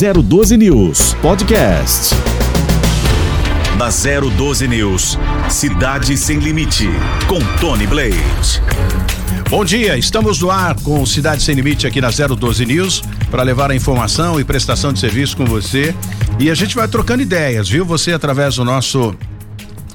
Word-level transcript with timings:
012 0.00 0.56
News 0.56 1.12
Podcast. 1.20 2.14
Na 3.76 3.90
012 3.90 4.66
News, 4.66 5.18
Cidade 5.50 6.16
Sem 6.16 6.38
Limite, 6.38 6.88
com 7.28 7.38
Tony 7.60 7.86
Blade. 7.86 8.62
Bom 9.50 9.62
dia, 9.62 9.98
estamos 9.98 10.40
no 10.40 10.50
ar 10.50 10.74
com 10.80 11.04
Cidade 11.04 11.42
Sem 11.42 11.54
Limite 11.54 11.86
aqui 11.86 12.00
na 12.00 12.08
012 12.08 12.64
News 12.64 13.02
para 13.30 13.42
levar 13.42 13.70
a 13.70 13.74
informação 13.74 14.40
e 14.40 14.44
prestação 14.44 14.90
de 14.90 15.00
serviço 15.00 15.36
com 15.36 15.44
você. 15.44 15.94
E 16.38 16.50
a 16.50 16.54
gente 16.54 16.74
vai 16.74 16.88
trocando 16.88 17.20
ideias, 17.20 17.68
viu? 17.68 17.84
Você 17.84 18.14
através 18.14 18.54
do 18.54 18.64
nosso 18.64 19.14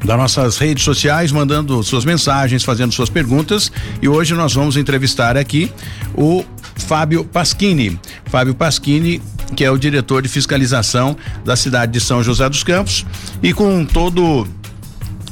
das 0.06 0.18
nossas 0.18 0.58
redes 0.58 0.84
sociais, 0.84 1.32
mandando 1.32 1.82
suas 1.84 2.06
mensagens, 2.06 2.64
fazendo 2.64 2.94
suas 2.94 3.10
perguntas. 3.10 3.72
E 4.02 4.08
hoje 4.08 4.36
nós 4.36 4.54
vamos 4.54 4.78
entrevistar 4.78 5.36
aqui 5.36 5.72
o 6.14 6.46
Fábio 6.76 7.26
Pasquini. 7.26 8.00
Fábio 8.26 8.54
Pasquini, 8.54 9.22
que 9.56 9.66
é 9.66 9.72
o 9.72 9.78
diretor 9.78 10.22
de 10.22 10.30
fiscalização 10.30 11.18
da 11.44 11.56
cidade 11.56 11.92
de 11.92 12.00
São 12.00 12.24
José 12.24 12.48
dos 12.48 12.64
Campos. 12.64 13.06
E 13.42 13.52
com 13.52 13.84
todo 13.84 14.48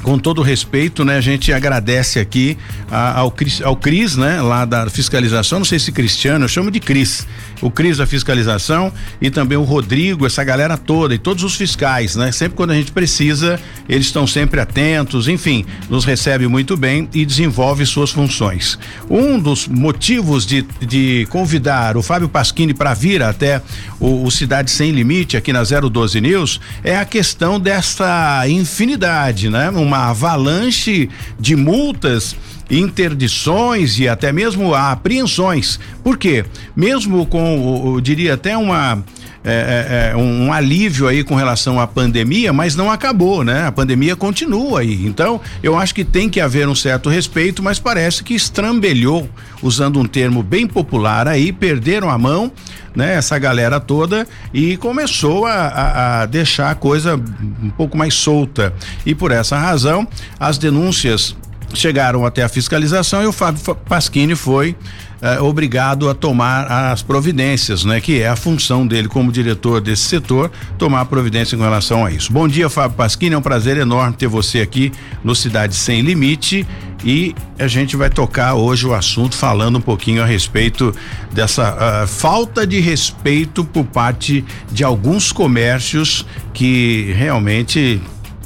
com 0.03 0.20
todo 0.20 0.41
respeito, 0.41 1.03
né, 1.05 1.17
a 1.17 1.21
gente 1.21 1.52
agradece 1.52 2.20
aqui 2.20 2.57
a, 2.91 3.20
ao, 3.20 3.31
Cris, 3.31 3.61
ao 3.61 3.75
Cris, 3.75 4.16
né, 4.17 4.41
lá 4.41 4.66
da 4.66 4.89
fiscalização, 4.89 5.59
não 5.59 5.66
sei 5.66 5.80
se 5.80 5.91
Cristiano, 5.91 6.44
eu 6.44 6.49
chamo 6.49 6.70
de 6.70 6.80
Cris, 6.80 7.25
o 7.61 7.71
Cris 7.71 7.98
da 7.98 8.05
fiscalização 8.05 8.91
e 9.21 9.31
também 9.31 9.58
o 9.58 9.63
Rodrigo, 9.63 10.27
essa 10.27 10.44
galera 10.44 10.77
toda 10.77 11.16
e 11.16 11.17
todos 11.17 11.44
os 11.44 11.55
fiscais, 11.55 12.17
né, 12.17 12.31
sempre 12.31 12.58
quando 12.58 12.71
a 12.71 12.75
gente 12.75 12.91
precisa, 12.91 13.59
eles 13.88 14.08
estão 14.08 14.27
sempre 14.27 14.59
atentos, 14.59 15.27
enfim, 15.27 15.66
nos 15.89 16.03
recebe 16.03 16.47
muito 16.47 16.75
bem 16.75 17.08
e 17.13 17.25
desenvolve 17.25 17.85
suas 17.85 18.11
funções. 18.11 18.77
Um 19.09 19.39
dos 19.39 19.67
motivos 19.67 20.45
de, 20.45 20.66
de 20.81 21.25
convidar 21.30 21.95
o 21.95 22.03
Fábio 22.03 22.27
Pasquini 22.27 22.73
para 22.73 22.94
vir 22.94 23.23
até 23.23 23.61
o, 23.99 24.25
o 24.25 24.31
Cidade 24.31 24.70
Sem 24.70 24.91
Limite 24.91 25.38
aqui 25.38 25.53
na 25.53 25.63
012 25.63 26.20
News 26.20 26.59
é 26.83 26.97
a 26.97 27.05
questão 27.05 27.58
dessa 27.59 28.44
infinidade, 28.49 29.49
né? 29.49 29.70
Uma 29.70 29.92
avalanche 29.97 31.09
de 31.39 31.55
multas 31.55 32.36
interdições 32.69 33.99
e 33.99 34.08
até 34.08 34.31
mesmo 34.31 34.73
apreensões. 34.73 35.80
Por 36.03 36.17
quê? 36.17 36.45
Mesmo 36.75 37.25
com, 37.25 37.94
eu 37.95 38.02
diria 38.02 38.33
até 38.33 38.58
uma 38.58 39.03
é, 39.44 40.09
é, 40.09 40.11
é, 40.11 40.16
um, 40.16 40.45
um, 40.45 40.53
alívio 40.53 41.08
aí 41.08 41.23
com 41.23 41.36
relação 41.36 41.80
à 41.80 41.86
pandemia, 41.86 42.53
mas 42.53 42.75
não 42.75 42.89
acabou, 42.89 43.44
né? 43.44 43.67
A 43.67 43.72
pandemia 43.72 44.16
continua 44.16 44.80
aí. 44.80 45.05
Então, 45.05 45.41
eu 45.61 45.77
acho 45.77 45.94
que 45.94 46.05
tem 46.05 46.30
que 46.30 46.39
haver 46.39 46.67
um 46.67 46.75
certo 46.75 47.09
respeito, 47.09 47.61
mas 47.61 47.77
parece 47.77 48.23
que 48.23 48.33
estrambelhou, 48.33 49.30
usando 49.61 49.99
um 49.99 50.05
termo 50.05 50.41
bem 50.41 50.66
popular 50.66 51.27
aí, 51.27 51.52
perderam 51.52 52.09
a 52.09 52.17
mão, 52.17 52.52
né? 52.95 53.16
Essa 53.16 53.38
galera 53.38 53.80
toda 53.80 54.25
e 54.53 54.77
começou 54.77 55.45
a, 55.45 55.53
a, 55.53 56.21
a 56.21 56.25
deixar 56.25 56.71
a 56.71 56.75
coisa 56.75 57.16
um 57.61 57.69
pouco 57.69 57.97
mais 57.97 58.14
solta. 58.14 58.73
E 59.05 59.14
por 59.14 59.31
essa 59.31 59.58
razão, 59.58 60.08
as 60.39 60.58
denúncias 60.58 61.36
chegaram 61.73 62.25
até 62.25 62.43
a 62.43 62.49
fiscalização 62.49 63.23
e 63.23 63.25
o 63.25 63.31
Fábio 63.31 63.75
Pasquini 63.75 64.35
foi 64.35 64.75
eh, 65.21 65.39
obrigado 65.39 66.09
a 66.09 66.13
tomar 66.13 66.65
as 66.91 67.02
providências, 67.02 67.85
né? 67.85 68.02
Que 68.02 68.21
é 68.21 68.27
a 68.27 68.35
função 68.35 68.85
dele 68.85 69.07
como 69.07 69.31
diretor 69.31 69.80
desse 69.80 70.03
setor, 70.03 70.52
tomar 70.77 71.05
providência 71.05 71.57
com 71.57 71.63
relação 71.63 72.05
a 72.05 72.11
isso. 72.11 72.31
Bom 72.31 72.45
dia, 72.45 72.69
Fábio 72.69 72.97
Pasquini, 72.97 73.33
é 73.33 73.38
um 73.38 73.41
prazer 73.41 73.77
enorme 73.77 74.17
ter 74.17 74.27
você 74.27 74.59
aqui 74.59 74.91
no 75.23 75.33
Cidade 75.33 75.75
Sem 75.75 76.02
Limite 76.02 76.67
e 77.05 77.33
a 77.57 77.67
gente 77.67 77.95
vai 77.95 78.09
tocar 78.09 78.55
hoje 78.55 78.85
o 78.85 78.93
assunto 78.93 79.35
falando 79.35 79.77
um 79.77 79.81
pouquinho 79.81 80.21
a 80.21 80.25
respeito 80.25 80.93
dessa 81.31 81.73
uh, 82.03 82.08
falta 82.08 82.67
de 82.67 82.81
respeito 82.81 83.63
por 83.63 83.85
parte 83.85 84.43
de 84.71 84.83
alguns 84.83 85.31
comércios 85.31 86.25
que 86.53 87.13
realmente 87.17 88.02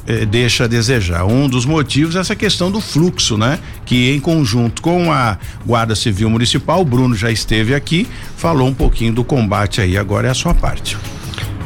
eh, 0.08 0.24
deixa 0.24 0.64
a 0.64 0.66
desejar. 0.66 1.26
Um 1.26 1.46
dos 1.46 1.66
motivos 1.66 2.16
é 2.16 2.20
essa 2.20 2.34
questão 2.34 2.70
do 2.70 2.80
fluxo, 2.80 3.36
né? 3.36 3.58
Que 3.84 4.10
em 4.10 4.18
conjunto 4.18 4.80
com 4.80 5.12
a 5.12 5.36
Guarda 5.66 5.94
Civil 5.94 6.30
Municipal, 6.30 6.80
o 6.80 6.84
Bruno 6.84 7.14
já 7.14 7.30
esteve 7.30 7.74
aqui, 7.74 8.08
falou 8.34 8.66
um 8.66 8.72
pouquinho 8.72 9.12
do 9.12 9.22
combate 9.22 9.82
aí, 9.82 9.98
agora 9.98 10.26
é 10.26 10.30
a 10.30 10.34
sua 10.34 10.54
parte. 10.54 10.96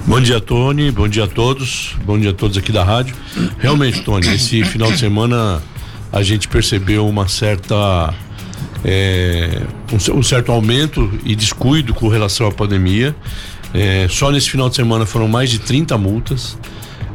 Bom 0.04 0.20
dia, 0.20 0.40
Tony. 0.40 0.90
Bom 0.90 1.06
dia 1.06 1.22
a 1.22 1.28
todos. 1.28 1.94
Bom 2.04 2.18
dia 2.18 2.30
a 2.30 2.32
todos 2.32 2.58
aqui 2.58 2.72
da 2.72 2.82
rádio. 2.82 3.14
Realmente, 3.60 4.02
Tony, 4.02 4.26
esse 4.34 4.64
final 4.66 4.90
de 4.90 4.98
semana 4.98 5.62
a 6.12 6.20
gente 6.24 6.48
percebeu 6.48 7.06
uma 7.06 7.28
certa 7.28 8.12
é, 8.84 9.62
um, 9.92 10.18
um, 10.18 10.22
certo 10.24 10.50
aumento 10.50 11.08
e 11.24 11.36
descuido 11.36 11.94
com 11.94 12.08
relação 12.08 12.48
à 12.48 12.50
pandemia. 12.50 13.14
É, 13.72 14.08
só 14.10 14.32
nesse 14.32 14.50
final 14.50 14.68
de 14.68 14.74
semana 14.74 15.06
foram 15.06 15.28
mais 15.28 15.48
de 15.48 15.60
30 15.60 15.96
multas 15.96 16.58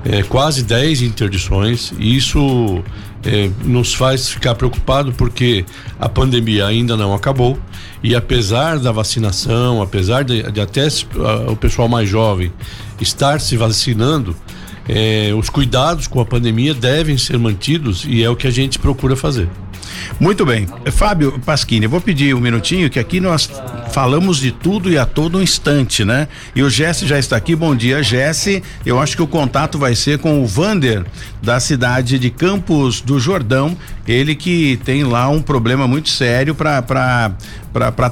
é, 0.06 0.24
quase 0.24 0.64
10 0.64 1.02
interdições, 1.02 1.94
e 2.00 2.16
isso 2.16 2.84
é, 3.26 3.50
nos 3.64 3.94
faz 3.94 4.30
ficar 4.30 4.56
preocupado 4.56 5.12
porque 5.14 5.66
a 6.00 6.08
pandemia 6.08 6.66
ainda 6.66 6.96
não 6.96 7.14
acabou 7.14 7.60
e 8.04 8.16
apesar 8.16 8.80
da 8.80 8.92
vacinação, 8.92 9.82
apesar 9.82 10.24
de, 10.24 10.44
de 10.52 10.62
até 10.62 10.88
o 11.52 11.56
pessoal 11.56 11.90
mais 11.90 12.08
jovem 12.08 12.52
estar 13.02 13.42
se 13.42 13.58
vacinando, 13.58 14.36
é, 14.88 15.34
os 15.38 15.50
cuidados 15.50 16.08
com 16.08 16.22
a 16.22 16.26
pandemia 16.26 16.74
devem 16.74 17.18
ser 17.18 17.38
mantidos 17.38 18.06
e 18.08 18.24
é 18.24 18.30
o 18.30 18.36
que 18.36 18.48
a 18.48 18.52
gente 18.52 18.80
procura 18.80 19.16
fazer. 19.16 19.50
Muito 20.20 20.46
bem. 20.46 20.68
Fábio 20.92 21.40
Pasquini, 21.46 21.88
vou 21.88 22.02
pedir 22.02 22.34
um 22.34 22.40
minutinho 22.40 22.90
que 22.90 23.00
aqui 23.00 23.20
nós 23.20 23.50
falamos 23.92 24.38
de 24.38 24.52
tudo 24.52 24.92
e 24.92 24.98
a 24.98 25.06
todo 25.06 25.42
instante, 25.42 26.04
né? 26.04 26.28
E 26.56 26.62
o 26.62 26.70
Jesse 26.70 27.06
já 27.06 27.18
está 27.18 27.36
aqui. 27.36 27.56
Bom 27.56 27.76
dia, 27.76 28.02
Jesse. 28.04 28.64
Eu 28.86 29.00
acho 29.00 29.16
que 29.16 29.22
o 29.22 29.28
contato 29.28 29.78
vai 29.78 29.96
ser 29.96 30.20
com 30.20 30.42
o 30.42 30.48
Vander 30.48 31.06
da 31.42 31.60
cidade 31.60 32.18
de 32.20 32.30
Campos 32.30 33.02
do 33.02 33.20
Jordão. 33.20 33.78
Ele 34.08 34.36
que 34.36 34.80
tem 34.86 35.04
lá 35.04 35.30
um 35.30 35.42
problema 35.42 35.88
muito 35.88 36.10
sério 36.10 36.56
para 36.56 37.32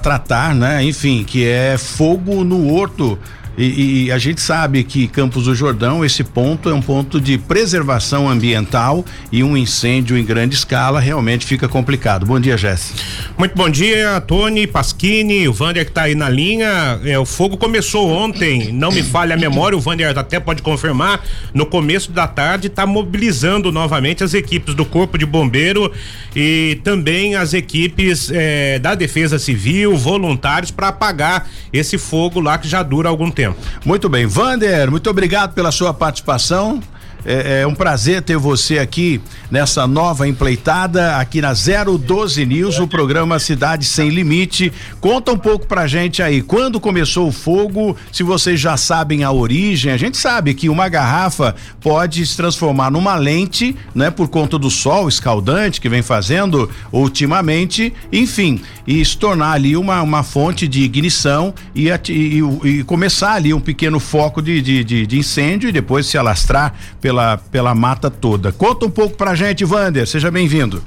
tratar, 0.01 0.53
né? 0.53 0.83
Enfim, 0.83 1.23
que 1.23 1.45
é 1.45 1.77
fogo 1.77 2.43
no 2.43 2.73
horto 2.73 3.17
e, 3.57 4.05
e, 4.05 4.11
a 4.11 4.17
gente 4.17 4.41
sabe 4.41 4.83
que 4.83 5.07
Campos 5.07 5.45
do 5.45 5.55
Jordão, 5.55 6.03
esse 6.03 6.23
ponto 6.23 6.69
é 6.69 6.73
um 6.73 6.81
ponto 6.81 7.21
de 7.21 7.38
preservação 7.38 8.27
ambiental 8.29 9.05
e 9.31 9.43
um 9.43 9.55
incêndio 9.55 10.17
em 10.17 10.25
grande 10.25 10.55
escala 10.55 10.99
realmente 10.99 11.45
fica 11.45 11.67
complicado. 11.67 12.25
Bom 12.25 12.39
dia, 12.39 12.57
Jéssica. 12.57 13.01
Muito 13.38 13.55
bom 13.55 13.69
dia, 13.69 14.19
Tony, 14.21 14.67
Pasquini, 14.67 15.47
o 15.47 15.53
Vander 15.53 15.85
que 15.85 15.91
está 15.91 16.03
aí 16.03 16.16
na 16.16 16.27
linha. 16.29 16.99
É, 17.05 17.17
o 17.17 17.25
fogo 17.25 17.55
começou 17.55 18.09
ontem, 18.09 18.73
não 18.73 18.91
me 18.91 19.01
falha 19.01 19.35
a 19.35 19.38
memória, 19.38 19.77
o 19.77 19.81
Vander 19.81 20.17
até 20.17 20.39
pode 20.39 20.61
confirmar. 20.61 21.23
No 21.53 21.66
começo 21.66 22.11
da 22.11 22.27
tarde, 22.27 22.67
está 22.67 22.85
mobilizando 22.85 23.72
novamente 23.72 24.23
as 24.23 24.33
equipes 24.33 24.75
do 24.75 24.83
Corpo 24.83 25.17
de 25.17 25.25
Bombeiro 25.25 25.91
e 26.35 26.79
também 26.83 27.35
as 27.35 27.53
equipes 27.53 28.29
é, 28.33 28.79
da 28.79 28.95
Defesa 28.95 29.39
Civil, 29.39 29.95
voluntários, 29.95 30.72
para 30.72 30.89
apagar 30.89 31.47
esse 31.72 31.97
fogo 31.97 32.41
lá 32.41 32.57
que 32.57 32.67
já 32.67 32.83
dura 32.83 33.07
algum 33.07 33.31
tempo 33.31 33.44
tempo. 33.45 33.57
Muito 33.85 34.09
bem. 34.09 34.25
Vander, 34.25 34.89
muito 34.89 35.09
obrigado 35.09 35.53
pela 35.53 35.72
sua 35.72 35.94
participação. 35.94 36.81
É, 37.25 37.61
é, 37.61 37.67
um 37.67 37.73
prazer 37.73 38.21
ter 38.21 38.37
você 38.37 38.77
aqui 38.77 39.19
nessa 39.49 39.87
nova 39.87 40.27
empleitada 40.27 41.17
aqui 41.17 41.41
na 41.41 41.53
012 41.53 42.45
News, 42.45 42.77
o 42.77 42.87
programa 42.87 43.39
Cidade 43.39 43.85
Sem 43.85 44.09
Limite. 44.09 44.71
Conta 45.01 45.31
um 45.31 45.37
pouco 45.37 45.65
pra 45.65 45.87
gente 45.87 46.21
aí, 46.21 46.43
quando 46.43 46.79
começou 46.79 47.27
o 47.27 47.31
fogo, 47.31 47.97
se 48.11 48.21
vocês 48.21 48.59
já 48.59 48.77
sabem 48.77 49.23
a 49.23 49.31
origem. 49.31 49.91
A 49.91 49.97
gente 49.97 50.17
sabe 50.17 50.53
que 50.53 50.69
uma 50.69 50.87
garrafa 50.87 51.55
pode 51.81 52.23
se 52.25 52.37
transformar 52.37 52.91
numa 52.91 53.15
lente, 53.15 53.75
né, 53.95 54.11
por 54.11 54.27
conta 54.27 54.59
do 54.59 54.69
sol 54.69 55.09
escaldante 55.09 55.81
que 55.81 55.89
vem 55.89 56.03
fazendo 56.03 56.69
ultimamente, 56.91 57.91
enfim, 58.11 58.61
e 58.85 59.03
se 59.03 59.17
tornar 59.17 59.53
ali 59.53 59.75
uma, 59.75 60.01
uma 60.03 60.21
fonte 60.21 60.67
de 60.67 60.83
ignição 60.83 61.53
e, 61.73 61.89
e, 61.89 62.41
e 62.63 62.83
começar 62.83 63.33
ali 63.33 63.51
um 63.53 63.59
pequeno 63.59 63.99
foco 63.99 64.41
de, 64.41 64.61
de, 64.61 64.83
de, 64.83 65.07
de 65.07 65.17
incêndio 65.17 65.69
e 65.69 65.71
depois 65.71 66.05
se 66.05 66.17
alastrar 66.17 66.73
pela 67.01 67.15
pela, 67.16 67.38
pela 67.38 67.76
mata 67.76 68.12
toda. 68.12 68.52
Conta 68.52 68.85
um 68.85 68.91
pouco 68.91 69.16
pra 69.16 69.34
gente, 69.35 69.64
Vander, 69.64 70.06
seja 70.06 70.29
bem-vindo. 70.29 70.84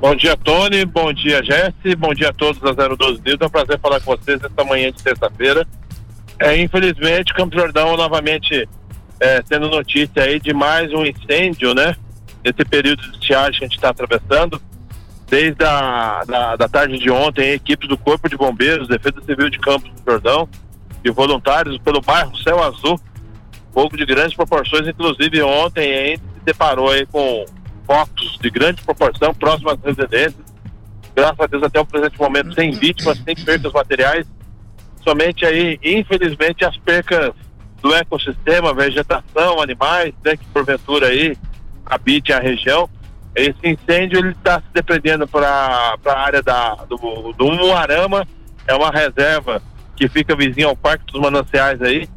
Bom 0.00 0.14
dia, 0.14 0.34
Tony. 0.36 0.84
Bom 0.86 1.12
dia, 1.12 1.44
Jesse. 1.44 1.94
Bom 1.94 2.14
dia 2.14 2.30
a 2.30 2.32
todos 2.32 2.60
da 2.60 2.72
012 2.72 3.20
News. 3.24 3.36
É 3.38 3.44
um 3.44 3.50
prazer 3.50 3.78
falar 3.78 4.00
com 4.00 4.16
vocês 4.16 4.42
esta 4.42 4.64
manhã 4.64 4.90
de 4.90 5.02
sexta-feira. 5.02 5.66
É, 6.38 6.56
infelizmente, 6.58 7.34
Campo 7.34 7.54
Jordão 7.54 7.96
novamente 7.96 8.66
é, 9.20 9.42
tendo 9.42 9.68
notícia 9.68 10.22
aí 10.22 10.40
de 10.40 10.54
mais 10.54 10.90
um 10.92 11.04
incêndio, 11.04 11.74
né? 11.74 11.94
Nesse 12.42 12.64
período 12.64 13.02
de 13.02 13.18
estiagem 13.18 13.58
que 13.58 13.64
a 13.64 13.68
gente 13.68 13.76
está 13.76 13.90
atravessando. 13.90 14.62
Desde 15.28 15.62
a 15.64 16.22
da, 16.26 16.56
da, 16.56 16.68
tarde 16.68 16.98
de 16.98 17.10
ontem, 17.10 17.52
equipes 17.52 17.86
do 17.86 17.98
Corpo 17.98 18.30
de 18.30 18.36
Bombeiros, 18.36 18.88
Defesa 18.88 19.20
Civil 19.26 19.50
de 19.50 19.58
Campos 19.58 19.90
do 19.90 20.10
Jordão 20.10 20.48
e 21.04 21.10
voluntários 21.10 21.76
pelo 21.78 22.00
bairro 22.00 22.34
Céu 22.38 22.62
Azul 22.62 22.98
fogo 23.78 23.96
de 23.96 24.04
grandes 24.04 24.34
proporções, 24.34 24.88
inclusive 24.88 25.40
ontem 25.40 25.94
a 25.94 26.06
gente 26.06 26.18
se 26.18 26.44
deparou 26.44 26.90
aí 26.90 27.06
com 27.06 27.46
focos 27.86 28.36
de 28.42 28.50
grande 28.50 28.82
proporção 28.82 29.32
próximo 29.32 29.70
às 29.70 29.80
residências. 29.80 30.44
Graças 31.14 31.38
a 31.38 31.46
Deus 31.46 31.62
até 31.62 31.78
o 31.78 31.86
presente 31.86 32.18
momento 32.18 32.52
sem 32.54 32.72
vítimas, 32.72 33.18
sem 33.18 33.36
perdas 33.36 33.72
materiais. 33.72 34.26
Somente 35.04 35.46
aí, 35.46 35.78
infelizmente, 35.80 36.64
as 36.64 36.76
percas 36.78 37.32
do 37.80 37.94
ecossistema, 37.94 38.74
vegetação, 38.74 39.62
animais, 39.62 40.12
né, 40.24 40.36
que 40.36 40.44
porventura 40.46 41.06
aí 41.06 41.36
habite 41.86 42.32
a 42.32 42.40
região. 42.40 42.90
Esse 43.32 43.60
incêndio 43.62 44.18
ele 44.18 44.30
está 44.30 44.58
se 44.58 44.66
dependendo 44.74 45.24
para 45.28 45.96
a 46.04 46.18
área 46.18 46.42
da, 46.42 46.74
do, 46.74 47.32
do 47.32 47.52
Muarama, 47.52 48.26
é 48.66 48.74
uma 48.74 48.90
reserva 48.90 49.62
que 49.94 50.08
fica 50.08 50.34
vizinha 50.34 50.66
ao 50.66 50.76
Parque 50.76 51.04
dos 51.12 51.20
Mananciais 51.20 51.80
aí. 51.80 52.08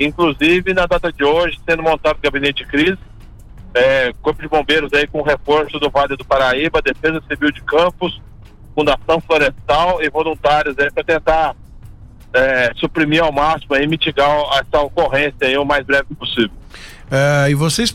Inclusive, 0.00 0.72
na 0.72 0.86
data 0.86 1.12
de 1.12 1.22
hoje, 1.22 1.60
sendo 1.68 1.82
montado 1.82 2.16
o 2.16 2.22
gabinete 2.22 2.64
de 2.64 2.70
crise, 2.70 2.98
é, 3.74 4.12
Corpo 4.22 4.40
de 4.40 4.48
Bombeiros 4.48 4.92
aí 4.94 5.06
com 5.06 5.22
reforço 5.22 5.78
do 5.78 5.90
Vale 5.90 6.16
do 6.16 6.24
Paraíba, 6.24 6.80
Defesa 6.82 7.22
Civil 7.28 7.52
de 7.52 7.62
Campos, 7.62 8.20
Fundação 8.74 9.20
Florestal 9.20 10.02
e 10.02 10.08
voluntários 10.08 10.76
aí 10.78 10.90
para 10.90 11.04
tentar 11.04 11.54
é, 12.32 12.72
suprimir 12.76 13.22
ao 13.22 13.30
máximo 13.30 13.76
e 13.76 13.86
mitigar 13.86 14.30
essa 14.54 14.82
ocorrência 14.82 15.46
aí 15.46 15.56
o 15.58 15.64
mais 15.64 15.84
breve 15.84 16.14
possível. 16.14 16.50
É, 17.10 17.50
e 17.50 17.54
vocês 17.54 17.94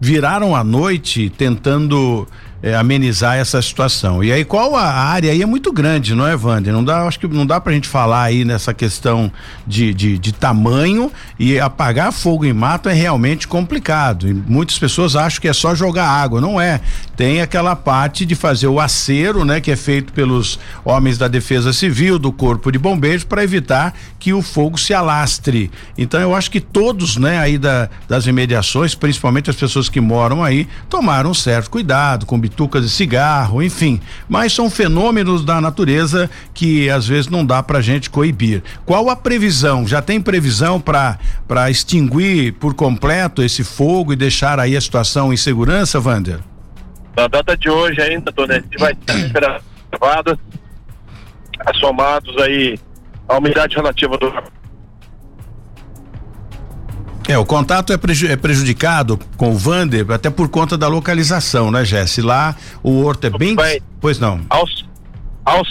viraram 0.00 0.56
a 0.56 0.64
noite 0.64 1.28
tentando 1.28 2.26
é, 2.62 2.74
amenizar 2.74 3.36
essa 3.36 3.60
situação. 3.62 4.22
E 4.22 4.32
aí, 4.32 4.44
qual 4.44 4.74
a 4.76 4.84
área 4.84 5.30
aí 5.30 5.42
é 5.42 5.46
muito 5.46 5.72
grande, 5.72 6.14
não 6.14 6.26
é, 6.26 6.36
Wander? 6.36 6.72
Não 6.72 6.82
dá, 6.82 7.06
acho 7.06 7.20
que 7.20 7.28
não 7.28 7.46
dá 7.46 7.60
pra 7.60 7.72
gente 7.72 7.88
falar 7.88 8.22
aí 8.22 8.44
nessa 8.44 8.74
questão 8.74 9.30
de, 9.66 9.94
de, 9.94 10.18
de 10.18 10.32
tamanho 10.32 11.10
e 11.38 11.58
apagar 11.60 12.12
fogo 12.12 12.44
em 12.44 12.52
mato 12.52 12.88
é 12.88 12.92
realmente 12.92 13.46
complicado. 13.46 14.28
E 14.28 14.34
muitas 14.34 14.78
pessoas 14.78 15.14
acham 15.14 15.40
que 15.40 15.48
é 15.48 15.52
só 15.52 15.74
jogar 15.74 16.08
água, 16.08 16.40
não 16.40 16.60
é. 16.60 16.80
Tem 17.16 17.40
aquela 17.40 17.76
parte 17.76 18.24
de 18.24 18.34
fazer 18.34 18.66
o 18.66 18.80
acero, 18.80 19.44
né, 19.44 19.60
que 19.60 19.70
é 19.70 19.76
feito 19.76 20.12
pelos 20.12 20.58
homens 20.84 21.18
da 21.18 21.28
Defesa 21.28 21.72
Civil, 21.72 22.18
do 22.18 22.32
Corpo 22.32 22.72
de 22.72 22.78
Bombeiros, 22.78 23.24
para 23.24 23.44
evitar 23.44 23.94
que 24.18 24.32
o 24.32 24.42
fogo 24.42 24.78
se 24.78 24.92
alastre. 24.92 25.70
Então, 25.96 26.20
eu 26.20 26.34
acho 26.34 26.50
que 26.50 26.60
todos, 26.60 27.16
né, 27.16 27.38
aí 27.38 27.56
da, 27.56 27.88
das 28.08 28.26
imediações, 28.26 28.94
principalmente 28.94 29.50
as 29.50 29.56
pessoas 29.56 29.88
que 29.88 30.00
moram 30.00 30.42
aí, 30.42 30.68
tomaram 30.88 31.32
certo 31.32 31.70
cuidado 31.70 32.26
com 32.26 32.47
bitucas 32.48 32.82
de 32.82 32.90
cigarro, 32.90 33.62
enfim. 33.62 34.00
Mas 34.28 34.52
são 34.52 34.70
fenômenos 34.70 35.44
da 35.44 35.60
natureza 35.60 36.30
que 36.52 36.88
às 36.90 37.06
vezes 37.06 37.28
não 37.28 37.44
dá 37.44 37.62
pra 37.62 37.80
gente 37.80 38.10
coibir. 38.10 38.62
Qual 38.84 39.08
a 39.10 39.16
previsão? 39.16 39.86
Já 39.86 40.02
tem 40.02 40.20
previsão 40.20 40.80
para 40.80 41.18
para 41.46 41.70
extinguir 41.70 42.52
por 42.54 42.74
completo 42.74 43.42
esse 43.42 43.64
fogo 43.64 44.12
e 44.12 44.16
deixar 44.16 44.58
aí 44.58 44.76
a 44.76 44.80
situação 44.80 45.32
em 45.32 45.36
segurança, 45.36 46.00
Wander? 46.00 46.40
Na 47.16 47.26
data 47.26 47.56
de 47.56 47.68
hoje 47.68 48.00
ainda, 48.00 48.32
Tony, 48.32 48.52
a 48.52 48.60
gente 48.60 48.78
vai 48.78 48.94
ter 48.94 49.28
gravadas, 49.90 50.38
somados 51.80 52.36
aí 52.42 52.78
a 53.28 53.38
umidade 53.38 53.74
relativa 53.74 54.16
do 54.16 54.32
é, 57.28 57.36
o 57.36 57.44
contato 57.44 57.92
é, 57.92 57.98
preju 57.98 58.26
é, 58.26 58.36
prejudicado 58.36 59.18
com 59.36 59.50
o 59.50 59.58
Vander, 59.58 60.10
até 60.10 60.30
por 60.30 60.48
conta 60.48 60.78
da 60.78 60.88
localização, 60.88 61.70
né, 61.70 61.84
Jesse? 61.84 62.22
Lá 62.22 62.56
o 62.82 63.04
horto 63.04 63.26
é 63.26 63.30
bem. 63.30 63.54
Bem, 63.54 63.82
pois 64.00 64.18
não. 64.18 64.40
Aos, 64.48 64.86
aos... 65.44 65.68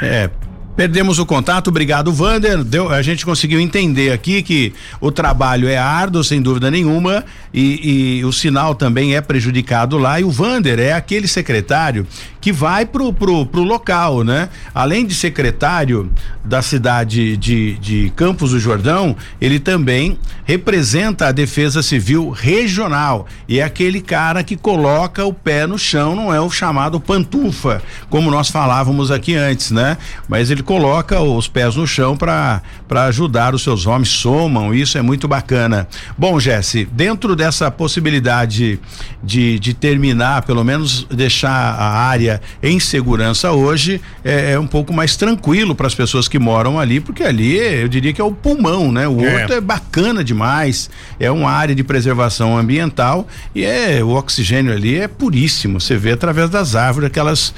É, 0.00 0.30
Perdemos 0.76 1.18
o 1.18 1.24
contato, 1.24 1.68
obrigado, 1.68 2.12
Vander. 2.12 2.62
Deu, 2.62 2.90
a 2.90 3.00
gente 3.00 3.24
conseguiu 3.24 3.58
entender 3.58 4.12
aqui 4.12 4.42
que 4.42 4.74
o 5.00 5.10
trabalho 5.10 5.66
é 5.66 5.78
árduo, 5.78 6.22
sem 6.22 6.42
dúvida 6.42 6.70
nenhuma, 6.70 7.24
e, 7.52 8.18
e, 8.18 8.24
o 8.26 8.30
sinal 8.30 8.74
também 8.74 9.16
é 9.16 9.22
prejudicado 9.22 9.96
lá. 9.96 10.20
E 10.20 10.24
o 10.24 10.30
Vander 10.30 10.78
é 10.78 10.92
aquele 10.92 11.26
secretário 11.26 12.06
que 12.42 12.52
vai 12.52 12.84
pro, 12.84 13.10
pro, 13.10 13.46
pro 13.46 13.62
local, 13.62 14.22
né? 14.22 14.50
Além 14.74 15.06
de 15.06 15.14
secretário 15.14 16.12
da 16.44 16.60
cidade 16.60 17.38
de, 17.38 17.78
de 17.78 18.12
Campos 18.14 18.50
do 18.50 18.60
Jordão, 18.60 19.16
ele 19.40 19.58
também 19.58 20.18
representa 20.44 21.28
a 21.28 21.32
Defesa 21.32 21.82
Civil 21.82 22.30
Regional. 22.30 23.26
E 23.48 23.58
é 23.60 23.62
aquele 23.62 24.02
cara 24.02 24.44
que 24.44 24.56
coloca 24.56 25.24
o 25.24 25.32
pé 25.32 25.66
no 25.66 25.78
chão, 25.78 26.14
não 26.14 26.32
é 26.32 26.40
o 26.40 26.50
chamado 26.50 27.00
pantufa, 27.00 27.82
como 28.10 28.30
nós 28.30 28.50
falávamos 28.50 29.10
aqui 29.10 29.34
antes, 29.34 29.70
né? 29.70 29.96
Mas 30.28 30.50
ele 30.50 30.62
coloca 30.66 31.20
os 31.20 31.46
pés 31.46 31.76
no 31.76 31.86
chão 31.86 32.16
para 32.16 32.60
ajudar 33.06 33.54
os 33.54 33.62
seus 33.62 33.86
homens, 33.86 34.08
somam, 34.08 34.74
isso 34.74 34.98
é 34.98 35.02
muito 35.02 35.28
bacana. 35.28 35.86
Bom, 36.18 36.40
Jesse, 36.40 36.84
dentro 36.84 37.36
dessa 37.36 37.70
possibilidade 37.70 38.80
de, 39.22 39.58
de 39.60 39.72
terminar, 39.72 40.42
pelo 40.42 40.64
menos 40.64 41.04
deixar 41.04 41.50
a 41.50 42.00
área 42.00 42.42
em 42.60 42.80
segurança 42.80 43.52
hoje, 43.52 44.00
é, 44.24 44.52
é 44.52 44.58
um 44.58 44.66
pouco 44.66 44.92
mais 44.92 45.16
tranquilo 45.16 45.74
para 45.74 45.86
as 45.86 45.94
pessoas 45.94 46.26
que 46.26 46.38
moram 46.38 46.80
ali, 46.80 46.98
porque 46.98 47.22
ali 47.22 47.56
eu 47.56 47.86
diria 47.88 48.12
que 48.12 48.20
é 48.20 48.24
o 48.24 48.32
pulmão, 48.32 48.90
né? 48.90 49.06
O 49.06 49.20
é. 49.24 49.46
é 49.48 49.60
bacana 49.60 50.24
demais, 50.24 50.90
é 51.20 51.30
uma 51.30 51.50
área 51.50 51.74
de 51.74 51.84
preservação 51.84 52.58
ambiental 52.58 53.28
e 53.54 53.64
é 53.64 54.02
o 54.02 54.08
oxigênio 54.08 54.72
ali 54.72 54.98
é 54.98 55.06
puríssimo. 55.06 55.80
Você 55.80 55.96
vê 55.96 56.12
através 56.12 56.50
das 56.50 56.74
árvores 56.74 57.06
aquelas 57.06 57.54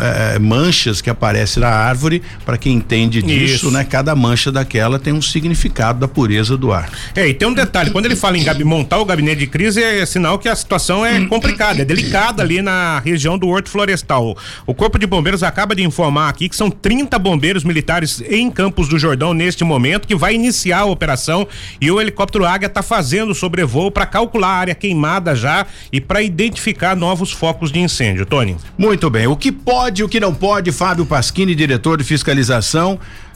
é, 0.00 0.38
manchas 0.40 1.00
que 1.00 1.08
aparecem 1.08 1.62
na 1.62 1.68
árvore 1.68 2.20
para 2.48 2.56
quem 2.56 2.76
entende 2.76 3.20
disso, 3.20 3.54
Isso. 3.66 3.70
né? 3.70 3.84
Cada 3.84 4.16
mancha 4.16 4.50
daquela 4.50 4.98
tem 4.98 5.12
um 5.12 5.20
significado 5.20 6.00
da 6.00 6.08
pureza 6.08 6.56
do 6.56 6.72
ar. 6.72 6.90
É, 7.14 7.28
e 7.28 7.34
tem 7.34 7.46
um 7.46 7.52
detalhe, 7.52 7.90
quando 7.90 8.06
ele 8.06 8.16
fala 8.16 8.38
em 8.38 8.42
gabi, 8.42 8.64
montar 8.64 8.96
o 8.96 9.04
gabinete 9.04 9.40
de 9.40 9.46
crise, 9.46 9.82
é 9.82 10.06
sinal 10.06 10.38
que 10.38 10.48
a 10.48 10.56
situação 10.56 11.04
é 11.04 11.26
complicada, 11.26 11.82
é 11.82 11.84
delicada 11.84 12.42
ali 12.42 12.62
na 12.62 13.00
região 13.00 13.36
do 13.36 13.48
Horto 13.48 13.68
Florestal. 13.68 14.34
O 14.66 14.72
Corpo 14.72 14.98
de 14.98 15.06
Bombeiros 15.06 15.42
acaba 15.42 15.74
de 15.74 15.82
informar 15.82 16.30
aqui 16.30 16.48
que 16.48 16.56
são 16.56 16.70
30 16.70 17.18
bombeiros 17.18 17.64
militares 17.64 18.22
em 18.26 18.50
Campos 18.50 18.88
do 18.88 18.98
Jordão 18.98 19.34
neste 19.34 19.62
momento, 19.62 20.08
que 20.08 20.14
vai 20.14 20.34
iniciar 20.34 20.78
a 20.78 20.86
operação 20.86 21.46
e 21.78 21.90
o 21.90 22.00
helicóptero 22.00 22.46
Águia 22.46 22.68
está 22.68 22.82
fazendo 22.82 23.34
sobrevoo 23.34 23.90
para 23.90 24.06
calcular 24.06 24.48
a 24.48 24.56
área 24.56 24.74
queimada 24.74 25.36
já 25.36 25.66
e 25.92 26.00
para 26.00 26.22
identificar 26.22 26.96
novos 26.96 27.30
focos 27.30 27.70
de 27.70 27.78
incêndio. 27.78 28.24
Tony. 28.24 28.56
Muito 28.78 29.10
bem. 29.10 29.26
O 29.26 29.36
que 29.36 29.52
pode 29.52 30.00
e 30.00 30.04
o 30.04 30.08
que 30.08 30.18
não 30.18 30.32
pode, 30.32 30.72
Fábio 30.72 31.04
Pasquini, 31.04 31.54
diretor 31.54 31.98
de 31.98 32.04
fiscalização 32.04 32.37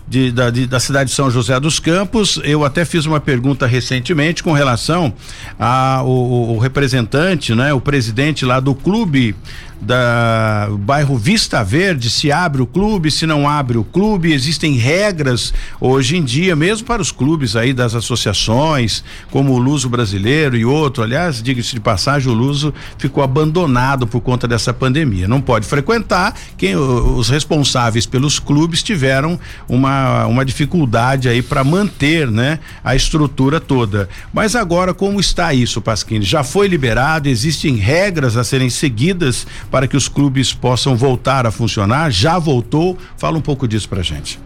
de, 0.07 0.31
da, 0.33 0.51
de, 0.51 0.67
da 0.67 0.81
cidade 0.81 1.11
de 1.11 1.17
São 1.17 1.31
José 1.31 1.59
dos 1.59 1.79
Campos. 1.79 2.41
Eu 2.45 2.65
até 2.65 2.85
fiz 2.85 3.07
uma 3.07 3.21
pergunta 3.21 3.67
recentemente 3.67 4.43
com 4.43 4.53
relação 4.53 5.13
ao 5.59 6.59
representante, 6.59 7.55
né, 7.55 7.73
o 7.73 7.81
presidente 7.81 8.45
lá 8.45 8.61
do 8.61 8.75
clube 8.75 9.35
da 9.83 10.69
bairro 10.79 11.17
Vista 11.17 11.65
Verde, 11.65 12.09
se 12.09 12.31
abre 12.31 12.63
o 12.63 12.67
clube, 12.67 13.11
se 13.11 13.27
não 13.27 13.49
abre 13.49 13.77
o 13.77 13.85
clube, 13.85 14.33
existem 14.33 14.75
regras 14.77 15.53
hoje 15.81 16.17
em 16.17 16.23
dia, 16.23 16.55
mesmo 16.55 16.87
para 16.87 17.03
os 17.03 17.11
clubes 17.11 17.57
aí 17.57 17.73
das 17.73 17.95
associações, 17.95 19.03
como 19.31 19.53
o 19.53 19.59
Luso 19.59 19.89
Brasileiro 19.89 20.57
e 20.57 20.65
outro. 20.65 21.03
Aliás, 21.03 21.43
diga-se 21.43 21.75
de 21.75 21.81
passagem, 21.81 22.31
o 22.31 22.35
Luso 22.35 22.73
ficou 22.97 23.25
abandonado 23.25 24.07
por 24.07 24.21
conta 24.21 24.47
dessa 24.47 24.73
pandemia. 24.73 25.27
Não 25.27 25.41
pode 25.41 25.67
frequentar, 25.67 26.35
quem 26.57 26.77
os 26.77 27.29
responsáveis 27.29 28.07
pelos 28.07 28.39
clubes 28.39 28.83
tiveram 28.83 29.39
uma, 29.69 30.27
uma 30.27 30.45
dificuldade 30.45 31.29
aí 31.29 31.43
para 31.43 31.65
manter, 31.65 32.31
né, 32.31 32.61
a 32.85 32.95
estrutura 32.95 33.61
toda. 33.61 34.09
Mas 34.33 34.55
agora 34.55 34.95
como 34.95 35.19
está 35.19 35.53
isso, 35.53 35.81
Pasquini? 35.81 36.25
Já 36.25 36.45
foi 36.45 36.69
liberado, 36.69 37.29
existem 37.29 37.77
regras 37.77 38.37
a 38.37 38.45
serem 38.45 38.71
seguidas 38.71 39.45
para 39.73 39.89
que 39.89 39.97
os 39.97 40.07
clubes 40.07 40.53
possam 40.53 40.95
voltar 40.95 41.47
a 41.47 41.51
funcionar? 41.51 42.11
Já 42.11 42.39
voltou? 42.39 42.99
Fala 43.17 43.39
um 43.39 43.41
pouco 43.41 43.67
disso 43.67 43.89
pra 43.89 44.03
gente. 44.03 44.39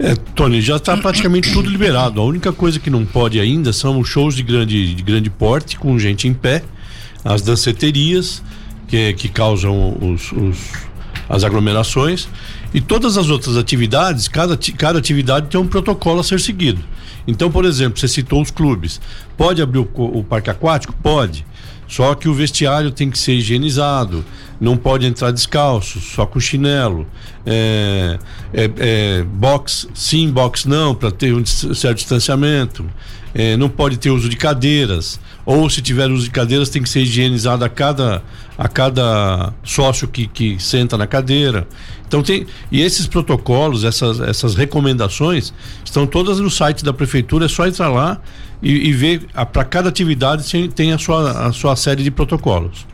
É, 0.00 0.16
Tony, 0.16 0.60
já 0.60 0.74
está 0.76 0.96
praticamente 0.96 1.52
tudo 1.52 1.70
liberado. 1.70 2.20
A 2.20 2.24
única 2.24 2.52
coisa 2.52 2.80
que 2.80 2.90
não 2.90 3.06
pode 3.06 3.38
ainda 3.38 3.72
são 3.72 4.00
os 4.00 4.08
shows 4.08 4.34
de 4.34 4.42
grande, 4.42 4.92
de 4.92 5.02
grande 5.04 5.30
porte, 5.30 5.78
com 5.78 5.96
gente 5.96 6.26
em 6.26 6.34
pé, 6.34 6.64
as 7.24 7.40
danceterias, 7.40 8.42
que, 8.88 9.12
que 9.12 9.28
causam 9.28 9.96
os, 10.00 10.32
os, 10.32 10.58
as 11.28 11.44
aglomerações, 11.44 12.28
e 12.74 12.80
todas 12.80 13.16
as 13.16 13.30
outras 13.30 13.56
atividades, 13.56 14.26
cada, 14.26 14.58
cada 14.76 14.98
atividade 14.98 15.46
tem 15.46 15.60
um 15.60 15.68
protocolo 15.68 16.18
a 16.18 16.24
ser 16.24 16.40
seguido. 16.40 16.82
Então, 17.28 17.48
por 17.48 17.64
exemplo, 17.64 17.96
você 17.96 18.08
citou 18.08 18.42
os 18.42 18.50
clubes. 18.50 19.00
Pode 19.36 19.62
abrir 19.62 19.78
o, 19.78 19.88
o 19.94 20.24
parque 20.24 20.50
aquático? 20.50 20.92
Pode. 21.00 21.46
Só 21.86 22.14
que 22.14 22.28
o 22.28 22.34
vestiário 22.34 22.90
tem 22.90 23.10
que 23.10 23.18
ser 23.18 23.34
higienizado, 23.34 24.24
não 24.60 24.76
pode 24.76 25.06
entrar 25.06 25.30
descalço, 25.30 26.00
só 26.00 26.26
com 26.26 26.40
chinelo. 26.40 27.06
É, 27.44 28.18
é, 28.52 28.70
é, 28.78 29.22
box 29.22 29.88
sim, 29.94 30.30
box 30.30 30.66
não, 30.66 30.94
para 30.94 31.10
ter 31.10 31.34
um 31.34 31.44
certo 31.44 31.98
distanciamento. 31.98 32.84
É, 33.34 33.56
não 33.56 33.68
pode 33.68 33.96
ter 33.96 34.10
uso 34.10 34.28
de 34.28 34.36
cadeiras. 34.36 35.18
Ou 35.44 35.68
se 35.68 35.82
tiver 35.82 36.08
uso 36.10 36.24
de 36.24 36.30
cadeiras, 36.30 36.68
tem 36.68 36.82
que 36.82 36.88
ser 36.88 37.00
higienizado 37.00 37.64
a 37.64 37.68
cada, 37.68 38.22
a 38.56 38.68
cada 38.68 39.52
sócio 39.64 40.06
que, 40.06 40.26
que 40.26 40.62
senta 40.62 40.96
na 40.96 41.06
cadeira. 41.06 41.66
Então 42.06 42.22
tem. 42.22 42.46
E 42.70 42.80
esses 42.80 43.06
protocolos, 43.06 43.82
essas, 43.82 44.20
essas 44.20 44.54
recomendações, 44.54 45.52
estão 45.84 46.06
todas 46.06 46.38
no 46.38 46.50
site 46.50 46.84
da 46.84 46.92
prefeitura, 46.92 47.46
é 47.46 47.48
só 47.48 47.66
entrar 47.66 47.88
lá 47.88 48.20
e, 48.62 48.88
e 48.88 48.92
ver 48.92 49.26
para 49.52 49.64
cada 49.64 49.88
atividade 49.88 50.68
tem 50.68 50.92
a 50.92 50.98
sua, 50.98 51.48
a 51.48 51.52
sua 51.52 51.74
série 51.74 52.02
de 52.02 52.10
protocolos. 52.10 52.86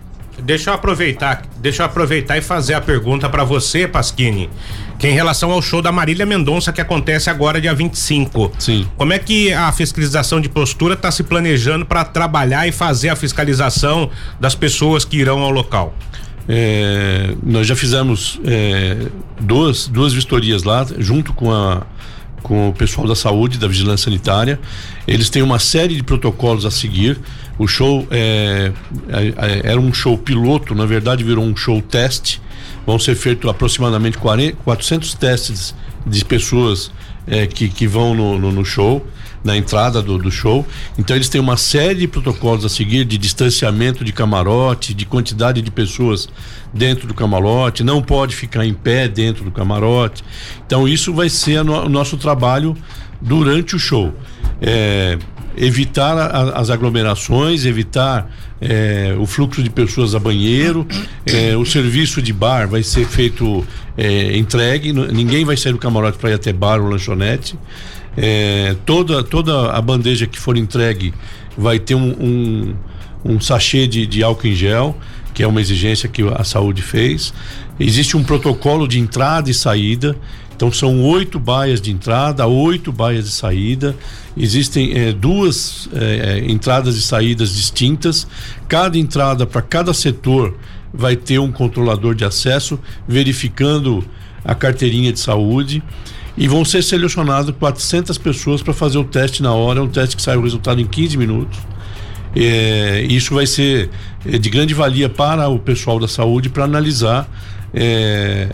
Deixa 0.42 0.70
eu 0.70 0.75
aproveitar, 0.75 1.42
deixa 1.59 1.82
eu 1.82 1.87
aproveitar 1.87 2.37
e 2.38 2.42
fazer 2.42 2.75
a 2.75 2.80
pergunta 2.80 3.28
para 3.28 3.44
você, 3.44 3.87
Pasquini, 3.87 4.50
que 4.99 5.06
é 5.06 5.11
em 5.11 5.14
relação 5.14 5.50
ao 5.50 5.61
show 5.62 5.80
da 5.80 5.92
Marília 5.92 6.26
Mendonça 6.26 6.73
que 6.73 6.80
acontece 6.80 7.30
agora 7.30 7.61
dia 7.61 7.75
25. 7.75 8.52
Sim. 8.59 8.87
Como 8.97 9.12
é 9.12 9.18
que 9.18 9.52
a 9.52 9.70
fiscalização 9.73 10.40
de 10.40 10.49
postura 10.49 10.94
está 10.94 11.11
se 11.11 11.23
planejando 11.23 11.87
para 11.87 12.04
trabalhar 12.04 12.66
e 12.66 12.73
fazer 12.73 13.09
a 13.09 13.16
fiscalização 13.16 14.11
das 14.38 14.54
pessoas 14.54 15.04
que 15.04 15.16
irão 15.16 15.40
ao 15.40 15.50
local? 15.50 15.94
É, 16.49 17.35
nós 17.42 17.66
já 17.66 17.76
fizemos 17.76 18.40
é, 18.44 19.06
duas, 19.38 19.87
duas 19.87 20.12
vistorias 20.12 20.64
lá, 20.64 20.87
junto 20.99 21.32
com 21.32 21.52
a 21.52 21.82
com 22.42 22.70
o 22.70 22.73
pessoal 22.73 23.06
da 23.06 23.14
saúde, 23.14 23.59
da 23.59 23.68
vigilância 23.68 24.04
sanitária. 24.04 24.59
Eles 25.06 25.30
têm 25.30 25.42
uma 25.42 25.59
série 25.59 25.94
de 25.94 26.02
protocolos 26.02 26.64
a 26.64 26.70
seguir. 26.70 27.18
O 27.60 27.68
show 27.68 28.08
é, 28.10 28.72
é, 29.10 29.26
é 29.36 29.70
era 29.72 29.78
um 29.78 29.92
show 29.92 30.16
piloto, 30.16 30.74
na 30.74 30.86
verdade 30.86 31.22
virou 31.22 31.44
um 31.44 31.54
show 31.54 31.82
teste. 31.82 32.40
Vão 32.86 32.98
ser 32.98 33.14
feitos 33.14 33.50
aproximadamente 33.50 34.16
40, 34.16 34.56
400 34.64 35.12
testes 35.12 35.74
de 36.06 36.24
pessoas 36.24 36.90
é, 37.26 37.46
que, 37.46 37.68
que 37.68 37.86
vão 37.86 38.14
no, 38.14 38.38
no, 38.38 38.50
no 38.50 38.64
show 38.64 39.06
na 39.44 39.58
entrada 39.58 40.00
do, 40.00 40.16
do, 40.16 40.30
show. 40.30 40.66
Então 40.98 41.14
eles 41.14 41.28
têm 41.28 41.38
uma 41.38 41.58
série 41.58 42.00
de 42.00 42.08
protocolos 42.08 42.64
a 42.64 42.68
seguir 42.70 43.04
de 43.04 43.18
distanciamento 43.18 44.06
de 44.06 44.12
camarote, 44.12 44.94
de 44.94 45.04
quantidade 45.04 45.60
de 45.60 45.70
pessoas 45.70 46.30
dentro 46.72 47.06
do 47.06 47.12
camarote, 47.12 47.84
não 47.84 48.00
pode 48.00 48.34
ficar 48.34 48.64
em 48.64 48.72
pé 48.72 49.06
dentro 49.06 49.44
do 49.44 49.50
camarote. 49.50 50.24
Então 50.66 50.88
isso 50.88 51.12
vai 51.12 51.28
ser 51.28 51.62
no, 51.62 51.84
o 51.84 51.88
nosso 51.90 52.16
trabalho 52.16 52.74
durante 53.20 53.76
o 53.76 53.78
show. 53.78 54.14
É, 54.62 55.18
evitar 55.57 56.16
a, 56.16 56.61
as 56.61 56.71
aglomerações, 56.71 57.64
evitar 57.64 58.30
é, 58.61 59.14
o 59.19 59.26
fluxo 59.26 59.62
de 59.62 59.71
pessoas 59.71 60.14
a 60.14 60.19
banheiro, 60.19 60.87
é, 61.26 61.57
o 61.57 61.64
serviço 61.64 62.21
de 62.21 62.33
bar 62.33 62.69
vai 62.69 62.83
ser 62.83 63.07
feito 63.07 63.66
é, 63.97 64.37
entregue, 64.37 64.92
ninguém 64.92 65.45
vai 65.45 65.57
sair 65.57 65.73
do 65.73 65.78
camarote 65.78 66.19
para 66.19 66.30
ir 66.30 66.35
até 66.35 66.52
bar 66.52 66.80
ou 66.80 66.88
lanchonete. 66.88 67.59
É, 68.16 68.75
toda, 68.85 69.23
toda 69.23 69.71
a 69.71 69.80
bandeja 69.80 70.26
que 70.26 70.38
for 70.38 70.57
entregue 70.57 71.14
vai 71.57 71.78
ter 71.78 71.95
um, 71.95 72.11
um, 72.11 72.75
um 73.25 73.40
sachê 73.40 73.87
de, 73.87 74.07
de 74.07 74.23
álcool 74.23 74.49
em 74.49 74.54
gel, 74.54 74.97
que 75.33 75.42
é 75.42 75.47
uma 75.47 75.61
exigência 75.61 76.09
que 76.09 76.23
a 76.23 76.45
saúde 76.45 76.83
fez. 76.83 77.33
Existe 77.78 78.16
um 78.16 78.25
protocolo 78.25 78.87
de 78.87 78.99
entrada 78.99 79.50
e 79.50 79.54
saída. 79.54 80.16
Então 80.54 80.71
são 80.71 81.02
oito 81.02 81.38
baias 81.38 81.80
de 81.80 81.90
entrada, 81.90 82.47
oito 82.47 82.92
baias 82.92 83.25
de 83.25 83.30
saída. 83.30 83.97
Existem 84.37 84.96
é, 84.96 85.12
duas 85.12 85.88
é, 85.92 86.44
entradas 86.46 86.96
e 86.96 87.02
saídas 87.02 87.54
distintas. 87.54 88.26
Cada 88.68 88.96
entrada 88.99 89.46
para 89.46 89.62
cada 89.62 89.92
setor 89.92 90.56
vai 90.92 91.16
ter 91.16 91.38
um 91.38 91.52
controlador 91.52 92.14
de 92.14 92.25
acesso 92.25 92.78
verificando 93.06 94.04
a 94.44 94.54
carteirinha 94.54 95.12
de 95.12 95.20
saúde 95.20 95.82
e 96.37 96.49
vão 96.49 96.64
ser 96.64 96.82
selecionadas 96.82 97.54
400 97.58 98.16
pessoas 98.18 98.62
para 98.62 98.72
fazer 98.72 98.99
o 98.99 99.04
teste 99.04 99.42
na 99.42 99.52
hora, 99.52 99.82
um 99.82 99.88
teste 99.88 100.16
que 100.16 100.22
sai 100.22 100.37
o 100.37 100.42
resultado 100.42 100.80
em 100.80 100.87
15 100.87 101.16
minutos. 101.16 101.58
É, 102.34 103.02
isso 103.08 103.34
vai 103.34 103.46
ser 103.46 103.90
de 104.25 104.50
grande 104.50 104.72
valia 104.72 105.08
para 105.08 105.49
o 105.49 105.58
pessoal 105.58 105.99
da 105.99 106.06
saúde 106.06 106.49
para 106.49 106.64
analisar 106.64 107.28
é, 107.75 108.49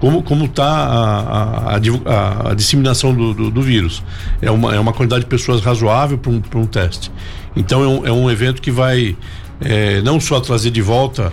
como 0.00 0.22
como 0.22 0.44
está 0.44 0.64
a, 0.64 1.74
a, 1.74 1.76
a, 1.76 2.50
a, 2.50 2.54
disseminação 2.54 3.14
do, 3.14 3.34
do, 3.34 3.50
do, 3.50 3.62
vírus. 3.62 4.02
É 4.40 4.50
uma, 4.50 4.74
é 4.74 4.80
uma 4.80 4.92
quantidade 4.92 5.24
de 5.24 5.30
pessoas 5.30 5.60
razoável 5.60 6.18
para 6.18 6.30
um, 6.30 6.42
um 6.54 6.66
teste. 6.66 7.10
Então 7.56 7.82
é 7.82 7.88
um, 7.88 8.06
é 8.06 8.12
um 8.12 8.30
evento 8.30 8.62
que 8.62 8.70
vai 8.70 9.16
é, 9.60 10.00
não 10.02 10.20
só 10.20 10.40
trazer 10.40 10.70
de 10.70 10.82
volta 10.82 11.32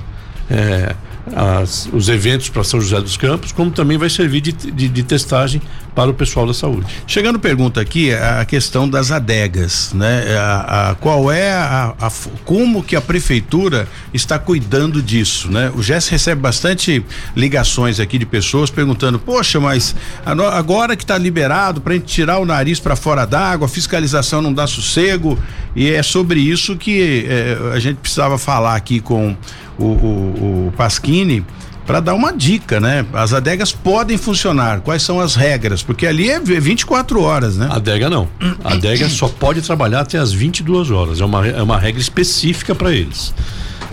é, 0.49 0.95
as, 1.33 1.89
os 1.91 2.09
eventos 2.09 2.49
para 2.49 2.63
São 2.63 2.79
José 2.79 2.99
dos 3.01 3.17
Campos, 3.17 3.51
como 3.51 3.71
também 3.71 3.97
vai 3.97 4.09
servir 4.09 4.41
de, 4.41 4.51
de, 4.51 4.87
de, 4.87 5.03
testagem 5.03 5.61
para 5.95 6.11
o 6.11 6.13
pessoal 6.13 6.45
da 6.45 6.53
saúde. 6.53 6.85
Chegando 7.07 7.39
pergunta 7.39 7.79
aqui, 7.79 8.13
a 8.13 8.43
questão 8.43 8.87
das 8.87 9.11
adegas, 9.11 9.93
né? 9.93 10.37
A, 10.37 10.89
a 10.91 10.95
qual 10.95 11.31
é 11.31 11.53
a, 11.53 11.93
a, 11.99 12.11
como 12.43 12.83
que 12.83 12.95
a 12.95 13.01
prefeitura 13.01 13.87
está 14.13 14.37
cuidando 14.37 15.01
disso, 15.01 15.49
né? 15.49 15.71
O 15.73 15.81
GES 15.81 16.09
recebe 16.09 16.41
bastante 16.41 17.03
ligações 17.35 17.99
aqui 17.99 18.17
de 18.17 18.25
pessoas 18.25 18.69
perguntando, 18.69 19.17
poxa, 19.17 19.59
mas 19.59 19.95
agora 20.25 20.97
que 20.97 21.03
está 21.03 21.17
liberado 21.17 21.79
para 21.79 21.97
tirar 21.99 22.39
o 22.39 22.45
nariz 22.45 22.79
para 22.79 22.95
fora 22.95 23.25
d'água, 23.25 23.65
a 23.65 23.69
fiscalização 23.69 24.41
não 24.41 24.53
dá 24.53 24.67
sossego 24.67 25.39
e 25.75 25.89
é 25.89 26.03
sobre 26.03 26.39
isso 26.41 26.75
que 26.75 27.25
eh, 27.27 27.57
a 27.73 27.79
gente 27.79 27.97
precisava 27.97 28.37
falar 28.37 28.75
aqui 28.75 28.99
com 28.99 29.35
o, 29.77 29.83
o, 29.83 30.67
o 30.67 30.73
Pasquini 30.75 31.45
para 31.85 31.99
dar 31.99 32.15
uma 32.15 32.33
dica, 32.33 32.79
né? 32.79 33.05
As 33.13 33.31
adegas 33.31 33.71
podem 33.71 34.17
funcionar. 34.17 34.81
Quais 34.81 35.03
são 35.03 35.19
as 35.19 35.35
regras? 35.35 35.83
Porque 35.83 36.07
ali 36.07 36.29
é 36.29 36.39
24 36.39 37.21
horas, 37.21 37.57
né? 37.57 37.69
Adega 37.71 38.09
não. 38.09 38.27
A 38.63 38.73
adega 38.73 39.07
só 39.07 39.27
pode 39.27 39.61
trabalhar 39.61 40.01
até 40.01 40.17
as 40.17 40.33
22 40.33 40.89
horas. 40.89 41.21
É 41.21 41.25
uma, 41.25 41.47
é 41.47 41.61
uma 41.61 41.77
regra 41.77 42.01
específica 42.01 42.73
para 42.73 42.91
eles. 42.91 43.33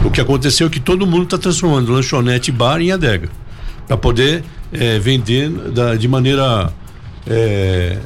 O 0.05 0.11
que 0.11 0.21
aconteceu 0.21 0.67
é 0.67 0.71
que 0.71 0.81
todo 0.81 1.07
mundo 1.07 1.25
está 1.25 1.39
transformando 1.39 1.93
lanchonete 1.93 2.51
e 2.51 2.53
bar 2.53 2.81
em 2.81 2.91
adega 2.91 3.29
para 3.87 3.97
poder 3.97 4.43
é, 4.73 4.99
vender 4.99 5.51
da, 5.51 5.95
de 5.95 6.09
maneira 6.09 6.73
é, 7.27 7.99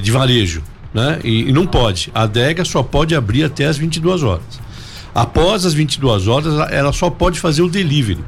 de 0.00 0.10
varejo, 0.12 0.62
né? 0.94 1.18
E, 1.24 1.48
e 1.48 1.52
não 1.52 1.66
pode. 1.66 2.10
A 2.14 2.22
adega 2.22 2.64
só 2.64 2.82
pode 2.84 3.16
abrir 3.16 3.42
até 3.42 3.66
as 3.66 3.76
22 3.76 4.22
horas. 4.22 4.60
Após 5.12 5.66
as 5.66 5.74
22 5.74 6.28
horas, 6.28 6.70
ela 6.70 6.92
só 6.92 7.10
pode 7.10 7.40
fazer 7.40 7.62
o 7.62 7.68
delivery. 7.68 8.20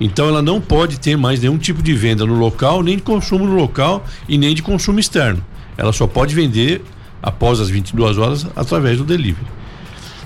Então 0.00 0.28
ela 0.28 0.42
não 0.42 0.60
pode 0.60 1.00
ter 1.00 1.16
mais 1.16 1.40
nenhum 1.40 1.58
tipo 1.58 1.82
de 1.82 1.94
venda 1.94 2.26
no 2.26 2.34
local, 2.34 2.82
nem 2.82 2.96
de 2.96 3.02
consumo 3.02 3.46
no 3.46 3.54
local 3.54 4.04
e 4.28 4.36
nem 4.36 4.54
de 4.54 4.62
consumo 4.62 5.00
externo. 5.00 5.42
Ela 5.76 5.92
só 5.92 6.06
pode 6.06 6.34
vender 6.34 6.82
após 7.22 7.60
as 7.60 7.68
22 7.68 8.18
horas 8.18 8.46
através 8.54 8.98
do 8.98 9.04
delivery. 9.04 9.46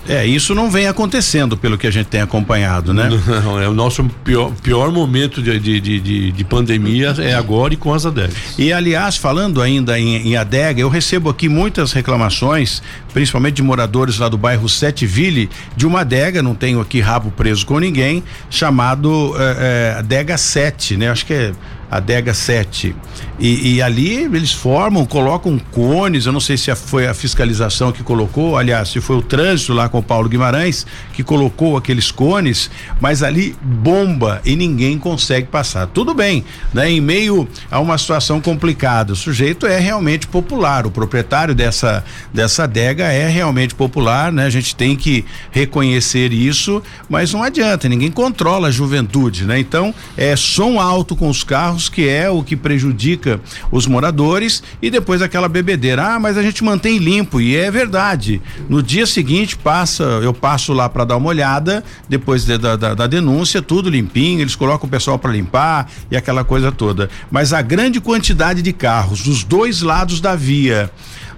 É, 0.09 0.27
isso 0.27 0.55
não 0.55 0.71
vem 0.71 0.87
acontecendo 0.87 1.57
pelo 1.57 1.77
que 1.79 1.87
a 1.87 1.91
gente 1.91 2.07
tem 2.07 2.21
acompanhado, 2.21 2.93
né? 2.93 3.09
Não, 3.45 3.61
é 3.61 3.69
o 3.69 3.75
nosso 3.75 4.05
pior, 4.25 4.53
pior 4.63 4.91
momento 4.91 5.43
de, 5.43 5.59
de, 5.59 5.81
de, 5.81 6.33
de 6.33 6.45
pandemia 6.45 7.15
é 7.19 7.35
agora 7.35 7.75
e 7.75 7.77
com 7.77 7.93
as 7.93 8.07
adegas. 8.07 8.35
E 8.59 8.73
aliás, 8.73 9.17
falando 9.17 9.61
ainda 9.63 9.99
em, 9.99 10.29
em 10.29 10.37
adega, 10.37 10.81
eu 10.81 10.89
recebo 10.89 11.29
aqui 11.29 11.49
muitas 11.49 11.93
reclamações, 11.93 12.83
principalmente 13.13 13.57
de 13.57 13.63
moradores 13.63 14.19
lá 14.19 14.29
do 14.29 14.39
bairro 14.39 14.69
Sete 14.69 15.07
Ville, 15.07 15.49
de 15.77 15.87
uma 15.87 16.01
adega, 16.01 16.43
não 16.43 16.55
tenho 16.55 16.81
aqui 16.81 17.01
rabo 17.01 17.31
preso 17.31 17.65
com 17.67 17.79
ninguém, 17.79 18.23
chamado 18.49 19.35
é, 19.39 19.95
é, 19.95 19.99
adega 19.99 20.37
7, 20.37 20.97
né? 20.97 21.11
Acho 21.11 21.27
que 21.27 21.35
é 21.35 21.53
adega 21.91 22.33
7. 22.33 22.95
E, 23.39 23.75
e, 23.75 23.83
ali 23.83 24.25
eles 24.25 24.53
formam, 24.53 25.05
colocam 25.05 25.59
cones, 25.73 26.27
eu 26.27 26.33
não 26.33 26.41
sei 26.41 26.57
se 26.57 26.75
foi 26.75 27.07
a 27.07 27.15
fiscalização 27.15 27.91
que 27.91 28.03
colocou, 28.03 28.57
aliás, 28.57 28.91
se 28.91 29.01
foi 29.01 29.17
o 29.17 29.23
trânsito 29.23 29.73
lá 29.73 29.89
com 29.89 29.99
o 29.99 30.03
Paulo 30.03 30.29
Guimarães 30.29 30.87
que 31.13 31.25
colocou 31.25 31.77
aqueles 31.77 32.11
cones, 32.11 32.71
mas 33.01 33.23
ali 33.23 33.57
bomba 33.63 34.41
e 34.45 34.55
ninguém 34.55 34.99
consegue 34.99 35.49
passar. 35.49 35.87
Tudo 35.87 36.15
bem, 36.15 36.45
né? 36.73 36.91
Em 36.91 37.01
meio 37.01 37.49
a 37.71 37.81
uma 37.81 37.97
situação 37.97 38.41
complicada, 38.41 39.15
o 39.15 39.17
sujeito 39.17 39.67
é 39.67 39.79
realmente 39.79 40.27
popular, 40.27 40.87
o 40.87 40.91
proprietário 40.91 41.55
dessa 41.55 42.05
dessa 42.33 42.65
adega 42.65 43.05
é 43.05 43.27
realmente 43.29 43.75
popular, 43.75 44.31
né? 44.31 44.45
A 44.45 44.51
gente 44.51 44.77
tem 44.77 44.95
que 44.95 45.25
reconhecer 45.51 46.33
isso, 46.33 46.83
mas 47.09 47.33
não 47.33 47.43
adianta, 47.43 47.89
ninguém 47.89 48.11
controla 48.11 48.69
a 48.69 48.71
juventude, 48.71 49.45
né? 49.45 49.59
Então, 49.59 49.95
é 50.17 50.37
som 50.37 50.79
alto 50.79 51.17
com 51.17 51.29
os 51.29 51.43
carros 51.43 51.80
que 51.89 52.09
é 52.09 52.29
o 52.29 52.43
que 52.43 52.57
prejudica 52.57 53.41
os 53.71 53.87
moradores 53.87 54.63
e 54.81 54.91
depois 54.91 55.23
aquela 55.23 55.49
bebedeira. 55.49 56.15
Ah, 56.15 56.19
mas 56.19 56.37
a 56.37 56.43
gente 56.43 56.63
mantém 56.63 56.99
limpo 56.99 57.41
e 57.41 57.57
é 57.57 57.71
verdade. 57.71 58.41
No 58.69 58.83
dia 58.83 59.07
seguinte 59.07 59.57
passa, 59.57 60.05
eu 60.23 60.35
passo 60.35 60.73
lá 60.73 60.89
para 60.89 61.05
dar 61.05 61.17
uma 61.17 61.29
olhada 61.29 61.85
depois 62.09 62.45
de, 62.45 62.59
da, 62.59 62.77
da, 62.77 62.95
da, 62.95 63.07
denúncia, 63.07 63.63
tudo 63.63 63.89
limpinho, 63.91 64.41
eles 64.41 64.57
colocam 64.57 64.87
o 64.87 64.91
pessoal 64.91 65.19
para 65.19 65.33
limpar 65.33 65.91
e 66.11 66.17
aquela 66.17 66.45
coisa 66.45 66.71
toda. 66.71 67.09
Mas 67.31 67.53
a 67.53 67.63
grande 67.63 68.01
quantidade 68.01 68.63
de 68.63 68.73
carros 68.73 69.23
dos 69.23 69.45
dois 69.45 69.83
lados 69.83 70.21
da 70.21 70.35
via 70.35 70.91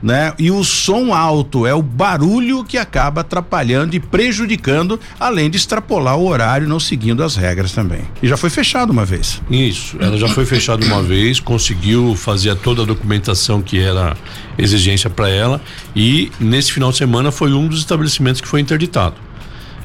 né? 0.02 0.34
E 0.38 0.50
o 0.50 0.64
som 0.64 1.14
alto 1.14 1.66
é 1.66 1.74
o 1.74 1.82
barulho 1.82 2.64
que 2.64 2.76
acaba 2.76 3.20
atrapalhando 3.20 3.94
e 3.94 4.00
prejudicando, 4.00 4.98
além 5.18 5.48
de 5.48 5.56
extrapolar 5.56 6.16
o 6.16 6.26
horário 6.26 6.68
não 6.68 6.80
seguindo 6.80 7.22
as 7.22 7.36
regras 7.36 7.72
também. 7.72 8.02
E 8.22 8.28
já 8.28 8.36
foi 8.36 8.50
fechado 8.50 8.90
uma 8.90 9.04
vez. 9.04 9.40
Isso, 9.50 9.96
ela 10.00 10.16
já 10.16 10.28
foi 10.28 10.44
fechada 10.44 10.84
uma 10.84 11.02
vez, 11.02 11.38
conseguiu 11.38 12.16
fazer 12.16 12.56
toda 12.56 12.82
a 12.82 12.84
documentação 12.84 13.62
que 13.62 13.78
era 13.78 14.16
exigência 14.58 15.08
para 15.08 15.28
ela 15.28 15.60
e 15.94 16.30
nesse 16.40 16.72
final 16.72 16.90
de 16.90 16.98
semana 16.98 17.30
foi 17.30 17.52
um 17.52 17.68
dos 17.68 17.78
estabelecimentos 17.78 18.40
que 18.40 18.48
foi 18.48 18.60
interditado. 18.60 19.14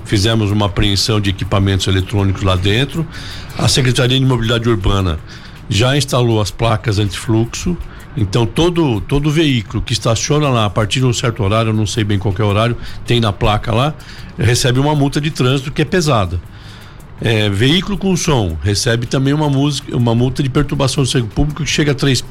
Fizemos 0.05 0.51
uma 0.51 0.67
apreensão 0.67 1.19
de 1.19 1.29
equipamentos 1.29 1.85
eletrônicos 1.85 2.41
lá 2.41 2.55
dentro. 2.55 3.05
A 3.57 3.67
Secretaria 3.67 4.17
de 4.17 4.25
Mobilidade 4.25 4.69
Urbana 4.69 5.19
já 5.69 5.97
instalou 5.97 6.39
as 6.39 6.49
placas 6.49 6.97
antifluxo. 6.97 7.77
Então 8.17 8.47
todo 8.47 8.99
todo 8.99 9.29
veículo 9.29 9.81
que 9.81 9.93
estaciona 9.93 10.49
lá 10.49 10.65
a 10.65 10.69
partir 10.69 10.99
de 10.99 11.05
um 11.05 11.13
certo 11.13 11.43
horário, 11.43 11.69
eu 11.69 11.73
não 11.73 11.85
sei 11.85 12.03
bem 12.03 12.17
qual 12.17 12.33
é 12.37 12.43
o 12.43 12.47
horário, 12.47 12.75
tem 13.05 13.19
na 13.19 13.31
placa 13.31 13.71
lá, 13.71 13.93
recebe 14.37 14.79
uma 14.79 14.95
multa 14.95 15.21
de 15.21 15.29
trânsito 15.29 15.71
que 15.71 15.83
é 15.83 15.85
pesada. 15.85 16.41
É, 17.19 17.49
veículo 17.49 17.97
com 17.97 18.15
som 18.15 18.55
recebe 18.61 19.07
também 19.07 19.33
uma, 19.33 19.49
música, 19.49 19.95
uma 19.95 20.13
multa 20.13 20.43
de 20.43 20.49
perturbação 20.49 21.03
do 21.03 21.09
serviço 21.09 21.33
público 21.33 21.63
que 21.63 21.69
chega 21.69 21.91
a 21.91 21.95
três, 21.95 22.23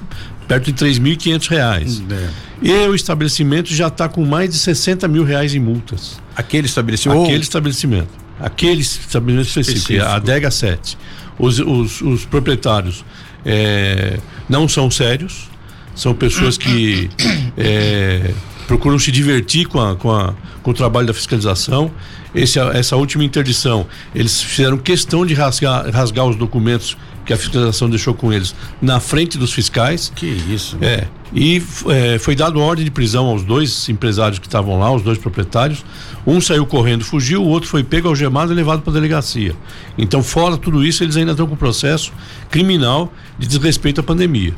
perto 0.46 0.66
de 0.66 0.72
três 0.72 0.98
mil 0.98 1.12
e 1.12 1.38
reais. 1.48 2.02
É. 2.10 2.28
E 2.62 2.88
o 2.88 2.94
estabelecimento 2.94 3.74
já 3.74 3.88
está 3.88 4.08
com 4.08 4.24
mais 4.24 4.50
de 4.50 4.58
60 4.58 5.08
mil 5.08 5.24
reais 5.24 5.54
em 5.54 5.60
multas. 5.60 6.20
Aquele 6.36 6.66
estabelecimento? 6.66 7.24
Aquele 7.24 7.42
estabelecimento. 7.42 8.08
Aquele 8.38 8.80
estabelecimento 8.80 9.48
específico, 9.48 9.92
específico. 9.92 10.08
a 10.08 10.18
Dega 10.20 10.50
7. 10.50 10.96
Os, 11.38 11.58
os, 11.58 12.00
os 12.00 12.24
proprietários 12.24 13.04
é, 13.44 14.18
não 14.48 14.68
são 14.68 14.90
sérios, 14.90 15.48
são 15.96 16.14
pessoas 16.14 16.58
que 16.58 17.10
é, 17.56 18.30
procuram 18.66 18.98
se 18.98 19.10
divertir 19.10 19.66
com, 19.66 19.80
a, 19.80 19.96
com, 19.96 20.10
a, 20.10 20.34
com 20.62 20.70
o 20.70 20.74
trabalho 20.74 21.06
da 21.06 21.14
fiscalização. 21.14 21.90
Esse, 22.34 22.58
essa 22.58 22.96
última 22.96 23.24
interdição, 23.24 23.86
eles 24.14 24.42
fizeram 24.42 24.76
questão 24.76 25.24
de 25.24 25.32
rasgar, 25.32 25.90
rasgar 25.90 26.26
os 26.26 26.36
documentos 26.36 26.96
que 27.24 27.32
a 27.32 27.36
fiscalização 27.36 27.88
deixou 27.88 28.14
com 28.14 28.32
eles 28.32 28.54
na 28.80 29.00
frente 29.00 29.38
dos 29.38 29.52
fiscais. 29.52 30.12
Que 30.14 30.26
isso. 30.26 30.76
É. 30.82 31.08
E 31.34 31.62
é, 31.88 32.18
foi 32.18 32.36
dado 32.36 32.60
ordem 32.60 32.84
de 32.84 32.90
prisão 32.90 33.26
aos 33.26 33.42
dois 33.42 33.88
empresários 33.88 34.38
que 34.38 34.46
estavam 34.46 34.78
lá, 34.78 34.92
os 34.92 35.02
dois 35.02 35.16
proprietários. 35.16 35.82
Um 36.26 36.40
saiu 36.40 36.66
correndo, 36.66 37.04
fugiu, 37.04 37.42
o 37.42 37.48
outro 37.48 37.68
foi 37.68 37.82
pego, 37.82 38.08
algemado 38.08 38.52
e 38.52 38.54
levado 38.54 38.82
para 38.82 38.92
a 38.92 38.94
delegacia. 38.94 39.56
Então, 39.96 40.22
fora 40.22 40.58
tudo 40.58 40.84
isso, 40.84 41.02
eles 41.02 41.16
ainda 41.16 41.32
estão 41.32 41.46
com 41.46 41.56
processo 41.56 42.12
criminal 42.50 43.12
de 43.38 43.46
desrespeito 43.46 44.00
à 44.00 44.04
pandemia 44.04 44.54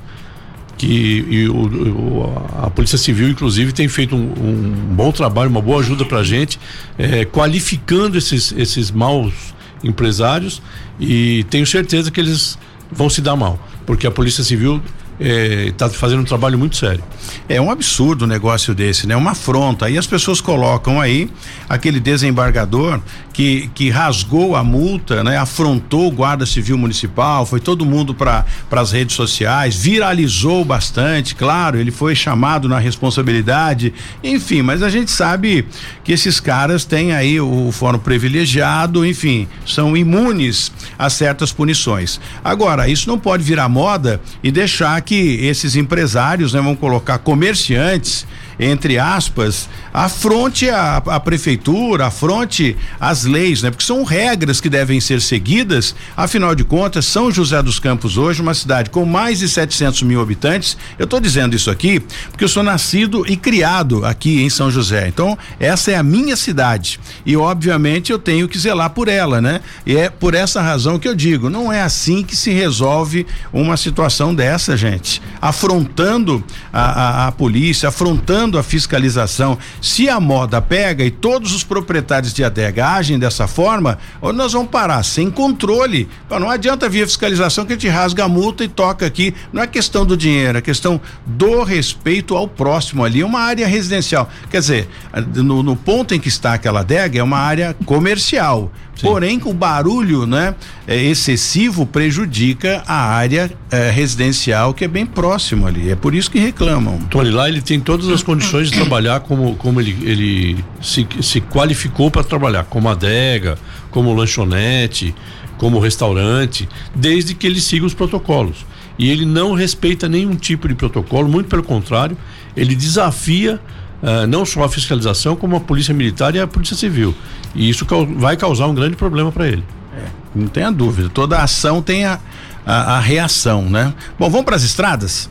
que 0.79 1.49
o, 1.49 2.33
a 2.63 2.71
Polícia 2.71 2.97
Civil, 2.97 3.29
inclusive, 3.29 3.73
tem 3.73 3.89
feito 3.89 4.15
um, 4.15 4.21
um 4.21 4.95
bom 4.95 5.11
trabalho, 5.11 5.51
uma 5.51 5.61
boa 5.61 5.81
ajuda 5.81 6.05
para 6.05 6.19
a 6.19 6.25
gente, 6.25 6.59
é, 6.97 7.25
qualificando 7.25 8.17
esses, 8.17 8.53
esses 8.57 8.91
maus 8.91 9.35
empresários 9.83 10.63
e 10.99 11.45
tenho 11.51 11.67
certeza 11.67 12.11
que 12.11 12.21
eles 12.21 12.59
vão 12.91 13.11
se 13.11 13.21
dar 13.21 13.37
mal, 13.37 13.59
porque 13.85 14.07
a 14.07 14.11
Polícia 14.11 14.43
Civil 14.43 14.81
está 15.21 15.87
é, 15.87 15.91
fazendo 15.91 16.21
um 16.21 16.25
trabalho 16.25 16.59
muito 16.59 16.77
sério. 16.77 17.03
É 17.49 17.61
um 17.61 17.71
absurdo 17.71 18.25
um 18.25 18.29
negócio 18.29 18.75
desse, 18.75 19.07
né? 19.07 19.17
Uma 19.17 19.33
afronta. 19.33 19.87
Aí 19.87 19.99
as 19.99 20.07
pessoas 20.07 20.41
colocam 20.41 21.01
aí 21.01 21.31
aquele 21.69 22.01
desembargador 22.01 23.01
que, 23.39 23.71
que 23.73 23.89
rasgou 23.89 24.57
a 24.57 24.65
multa, 24.65 25.23
né? 25.23 25.37
Afrontou 25.37 26.09
o 26.09 26.11
Guarda 26.11 26.45
Civil 26.45 26.77
Municipal, 26.77 27.47
foi 27.47 27.61
todo 27.61 27.87
mundo 27.87 28.13
para 28.13 28.45
as 28.73 28.91
redes 28.91 29.15
sociais, 29.15 29.77
viralizou 29.77 30.65
bastante, 30.65 31.37
claro, 31.37 31.79
ele 31.79 31.93
foi 31.93 32.17
chamado 32.17 32.69
na 32.69 32.81
responsabilidade, 32.81 33.95
enfim, 34.25 34.63
mas 34.63 34.83
a 34.83 34.89
gente 34.89 35.13
sabe 35.13 35.65
que 36.03 36.13
esses 36.13 36.41
caras 36.41 36.85
têm 36.85 37.13
aí 37.13 37.41
o 37.41 37.71
fórum 37.71 38.01
privilegiado, 38.01 39.07
enfim, 39.07 39.47
são 39.65 39.97
imunes 39.97 40.73
a 40.99 41.09
certas 41.09 41.53
punições. 41.53 42.21
Agora, 42.43 42.89
isso 42.89 43.09
não 43.09 43.21
pode 43.21 43.45
virar 43.45 43.69
moda 43.69 44.21
e 44.43 44.51
deixar 44.51 44.97
que 45.09 45.47
esses 45.47 45.75
empresários, 45.75 46.53
né, 46.53 46.61
vão 46.61 46.77
colocar 46.77 47.17
comerciantes 47.17 48.27
entre 48.59 48.99
aspas, 48.99 49.69
afronte 49.93 50.69
a, 50.69 50.97
a 50.97 51.21
prefeitura, 51.21 52.07
afronte 52.07 52.77
as 53.01 53.25
leis, 53.25 53.63
né? 53.63 53.71
Porque 53.71 53.85
são 53.85 54.05
regras 54.05 54.61
que 54.61 54.69
devem 54.69 55.01
ser 55.01 55.21
seguidas. 55.21 55.95
Afinal 56.17 56.55
de 56.55 56.65
contas, 56.65 57.07
São 57.07 57.31
José 57.31 57.63
dos 57.63 57.79
Campos 57.79 58.17
hoje, 58.17 58.43
uma 58.43 58.55
cidade 58.55 58.91
com 58.91 59.05
mais 59.05 59.39
de 59.39 59.49
700 59.49 60.03
mil 60.03 60.21
habitantes. 60.21 60.77
Eu 60.99 61.05
estou 61.05 61.21
dizendo 61.21 61.55
isso 61.55 61.71
aqui 61.71 62.01
porque 62.31 62.45
eu 62.45 62.49
sou 62.49 62.63
nascido 62.63 63.25
e 63.27 63.37
criado 63.37 64.05
aqui 64.05 64.43
em 64.43 64.51
São 64.51 64.71
José. 64.71 65.09
Então, 65.09 65.37
essa 65.59 65.91
é 65.91 65.97
a 65.97 66.03
minha 66.03 66.37
cidade 66.37 67.01
e, 67.25 67.37
obviamente, 67.37 68.13
eu 68.13 68.19
tenho 68.19 68.49
que 68.49 68.59
zelar 68.59 68.91
por 68.91 69.09
ela, 69.09 69.41
né? 69.41 69.61
E 69.87 69.97
é 69.97 70.11
por 70.11 70.35
essa 70.35 70.61
razão 70.61 70.99
que 70.99 71.09
eu 71.09 71.15
digo, 71.15 71.51
não 71.51 71.73
é 71.73 71.83
assim 71.83 72.23
que 72.23 72.37
se 72.37 72.51
resolve 72.51 73.27
uma 73.53 73.77
situação 73.77 74.35
dessa, 74.35 74.77
gente. 74.77 75.23
Afrontando 75.41 76.43
a, 76.73 76.83
a, 76.83 77.27
a 77.29 77.33
polícia, 77.33 77.89
afrontando 77.89 78.59
a 78.59 78.63
fiscalização, 78.63 79.59
se 79.89 80.07
a 80.07 80.21
moda 80.21 80.61
pega 80.61 81.03
e 81.03 81.11
todos 81.11 81.55
os 81.55 81.65
proprietários 81.65 82.35
de 82.35 82.45
adega 82.45 82.87
agem 82.87 83.19
dessa 83.19 83.49
forma, 83.49 83.99
nós 84.35 84.53
vamos 84.53 84.69
parar 84.69 85.03
sem 85.03 85.31
controle. 85.31 86.07
Não 86.29 86.51
adianta 86.51 86.91
vir 86.91 87.07
fiscalização 87.07 87.65
que 87.65 87.73
a 87.73 87.77
gente 87.77 87.89
rasga 87.89 88.25
a 88.25 88.29
multa 88.29 88.63
e 88.63 88.69
toca 88.69 89.07
aqui. 89.07 89.35
Não 89.51 89.63
é 89.63 89.67
questão 89.67 90.05
do 90.05 90.15
dinheiro, 90.15 90.59
é 90.59 90.61
questão 90.61 91.01
do 91.25 91.63
respeito 91.63 92.37
ao 92.37 92.47
próximo 92.47 93.03
ali. 93.03 93.23
É 93.23 93.25
uma 93.25 93.41
área 93.41 93.67
residencial. 93.67 94.29
Quer 94.51 94.61
dizer, 94.61 94.89
no, 95.37 95.63
no 95.63 95.75
ponto 95.75 96.15
em 96.15 96.21
que 96.21 96.29
está 96.29 96.53
aquela 96.53 96.81
adega, 96.81 97.19
é 97.19 97.23
uma 97.23 97.39
área 97.39 97.75
comercial. 97.87 98.71
Sim. 98.99 99.07
Porém, 99.07 99.41
o 99.45 99.55
barulho, 99.55 100.27
né, 100.27 100.57
é 100.85 101.01
excessivo 101.01 101.87
prejudica 101.87 102.83
a 102.85 103.13
área 103.13 103.49
é, 103.71 103.91
residencial 103.91 104.75
que 104.75 104.85
é 104.85 104.89
bem 104.89 105.07
próximo 105.07 105.69
ali. 105.69 105.89
É 105.89 105.95
por 105.95 106.17
isso 106.17 106.29
que 106.29 106.41
reclamam. 106.41 106.99
Tony, 107.09 107.31
lá 107.31 107.49
ele 107.49 107.63
tem 107.63 107.79
todas 107.79 108.09
as 108.09 108.25
condições 108.25 108.71
de 108.71 108.77
trabalhar 108.77 109.21
como, 109.21 109.55
como 109.55 109.81
ele, 109.81 109.97
ele 110.03 110.65
se, 110.83 111.07
se 111.23 111.41
qualificou 111.41 112.11
para 112.11 112.25
trabalhar, 112.25 112.65
como 112.65 112.89
adega, 112.89 113.57
como 113.93 114.13
lanchonete, 114.13 115.15
como 115.59 115.79
restaurante, 115.79 116.69
desde 116.93 117.35
que 117.35 117.47
ele 117.47 117.61
siga 117.61 117.87
os 117.87 117.95
protocolos. 117.95 118.67
E 118.99 119.09
ele 119.09 119.25
não 119.25 119.55
respeita 119.55 120.09
nenhum 120.09 120.35
tipo 120.35 120.67
de 120.67 120.75
protocolo, 120.75 121.29
muito 121.29 121.49
pelo 121.49 121.63
contrário, 121.63 122.17
ele 122.57 122.75
desafia 122.75 123.61
uh, 124.03 124.27
não 124.27 124.45
só 124.45 124.65
a 124.65 124.69
fiscalização, 124.69 125.37
como 125.37 125.57
a 125.57 125.61
polícia 125.61 125.95
militar 125.95 126.35
e 126.35 126.41
a 126.41 126.47
polícia 126.47 126.77
civil. 126.77 127.15
E 127.55 127.69
isso 127.69 127.87
vai 128.17 128.37
causar 128.37 128.67
um 128.67 128.75
grande 128.75 128.97
problema 128.97 129.33
para 129.33 129.49
ele. 129.49 129.65
É, 129.97 130.05
não 130.35 130.47
tenha 130.49 130.71
dúvida. 130.71 131.09
Toda 131.09 131.43
ação 131.43 131.83
tem 131.83 132.05
a, 132.05 132.19
a, 132.65 132.97
a 132.97 133.01
reação, 133.01 133.63
né? 133.69 133.93
Bom, 134.19 134.31
vamos 134.31 134.45
para 134.45 134.57
as 134.57 134.63
estradas? 134.63 135.29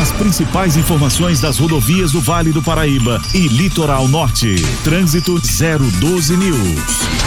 As 0.00 0.12
principais 0.12 0.76
informações 0.76 1.40
das 1.40 1.58
rodovias 1.58 2.12
do 2.12 2.20
Vale 2.20 2.52
do 2.52 2.62
Paraíba 2.62 3.20
e 3.34 3.48
Litoral 3.48 4.06
Norte. 4.08 4.54
Trânsito 4.84 5.40
012 6.00 6.36
News. 6.36 7.20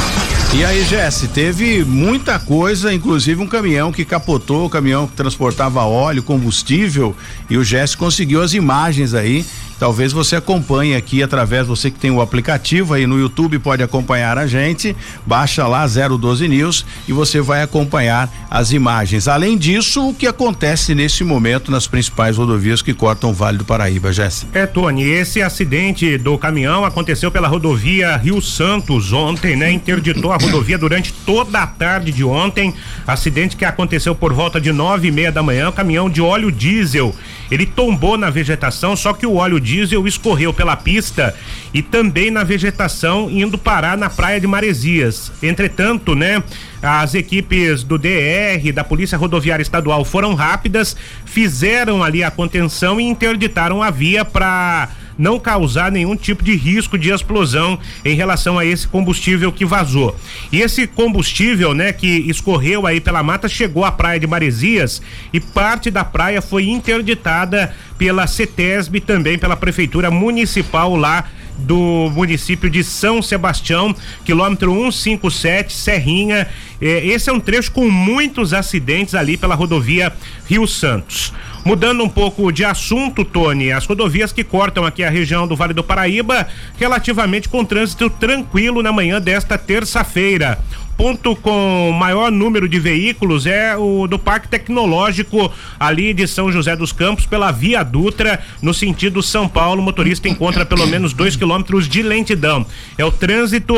E 0.56 0.64
aí, 0.64 0.84
Jesse, 0.86 1.28
teve 1.28 1.84
muita 1.84 2.38
coisa, 2.38 2.94
inclusive 2.94 3.42
um 3.42 3.48
caminhão 3.48 3.92
que 3.92 4.06
capotou, 4.06 4.68
o 4.68 4.70
caminhão 4.70 5.08
que 5.08 5.14
transportava 5.14 5.84
óleo, 5.84 6.22
combustível, 6.22 7.16
e 7.50 7.58
o 7.58 7.64
Jesse 7.64 7.98
conseguiu 7.98 8.42
as 8.42 8.54
imagens 8.54 9.16
aí 9.16 9.44
Talvez 9.80 10.14
você 10.14 10.36
acompanhe 10.36 10.96
aqui 10.96 11.22
através, 11.22 11.68
você 11.68 11.92
que 11.92 12.00
tem 12.00 12.12
o 12.12 12.22
aplicativo 12.22 12.94
aí 12.94 13.06
no 13.06 13.20
YouTube 13.20 13.60
pode 13.60 13.84
acompanhar 13.84 14.38
a 14.38 14.48
gente, 14.48 14.96
baixa 15.26 15.68
lá 15.68 15.86
012 15.86 16.48
News 16.48 16.86
e 17.08 17.14
você 17.14 17.42
vai 17.42 17.62
acompanhar 17.62 18.32
as 18.50 18.72
imagens. 18.72 19.28
Além 19.28 19.58
disso, 19.58 20.10
o 20.10 20.14
que 20.14 20.28
acontece 20.28 20.96
nesse 20.96 21.24
momento 21.24 21.72
nas 21.72 21.88
principais 21.88 22.38
rodovias 22.38 22.82
que 22.82 22.94
cortam 22.94 23.32
o 23.32 23.34
Vale 23.34 23.58
do 23.58 23.66
Paraíba, 23.66 24.14
Jéssica? 24.14 24.58
É, 24.58 24.66
Tony, 24.66 25.04
esse 25.04 25.42
acidente 25.42 26.18
do 26.18 26.38
caminhão 26.38 26.86
aconteceu 26.86 27.30
pela 27.30 27.48
rodovia 27.48 28.16
Rio 28.18 28.42
Santos 28.42 29.12
ontem, 29.12 29.56
né? 29.56 29.72
Interditou 29.72 30.32
a 30.32 30.38
rodovia 30.38 30.78
durante 30.78 31.12
toda 31.12 31.60
a 31.60 31.68
tarde 31.68 32.12
de 32.12 32.24
ontem. 32.24 32.74
Acidente 33.06 33.56
que 33.56 33.66
aconteceu 33.66 34.16
por 34.16 34.34
volta 34.34 34.62
de 34.62 34.72
nove 34.72 35.10
e 35.10 35.12
meia 35.12 35.32
da 35.32 35.44
manhã, 35.44 35.72
caminhão 35.72 36.10
de 36.10 36.22
óleo 36.22 36.52
diesel. 36.52 37.14
Ele 37.52 37.66
tombou 37.66 38.18
na 38.18 38.30
vegetação, 38.30 38.96
só 38.96 39.14
que 39.14 39.26
o 39.26 39.36
óleo 39.36 39.60
diesel 39.60 39.73
diesel 39.74 40.06
escorreu 40.08 40.54
pela 40.54 40.76
pista 40.76 41.34
e 41.74 41.82
também 41.82 42.30
na 42.30 42.44
vegetação 42.44 43.28
indo 43.32 43.58
parar 43.58 43.98
na 43.98 44.08
praia 44.08 44.40
de 44.40 44.46
Maresias. 44.46 45.32
Entretanto, 45.42 46.14
né, 46.14 46.44
as 46.80 47.16
equipes 47.16 47.84
do 47.84 47.98
DR, 47.98 48.72
da 48.72 48.84
Polícia 48.84 49.18
Rodoviária 49.18 49.64
Estadual 49.64 50.06
foram 50.06 50.36
rápidas, 50.36 50.96
fizeram 51.26 52.04
ali 52.04 52.24
a 52.24 52.30
contenção 52.30 53.02
e 53.02 53.04
interditaram 53.04 53.82
a 53.82 53.90
via 53.90 54.24
para 54.24 54.90
não 55.18 55.40
causar 55.40 55.92
nenhum 55.92 56.16
tipo 56.16 56.44
de 56.44 56.56
risco 56.56 56.98
de 56.98 57.10
explosão 57.10 57.80
em 58.04 58.16
relação 58.16 58.58
a 58.58 58.66
esse 58.66 58.88
combustível 58.88 59.52
que 59.52 59.66
vazou. 59.66 60.16
E 60.52 60.62
esse 60.62 60.88
combustível, 60.88 61.74
né, 61.74 61.94
que 61.94 62.08
escorreu 62.08 62.86
aí 62.86 63.00
pela 63.00 63.24
mata, 63.24 63.48
chegou 63.48 63.86
à 63.86 63.92
praia 63.92 64.20
de 64.20 64.28
Maresias 64.28 65.02
e 65.32 65.40
parte 65.40 65.90
da 65.90 66.04
praia 66.04 66.42
foi 66.42 66.68
interditada 66.68 67.74
pela 67.98 68.28
CETESB 68.28 68.98
e 68.98 69.02
também 69.02 69.38
pela 69.38 69.56
Prefeitura 69.56 70.12
Municipal 70.12 70.96
lá 70.96 71.26
do 71.60 72.10
município 72.14 72.70
de 72.70 72.84
São 72.84 73.22
Sebastião, 73.22 73.96
quilômetro 74.26 74.72
157, 74.92 75.74
Serrinha. 75.74 76.48
Eh, 76.82 77.08
esse 77.08 77.30
é 77.30 77.34
um 77.34 77.40
trecho 77.40 77.72
com 77.72 77.90
muitos 77.90 78.54
acidentes 78.54 79.16
ali 79.16 79.38
pela 79.38 79.56
rodovia 79.56 80.14
Rio 80.48 80.68
Santos. 80.68 81.34
Mudando 81.66 82.04
um 82.04 82.10
pouco 82.10 82.52
de 82.52 82.66
assunto, 82.66 83.24
Tony, 83.24 83.72
as 83.72 83.86
rodovias 83.86 84.34
que 84.34 84.44
cortam 84.44 84.86
aqui 84.86 85.02
a 85.02 85.10
região 85.10 85.48
do 85.48 85.56
Vale 85.56 85.74
do 85.74 85.84
Paraíba, 85.84 86.46
relativamente 86.78 87.48
com 87.48 87.64
trânsito 87.64 88.10
tranquilo 88.10 88.84
na 88.84 88.92
manhã 88.92 89.22
desta 89.22 89.58
terça-feira. 89.58 90.60
Ponto 90.98 91.36
com 91.36 91.92
maior 91.92 92.32
número 92.32 92.68
de 92.68 92.80
veículos 92.80 93.46
é 93.46 93.76
o 93.76 94.08
do 94.08 94.18
Parque 94.18 94.48
Tecnológico 94.48 95.52
ali 95.80 96.14
de 96.14 96.28
São 96.28 96.52
José 96.52 96.76
dos 96.76 96.92
Campos 96.92 97.26
pela 97.26 97.52
Via 97.52 97.84
Dutra 97.84 98.40
no 98.62 98.74
sentido 98.74 99.22
São 99.22 99.48
Paulo. 99.48 99.82
O 99.82 99.84
motorista 99.84 100.30
encontra 100.30 100.66
pelo 100.66 100.88
menos 100.88 101.14
dois 101.14 101.36
quilômetros 101.36 101.88
de 101.88 102.02
lentidão. 102.02 102.66
É 102.98 103.04
o 103.04 103.12
trânsito 103.12 103.76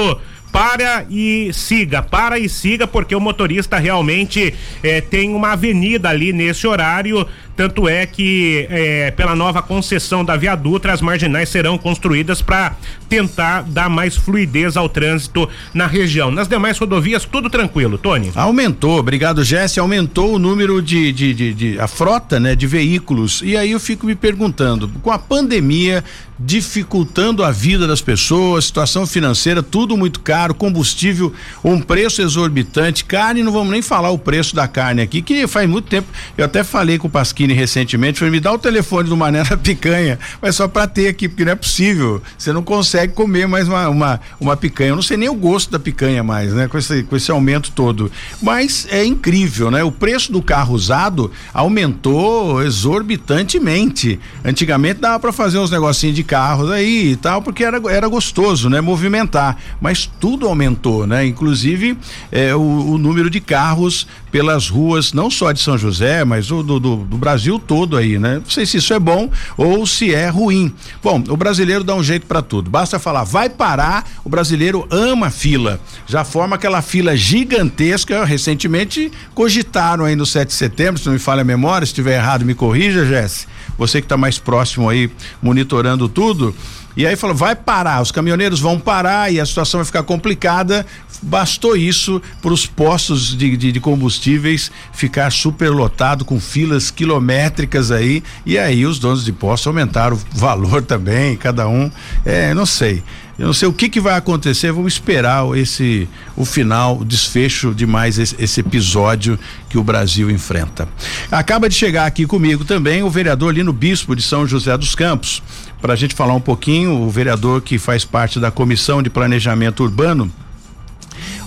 para 0.55 1.05
e 1.09 1.51
siga, 1.51 2.01
para 2.01 2.39
e 2.39 2.47
siga, 2.47 2.87
porque 2.87 3.13
o 3.13 3.19
motorista 3.19 3.77
realmente 3.77 4.53
eh, 4.81 5.01
tem 5.01 5.33
uma 5.33 5.51
avenida 5.51 6.07
ali 6.07 6.31
nesse 6.31 6.65
horário 6.65 7.27
tanto 7.55 7.87
é 7.87 8.05
que, 8.05 8.67
é, 8.69 9.11
pela 9.11 9.35
nova 9.35 9.61
concessão 9.61 10.25
da 10.25 10.35
Via 10.35 10.55
Dutra, 10.55 10.93
as 10.93 11.01
marginais 11.01 11.49
serão 11.49 11.77
construídas 11.77 12.41
para 12.41 12.75
tentar 13.07 13.61
dar 13.61 13.89
mais 13.89 14.15
fluidez 14.15 14.75
ao 14.75 14.89
trânsito 14.89 15.47
na 15.73 15.87
região. 15.87 16.29
Nas 16.29 16.47
demais 16.47 16.77
rodovias, 16.77 17.23
tudo 17.23 17.49
tranquilo, 17.49 17.97
Tony. 17.97 18.31
Aumentou, 18.35 18.99
obrigado, 18.99 19.43
Jesse. 19.43 19.79
Aumentou 19.79 20.35
o 20.35 20.39
número 20.39 20.81
de, 20.81 21.13
de, 21.13 21.33
de, 21.33 21.53
de, 21.53 21.79
a 21.79 21.87
frota, 21.87 22.39
né, 22.39 22.55
de 22.55 22.67
veículos. 22.67 23.41
E 23.43 23.55
aí 23.55 23.71
eu 23.71 23.79
fico 23.79 24.05
me 24.05 24.15
perguntando, 24.15 24.89
com 25.01 25.11
a 25.11 25.17
pandemia 25.17 26.03
dificultando 26.37 27.45
a 27.45 27.49
vida 27.51 27.87
das 27.87 28.01
pessoas, 28.01 28.65
situação 28.65 29.07
financeira, 29.07 29.63
tudo 29.63 29.95
muito 29.95 30.19
caro, 30.19 30.53
combustível, 30.53 31.33
um 31.63 31.79
preço 31.79 32.21
exorbitante, 32.21 33.05
carne, 33.05 33.41
não 33.41 33.53
vamos 33.53 33.71
nem 33.71 33.81
falar 33.81 34.09
o 34.09 34.17
preço 34.17 34.53
da 34.53 34.67
carne 34.67 35.01
aqui, 35.01 35.21
que 35.21 35.47
faz 35.47 35.69
muito 35.69 35.87
tempo. 35.87 36.09
Eu 36.37 36.43
até 36.43 36.61
falei 36.61 36.97
com 36.97 37.07
o 37.07 37.09
Pasquim 37.09 37.44
recentemente, 37.53 38.19
foi 38.19 38.29
me 38.29 38.39
dar 38.39 38.53
o 38.53 38.57
telefone 38.57 39.09
do 39.09 39.17
Mané 39.17 39.43
da 39.43 39.57
picanha, 39.57 40.19
mas 40.41 40.55
só 40.55 40.67
para 40.67 40.87
ter 40.87 41.07
aqui, 41.07 41.27
porque 41.27 41.45
não 41.45 41.51
é 41.51 41.55
possível. 41.55 42.21
Você 42.37 42.51
não 42.51 42.63
consegue 42.63 43.13
comer 43.13 43.47
mais 43.47 43.67
uma, 43.67 43.89
uma, 43.89 44.21
uma 44.39 44.57
picanha. 44.57 44.89
Eu 44.89 44.95
não 44.95 45.03
sei 45.03 45.17
nem 45.17 45.29
o 45.29 45.35
gosto 45.35 45.71
da 45.71 45.79
picanha 45.79 46.23
mais, 46.23 46.53
né? 46.53 46.67
Com 46.67 46.77
esse, 46.77 47.03
com 47.03 47.15
esse 47.15 47.31
aumento 47.31 47.71
todo. 47.71 48.11
Mas 48.41 48.87
é 48.89 49.03
incrível, 49.05 49.69
né? 49.69 49.83
O 49.83 49.91
preço 49.91 50.31
do 50.31 50.41
carro 50.41 50.73
usado 50.73 51.31
aumentou 51.53 52.63
exorbitantemente. 52.63 54.19
Antigamente 54.43 54.99
dava 54.99 55.19
para 55.19 55.31
fazer 55.31 55.59
uns 55.59 55.71
negocinhos 55.71 56.15
de 56.15 56.23
carros 56.23 56.71
aí 56.71 57.11
e 57.11 57.15
tal, 57.15 57.41
porque 57.41 57.63
era, 57.63 57.81
era 57.89 58.07
gostoso, 58.07 58.69
né? 58.69 58.81
Movimentar. 58.81 59.57
Mas 59.81 60.09
tudo 60.19 60.47
aumentou, 60.47 61.05
né? 61.05 61.25
Inclusive 61.25 61.97
é, 62.31 62.55
o, 62.55 62.61
o 62.61 62.97
número 62.97 63.29
de 63.29 63.39
carros 63.39 64.07
pelas 64.31 64.67
ruas, 64.69 65.13
não 65.13 65.29
só 65.29 65.51
de 65.51 65.61
São 65.61 65.77
José, 65.77 66.25
mas 66.25 66.47
do, 66.47 66.61
do, 66.61 66.79
do 66.79 67.17
Brasil 67.17 67.34
todo 67.59 67.97
aí, 67.97 68.17
né? 68.17 68.35
Não 68.35 68.49
sei 68.49 68.65
se 68.65 68.77
isso 68.77 68.93
é 68.93 68.99
bom 68.99 69.29
ou 69.57 69.85
se 69.85 70.13
é 70.13 70.29
ruim. 70.29 70.73
Bom, 71.03 71.23
o 71.29 71.37
brasileiro 71.37 71.83
dá 71.83 71.95
um 71.95 72.03
jeito 72.03 72.25
para 72.25 72.41
tudo. 72.41 72.69
Basta 72.69 72.99
falar, 72.99 73.23
vai 73.23 73.49
parar, 73.49 74.05
o 74.23 74.29
brasileiro 74.29 74.87
ama 74.89 75.29
fila. 75.29 75.79
Já 76.07 76.23
forma 76.23 76.55
aquela 76.55 76.81
fila 76.81 77.15
gigantesca. 77.15 78.25
Recentemente 78.25 79.11
cogitaram 79.33 80.05
aí 80.05 80.15
no 80.15 80.25
7 80.25 80.49
de 80.49 80.53
setembro, 80.53 80.99
se 80.99 81.05
não 81.05 81.13
me 81.13 81.19
falha 81.19 81.41
a 81.41 81.45
memória, 81.45 81.85
se 81.85 81.91
estiver 81.91 82.15
errado, 82.15 82.45
me 82.45 82.53
corrija, 82.53 83.05
Jesse. 83.05 83.47
Você 83.77 83.99
que 83.99 84.05
está 84.05 84.17
mais 84.17 84.39
próximo 84.39 84.89
aí, 84.89 85.11
monitorando 85.41 86.07
tudo 86.07 86.55
e 86.95 87.05
aí 87.05 87.15
falou: 87.15 87.35
vai 87.35 87.55
parar, 87.55 88.01
os 88.01 88.11
caminhoneiros 88.11 88.59
vão 88.59 88.79
parar 88.79 89.31
e 89.31 89.39
a 89.39 89.45
situação 89.45 89.79
vai 89.79 89.85
ficar 89.85 90.03
complicada. 90.03 90.85
Bastou 91.21 91.75
isso 91.75 92.21
para 92.41 92.53
os 92.53 92.65
postos 92.65 93.35
de, 93.35 93.55
de, 93.57 93.71
de, 93.71 93.79
combustíveis 93.79 94.69
ficar 94.91 95.31
superlotado 95.31 96.25
com 96.25 96.39
filas 96.39 96.91
quilométricas 96.91 97.89
aí. 97.89 98.21
E 98.45 98.57
aí 98.57 98.85
os 98.85 98.99
donos 98.99 99.23
de 99.23 99.31
postos 99.31 99.67
aumentaram 99.67 100.17
o 100.17 100.37
valor 100.37 100.83
também, 100.83 101.35
cada 101.35 101.67
um. 101.67 101.89
É, 102.25 102.53
não 102.53 102.65
sei. 102.65 103.03
Eu 103.37 103.47
não 103.47 103.53
sei 103.53 103.67
o 103.67 103.73
que, 103.73 103.89
que 103.89 103.99
vai 103.99 104.15
acontecer, 104.15 104.71
vamos 104.71 104.93
esperar 104.93 105.45
esse 105.57 106.07
o 106.37 106.45
final, 106.45 106.99
o 106.99 107.05
desfecho 107.05 107.73
de 107.73 107.85
mais 107.85 108.17
esse, 108.17 108.35
esse, 108.39 108.61
episódio 108.61 109.37
que 109.69 109.77
o 109.77 109.83
Brasil 109.83 110.31
enfrenta. 110.31 110.87
Acaba 111.29 111.67
de 111.67 111.75
chegar 111.75 112.05
aqui 112.05 112.25
comigo 112.25 112.63
também 112.63 113.03
o 113.03 113.09
vereador 113.09 113.53
Lino 113.53 113.73
Bispo 113.73 114.15
de 114.15 114.21
São 114.21 114.47
José 114.47 114.77
dos 114.77 114.95
Campos, 114.95 115.43
para 115.81 115.93
a 115.93 115.95
gente 115.97 116.15
falar 116.15 116.33
um 116.33 116.39
pouquinho, 116.39 117.01
o 117.01 117.09
vereador 117.09 117.61
que 117.61 117.77
faz 117.77 118.05
parte 118.05 118.39
da 118.39 118.51
Comissão 118.51 119.03
de 119.03 119.09
Planejamento 119.09 119.83
Urbano 119.83 120.31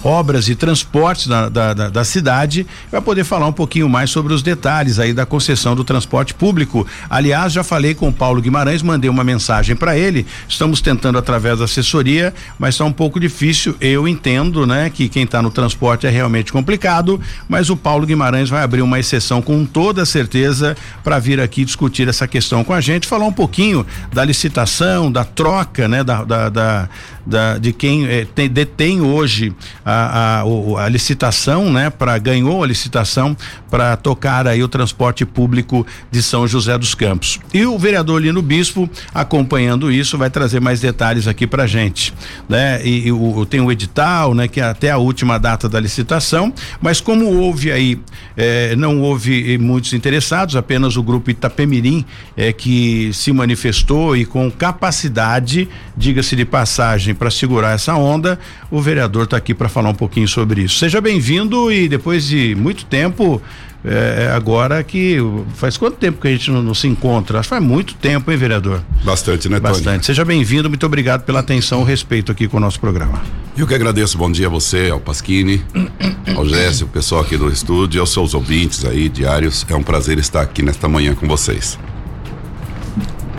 obras 0.02 0.48
e 0.48 0.54
transportes 0.54 1.26
da, 1.26 1.48
da, 1.48 1.74
da, 1.74 1.88
da 1.88 2.04
cidade, 2.04 2.66
vai 2.90 3.00
poder 3.00 3.24
falar 3.24 3.46
um 3.46 3.52
pouquinho 3.52 3.88
mais 3.88 4.11
sobre 4.11 4.32
os 4.32 4.42
detalhes 4.42 4.98
aí 4.98 5.12
da 5.12 5.26
concessão 5.26 5.74
do 5.74 5.84
transporte 5.84 6.34
público. 6.34 6.87
Aliás, 7.08 7.52
já 7.52 7.62
falei 7.62 7.94
com 7.94 8.08
o 8.08 8.12
Paulo 8.12 8.40
Guimarães, 8.40 8.82
mandei 8.82 9.11
uma 9.11 9.24
mensagem 9.24 9.76
para 9.76 9.96
ele. 9.96 10.26
Estamos 10.48 10.80
tentando 10.80 11.18
através 11.18 11.58
da 11.58 11.64
assessoria, 11.64 12.32
mas 12.58 12.74
está 12.74 12.84
um 12.84 12.92
pouco 12.92 13.18
difícil. 13.18 13.76
Eu 13.80 14.06
entendo, 14.06 14.66
né, 14.66 14.90
que 14.90 15.08
quem 15.08 15.24
está 15.24 15.42
no 15.42 15.50
transporte 15.50 16.06
é 16.06 16.11
realmente 16.11 16.52
complicado, 16.52 17.20
mas 17.48 17.70
o 17.70 17.76
Paulo 17.76 18.06
Guimarães 18.06 18.48
vai 18.48 18.62
abrir 18.62 18.82
uma 18.82 18.98
exceção 18.98 19.42
com 19.42 19.64
toda 19.64 20.04
certeza 20.04 20.76
para 21.02 21.18
vir 21.18 21.40
aqui 21.40 21.64
discutir 21.64 22.08
essa 22.08 22.26
questão 22.26 22.64
com 22.64 22.72
a 22.72 22.80
gente, 22.80 23.06
falar 23.06 23.26
um 23.26 23.32
pouquinho 23.32 23.87
da 24.12 24.24
licitação, 24.24 25.11
da 25.11 25.24
troca, 25.24 25.88
né, 25.88 26.02
da, 26.04 26.24
da, 26.24 26.48
da 26.48 26.88
da, 27.28 27.58
de 27.58 27.72
quem 27.74 28.06
eh, 28.06 28.26
tem, 28.34 28.48
detém 28.48 29.02
hoje 29.02 29.52
a, 29.84 30.40
a, 30.40 30.84
a 30.84 30.88
licitação, 30.88 31.70
né? 31.70 31.90
Para 31.90 32.16
ganhou 32.16 32.64
a 32.64 32.66
licitação 32.66 33.36
para 33.70 33.96
tocar 33.96 34.46
aí 34.46 34.62
o 34.62 34.68
transporte 34.68 35.26
público 35.26 35.86
de 36.10 36.22
São 36.22 36.48
José 36.48 36.76
dos 36.78 36.94
Campos. 36.94 37.38
E 37.52 37.66
o 37.66 37.78
vereador 37.78 38.22
Lino 38.22 38.40
Bispo, 38.40 38.88
acompanhando 39.12 39.92
isso, 39.92 40.16
vai 40.16 40.30
trazer 40.30 40.58
mais 40.58 40.80
detalhes 40.80 41.28
aqui 41.28 41.46
para 41.46 41.66
gente, 41.66 42.14
né? 42.48 42.80
E, 42.82 43.08
e 43.08 43.12
o, 43.12 43.44
tem 43.44 43.60
o 43.60 43.70
edital, 43.70 44.34
né? 44.34 44.48
Que 44.48 44.60
é 44.60 44.64
até 44.64 44.90
a 44.90 44.96
última 44.96 45.38
data 45.38 45.68
da 45.68 45.78
licitação, 45.78 46.52
mas 46.80 46.98
como 46.98 47.26
houve 47.26 47.70
aí, 47.70 48.00
eh, 48.36 48.74
não 48.76 49.02
houve 49.02 49.58
muitos 49.58 49.92
interessados, 49.92 50.56
apenas 50.56 50.96
o 50.96 51.02
grupo 51.02 51.30
Itapemirim 51.30 52.06
é 52.36 52.52
que 52.52 53.10
se 53.12 53.32
manifestou 53.32 54.16
e 54.16 54.24
com 54.24 54.50
capacidade, 54.50 55.68
diga-se 55.96 56.34
de 56.34 56.44
passagem, 56.44 57.14
para 57.18 57.31
segurar 57.31 57.74
essa 57.74 57.94
onda, 57.94 58.38
o 58.70 58.81
vereador 58.81 59.24
está 59.24 59.37
aqui 59.37 59.52
para 59.52 59.68
falar 59.68 59.90
um 59.90 59.94
pouquinho 59.94 60.28
sobre 60.28 60.62
isso. 60.62 60.78
Seja 60.78 61.00
bem-vindo 61.00 61.70
e 61.72 61.88
depois 61.88 62.26
de 62.26 62.54
muito 62.54 62.85
tempo, 62.85 63.42
é, 63.85 64.24
é, 64.24 64.31
agora 64.33 64.83
que 64.83 65.18
faz 65.54 65.76
quanto 65.76 65.96
tempo 65.96 66.20
que 66.20 66.26
a 66.26 66.31
gente 66.31 66.50
não, 66.50 66.62
não, 66.62 66.74
se 66.74 66.88
encontra? 66.88 67.38
Acho 67.38 67.48
que 67.48 67.54
faz 67.54 67.62
muito 67.62 67.94
tempo, 67.94 68.31
hein, 68.31 68.37
vereador? 68.37 68.83
Bastante, 69.04 69.48
né, 69.48 69.61
Tony? 69.61 69.72
Bastante. 69.74 70.07
Seja 70.07 70.24
bem-vindo, 70.24 70.68
muito 70.68 70.85
obrigado 70.85 71.22
pela 71.22 71.40
atenção 71.40 71.83
e 71.83 71.85
respeito 71.85 72.33
aqui 72.33 72.48
com 72.48 72.57
o 72.57 72.61
nosso 72.61 72.81
programa. 72.81 73.22
Eu 73.57 73.66
que 73.66 73.74
agradeço, 73.74 74.18
bom 74.18 74.31
dia 74.31 74.46
a 74.46 74.50
você, 74.50 74.90
ao 74.90 74.98
Pasquini, 74.98 75.62
ao 76.37 76.46
Jéssico, 76.46 76.90
o 76.90 76.92
pessoal 76.92 77.22
aqui 77.22 77.37
do 77.37 77.48
estúdio, 77.48 78.00
aos 78.00 78.12
seus 78.12 78.35
ouvintes 78.35 78.85
aí, 78.85 79.09
diários. 79.09 79.64
É 79.68 79.74
um 79.76 79.83
prazer 79.83 80.18
estar 80.18 80.42
aqui 80.42 80.62
nesta 80.62 80.88
manhã 80.88 81.14
com 81.14 81.26
vocês. 81.28 81.78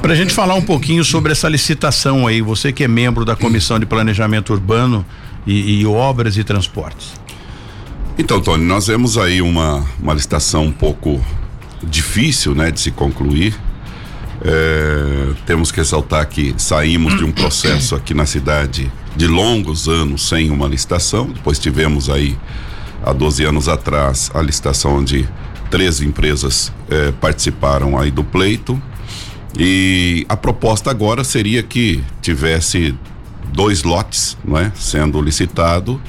Para 0.01 0.13
a 0.13 0.15
gente 0.15 0.33
falar 0.33 0.55
um 0.55 0.61
pouquinho 0.61 1.03
sobre 1.03 1.33
essa 1.33 1.49
licitação 1.49 2.25
aí, 2.25 2.41
você 2.41 2.71
que 2.71 2.83
é 2.83 2.87
membro 2.87 3.25
da 3.25 3.35
Comissão 3.35 3.77
de 3.77 3.85
Planejamento 3.85 4.53
Urbano 4.53 5.05
e, 5.45 5.81
e 5.81 5.85
Obras 5.85 6.37
e 6.37 6.43
Transportes. 6.43 7.13
Então, 8.17 8.41
Tony, 8.41 8.65
nós 8.65 8.87
vemos 8.87 9.17
aí 9.17 9.41
uma, 9.41 9.85
uma 9.99 10.13
licitação 10.13 10.65
um 10.65 10.71
pouco 10.71 11.23
difícil, 11.83 12.55
né, 12.55 12.71
de 12.71 12.79
se 12.79 12.91
concluir. 12.91 13.55
É, 14.41 15.33
temos 15.45 15.69
que 15.69 15.79
ressaltar 15.79 16.25
que 16.27 16.55
saímos 16.57 17.17
de 17.17 17.25
um 17.25 17.31
processo 17.31 17.93
aqui 17.93 18.13
na 18.13 18.25
cidade 18.25 18.89
de 19.17 19.27
longos 19.27 19.89
anos 19.89 20.27
sem 20.27 20.49
uma 20.49 20.67
licitação. 20.67 21.27
Depois 21.27 21.59
tivemos 21.59 22.09
aí, 22.09 22.37
há 23.03 23.11
12 23.11 23.43
anos 23.43 23.67
atrás, 23.67 24.31
a 24.33 24.41
licitação 24.41 24.97
onde 24.97 25.27
13 25.69 26.05
empresas 26.05 26.71
é, 26.89 27.11
participaram 27.11 27.99
aí 27.99 28.11
do 28.11 28.23
pleito. 28.23 28.81
E 29.57 30.25
a 30.29 30.37
proposta 30.37 30.91
agora 30.91 31.23
seria 31.23 31.63
que 31.63 32.03
tivesse 32.21 32.95
dois 33.53 33.83
lotes, 33.83 34.37
não 34.45 34.57
é, 34.57 34.71
sendo 34.75 35.21
licitado 35.21 35.99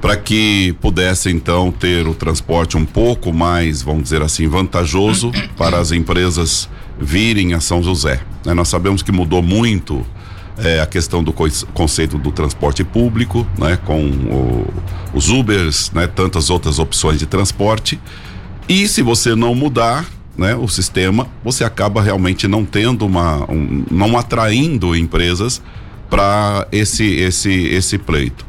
para 0.00 0.16
que 0.16 0.72
pudesse 0.80 1.30
então 1.30 1.72
ter 1.72 2.06
o 2.06 2.14
transporte 2.14 2.76
um 2.76 2.84
pouco 2.84 3.32
mais, 3.32 3.82
vamos 3.82 4.04
dizer 4.04 4.22
assim, 4.22 4.46
vantajoso 4.46 5.32
para 5.58 5.78
as 5.78 5.90
empresas 5.90 6.68
virem 7.00 7.54
a 7.54 7.60
São 7.60 7.82
José. 7.82 8.20
Né? 8.44 8.54
Nós 8.54 8.68
sabemos 8.68 9.02
que 9.02 9.10
mudou 9.10 9.42
muito 9.42 10.06
é, 10.58 10.80
a 10.80 10.86
questão 10.86 11.24
do 11.24 11.32
conceito 11.32 12.18
do 12.18 12.30
transporte 12.30 12.82
público, 12.84 13.46
né? 13.58 13.76
Com 13.84 14.06
o, 14.06 14.66
os 15.12 15.28
Ubers, 15.28 15.90
né? 15.92 16.06
Tantas 16.06 16.50
outras 16.50 16.78
opções 16.78 17.18
de 17.18 17.26
transporte. 17.26 18.00
E 18.68 18.88
se 18.88 19.02
você 19.02 19.34
não 19.34 19.54
mudar, 19.54 20.06
né, 20.36 20.54
o 20.54 20.68
sistema, 20.68 21.26
você 21.42 21.64
acaba 21.64 22.02
realmente 22.02 22.46
não 22.46 22.64
tendo 22.64 23.06
uma, 23.06 23.50
um, 23.50 23.84
não 23.90 24.18
atraindo 24.18 24.94
empresas 24.94 25.62
para 26.10 26.66
esse, 26.70 27.04
esse, 27.04 27.52
esse 27.52 27.98
pleito. 27.98 28.46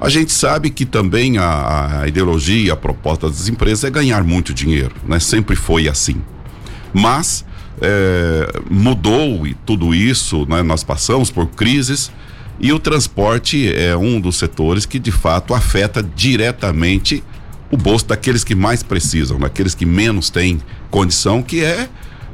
A 0.00 0.08
gente 0.08 0.32
sabe 0.32 0.68
que 0.70 0.84
também 0.84 1.38
a, 1.38 2.00
a, 2.00 2.08
ideologia, 2.08 2.72
a 2.72 2.76
proposta 2.76 3.28
das 3.28 3.48
empresas 3.48 3.84
é 3.84 3.90
ganhar 3.90 4.24
muito 4.24 4.52
dinheiro, 4.52 4.94
né? 5.06 5.20
Sempre 5.20 5.54
foi 5.54 5.88
assim. 5.88 6.20
Mas 6.92 7.44
é, 7.80 8.60
mudou 8.68 9.46
e 9.46 9.54
tudo 9.54 9.94
isso, 9.94 10.44
né? 10.48 10.60
Nós 10.62 10.82
passamos 10.82 11.30
por 11.30 11.46
crises 11.46 12.10
E 12.60 12.72
o 12.72 12.78
transporte 12.78 13.72
é 13.74 13.96
um 13.96 14.20
dos 14.20 14.36
setores 14.36 14.86
que 14.86 14.98
de 14.98 15.12
fato 15.12 15.54
afeta 15.54 16.02
diretamente 16.02 17.22
o 17.72 17.76
bolso 17.76 18.06
daqueles 18.06 18.44
que 18.44 18.54
mais 18.54 18.82
precisam, 18.82 19.38
daqueles 19.38 19.74
que 19.74 19.86
menos 19.86 20.28
têm 20.28 20.60
condição, 20.90 21.42
que 21.42 21.64
é 21.64 21.88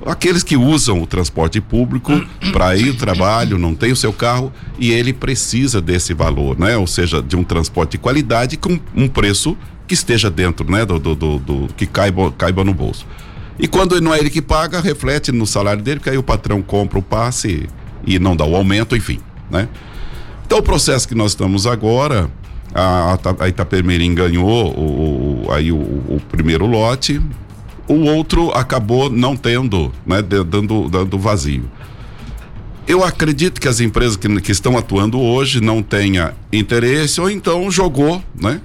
aqueles 0.05 0.43
que 0.43 0.57
usam 0.57 1.01
o 1.01 1.07
transporte 1.07 1.61
público 1.61 2.13
para 2.53 2.77
ir 2.77 2.89
ao 2.89 2.97
trabalho, 2.97 3.57
não 3.57 3.73
tem 3.73 3.93
o 3.93 3.97
seu 3.97 4.13
carro 4.13 4.53
e 4.81 4.91
ele 4.91 5.13
precisa 5.13 5.81
desse 5.81 6.13
valor, 6.13 6.59
né? 6.59 6.77
Ou 6.77 6.89
seja, 6.89 7.23
de 7.23 7.37
um 7.37 7.45
transporte 7.45 7.93
de 7.93 7.99
qualidade 7.99 8.57
com 8.57 8.81
um 8.97 9.09
preço 9.09 9.57
que 9.87 9.95
esteja 9.95 10.29
dentro, 10.29 10.69
né? 10.69 10.85
Do, 10.85 10.99
do, 10.99 11.15
do, 11.15 11.39
do 11.39 11.69
que 11.75 11.87
caiba, 11.87 12.33
caiba 12.33 12.65
no 12.65 12.75
bolso. 12.75 13.07
E 13.61 13.69
quando 13.69 14.01
não 14.01 14.13
é 14.13 14.19
ele 14.19 14.31
que 14.31 14.43
paga, 14.43 14.81
reflete 14.81 15.31
no 15.31 15.47
salário 15.47 15.83
dele, 15.83 16.01
que 16.01 16.11
aí 16.11 16.19
o 16.19 16.23
patrão 16.23 16.61
compra 16.61 16.99
o 16.99 17.03
passe 17.03 17.69
e 18.05 18.19
não 18.19 18.35
dá 18.35 18.45
o 18.45 18.57
aumento, 18.57 18.97
enfim, 18.97 19.21
né? 19.49 19.69
Então 20.45 20.59
o 20.59 20.63
processo 20.63 21.07
que 21.07 21.15
nós 21.15 21.33
estamos 21.33 21.67
agora, 21.67 22.31
a, 22.75 23.19
a 23.41 23.49
Itapemirim 23.49 24.15
ganhou 24.15 24.75
o, 24.77 25.47
o 25.47 25.53
aí 25.53 25.73
o, 25.73 25.77
o 25.77 26.21
primeiro 26.29 26.67
lote, 26.67 27.21
o 27.89 27.95
outro 28.05 28.51
acabou 28.53 29.09
não 29.11 29.35
tendo, 29.35 29.91
né, 30.07 30.21
dando, 30.21 30.89
dando 30.89 31.19
vazio. 31.19 31.65
Eu 32.87 33.05
acredito 33.05 33.61
que 33.61 33.69
as 33.69 33.81
empresas 33.81 34.17
que, 34.17 34.41
que 34.41 34.53
estão 34.53 34.77
atuando 34.77 35.21
hoje 35.21 35.61
não 35.61 35.83
tenha 35.83 36.35
interesse 36.53 37.21
ou 37.21 37.31
então 37.31 37.71
jogou, 37.71 38.23
né? 38.35 38.61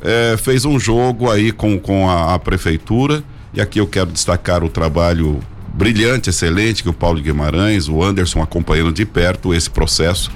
É, 0.00 0.36
fez 0.36 0.64
um 0.64 0.78
jogo 0.78 1.30
aí 1.30 1.50
com, 1.50 1.78
com 1.78 2.08
a, 2.08 2.34
a, 2.34 2.38
prefeitura 2.38 3.24
e 3.54 3.60
aqui 3.60 3.80
eu 3.80 3.86
quero 3.86 4.12
destacar 4.12 4.62
o 4.62 4.68
trabalho 4.68 5.40
brilhante, 5.72 6.28
excelente 6.28 6.82
que 6.82 6.88
o 6.88 6.92
Paulo 6.92 7.20
Guimarães, 7.20 7.88
o 7.88 8.02
Anderson 8.02 8.42
acompanhando 8.42 8.92
de 8.92 9.06
perto 9.06 9.54
esse 9.54 9.70
processo. 9.70 10.30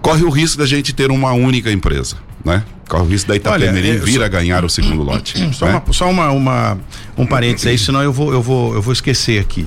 Corre 0.00 0.24
o 0.24 0.30
risco 0.30 0.58
da 0.58 0.66
gente 0.66 0.92
ter 0.92 1.10
uma 1.10 1.32
única 1.32 1.70
empresa, 1.70 2.16
né? 2.44 2.62
Corre 2.88 3.02
o 3.02 3.06
risco 3.06 3.28
da 3.28 3.36
Itapemirim 3.36 3.98
vir 3.98 4.18
só... 4.18 4.24
a 4.24 4.28
ganhar 4.28 4.64
o 4.64 4.68
segundo 4.68 5.02
lote. 5.04 5.54
Só, 5.54 5.66
né? 5.66 5.72
uma, 5.72 5.92
só 5.92 6.10
uma, 6.10 6.30
uma, 6.30 6.78
um 7.16 7.26
parênteses 7.26 7.66
aí, 7.66 7.78
senão 7.78 8.02
eu 8.02 8.12
vou, 8.12 8.32
eu 8.32 8.40
vou, 8.40 8.74
eu 8.74 8.82
vou 8.82 8.92
esquecer 8.92 9.40
aqui. 9.40 9.66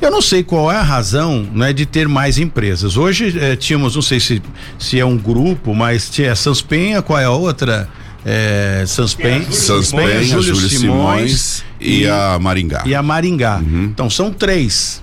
Eu 0.00 0.10
não 0.10 0.22
sei 0.22 0.44
qual 0.44 0.70
é 0.70 0.76
a 0.76 0.82
razão 0.82 1.46
né, 1.52 1.72
de 1.72 1.84
ter 1.84 2.06
mais 2.06 2.38
empresas. 2.38 2.96
Hoje 2.96 3.36
eh, 3.38 3.56
tínhamos, 3.56 3.96
não 3.96 4.02
sei 4.02 4.20
se, 4.20 4.40
se 4.78 4.98
é 4.98 5.04
um 5.04 5.16
grupo, 5.16 5.74
mas 5.74 6.08
tinha 6.08 6.34
Sanspenha, 6.36 7.02
qual 7.02 7.18
é 7.18 7.24
a 7.24 7.30
outra? 7.30 7.88
É, 8.24 8.84
Sanspenha, 8.86 9.50
Sanspenha, 9.50 10.22
Júlio, 10.22 10.54
Júlio 10.54 10.68
Simões, 10.68 11.30
Simões 11.30 11.64
e, 11.80 12.02
e, 12.02 12.08
a 12.08 12.38
Maringá. 12.38 12.82
E 12.84 12.94
a 12.94 13.02
Maringá. 13.02 13.56
Uhum. 13.56 13.84
Então 13.84 14.10
são 14.10 14.32
três. 14.32 15.02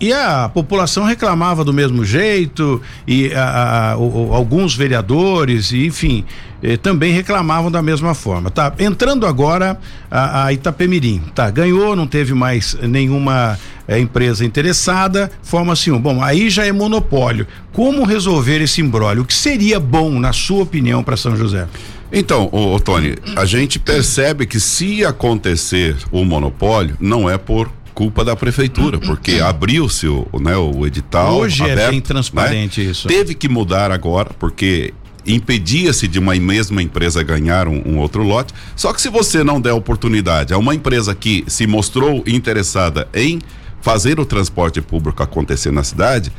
E 0.00 0.14
a 0.14 0.48
população 0.48 1.04
reclamava 1.04 1.62
do 1.62 1.74
mesmo 1.74 2.06
jeito, 2.06 2.80
e 3.06 3.34
a, 3.34 3.92
a, 3.92 3.98
o, 3.98 4.32
alguns 4.32 4.74
vereadores, 4.74 5.72
e, 5.72 5.84
enfim, 5.84 6.24
eh, 6.62 6.78
também 6.78 7.12
reclamavam 7.12 7.70
da 7.70 7.82
mesma 7.82 8.14
forma. 8.14 8.50
Tá 8.50 8.72
entrando 8.78 9.26
agora 9.26 9.78
a, 10.10 10.46
a 10.46 10.52
Itapemirim, 10.54 11.20
tá? 11.34 11.50
Ganhou, 11.50 11.94
não 11.94 12.06
teve 12.06 12.32
mais 12.32 12.74
nenhuma 12.80 13.58
eh, 13.86 13.98
empresa 13.98 14.42
interessada, 14.42 15.30
forma-se 15.42 15.90
um. 15.90 16.00
Bom, 16.00 16.22
aí 16.22 16.48
já 16.48 16.64
é 16.64 16.72
monopólio. 16.72 17.46
Como 17.70 18.02
resolver 18.04 18.62
esse 18.62 18.80
imbróglio? 18.80 19.22
O 19.22 19.26
que 19.26 19.34
seria 19.34 19.78
bom, 19.78 20.18
na 20.18 20.32
sua 20.32 20.62
opinião, 20.62 21.02
para 21.02 21.16
São 21.16 21.36
José? 21.36 21.68
Então, 22.12 22.48
ô, 22.50 22.74
ô, 22.74 22.80
Tony, 22.80 23.16
a 23.36 23.44
gente 23.44 23.78
percebe 23.78 24.44
que 24.44 24.58
se 24.58 25.04
acontecer 25.04 25.96
o 26.10 26.24
monopólio, 26.24 26.96
não 26.98 27.30
é 27.30 27.38
por 27.38 27.70
culpa 28.00 28.24
da 28.24 28.34
prefeitura, 28.34 28.98
porque 28.98 29.40
abriu-se 29.40 30.06
o, 30.06 30.26
né, 30.40 30.56
o 30.56 30.86
edital. 30.86 31.36
Hoje 31.36 31.62
é 31.62 31.72
aberto, 31.72 31.88
é 31.88 31.90
bem 31.90 32.00
transparente 32.00 32.82
né? 32.82 32.90
isso. 32.90 33.06
Teve 33.06 33.34
que 33.34 33.46
mudar 33.46 33.92
agora, 33.92 34.30
porque 34.38 34.94
impedia-se 35.26 36.08
de 36.08 36.18
uma 36.18 36.34
mesma 36.36 36.82
empresa 36.82 37.22
ganhar 37.22 37.68
um, 37.68 37.82
um, 37.84 37.98
outro 37.98 38.22
lote. 38.22 38.54
Só 38.74 38.94
que 38.94 39.02
se 39.02 39.10
você 39.10 39.44
não 39.44 39.60
der 39.60 39.74
oportunidade 39.74 40.54
a 40.54 40.56
uma 40.56 40.74
empresa 40.74 41.14
que 41.14 41.44
se 41.46 41.66
mostrou 41.66 42.24
interessada 42.26 43.06
em 43.12 43.38
fazer 43.82 44.18
o 44.18 44.24
transporte 44.24 44.80
público 44.80 45.22
acontecer 45.22 45.70
na 45.70 45.84
cidade, 45.84 46.32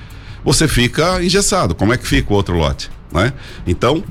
você 0.43 0.67
fica 0.67 1.23
engessado. 1.23 1.75
Como 1.75 1.93
é 1.93 1.97
que 1.97 2.07
fica 2.07 2.33
o 2.33 2.35
outro 2.35 2.57
lote? 2.57 2.89
Né? 3.13 3.31
Então, 3.67 4.03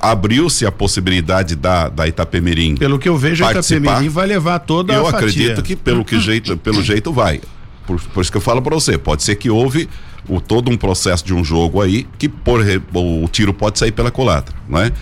abriu-se 0.00 0.66
a 0.66 0.72
possibilidade 0.72 1.56
da, 1.56 1.88
da 1.88 2.06
Itapemirim. 2.06 2.76
Pelo 2.76 2.98
que 2.98 3.08
eu 3.08 3.16
vejo, 3.16 3.44
a 3.44 3.50
Itapemirim 3.50 4.08
vai 4.08 4.26
levar 4.26 4.58
toda 4.60 4.92
eu 4.92 5.06
a 5.06 5.10
Eu 5.10 5.16
acredito 5.16 5.62
que 5.62 5.76
pelo 5.76 6.04
que 6.04 6.18
jeito, 6.18 6.56
pelo 6.56 6.82
jeito 6.84 7.12
vai. 7.12 7.40
Por, 7.86 8.00
por 8.00 8.20
isso 8.20 8.30
que 8.30 8.36
eu 8.36 8.42
falo 8.42 8.60
para 8.60 8.74
você, 8.74 8.98
pode 8.98 9.22
ser 9.22 9.36
que 9.36 9.48
houve 9.48 9.88
o, 10.28 10.40
todo 10.40 10.70
um 10.70 10.76
processo 10.76 11.24
de 11.24 11.32
um 11.32 11.44
jogo 11.44 11.80
aí 11.80 12.06
que 12.18 12.28
por, 12.28 12.60
o 12.94 13.28
tiro 13.28 13.54
pode 13.54 13.78
sair 13.78 13.92
pela 13.92 14.10
colatra, 14.10 14.54
né? 14.68 14.92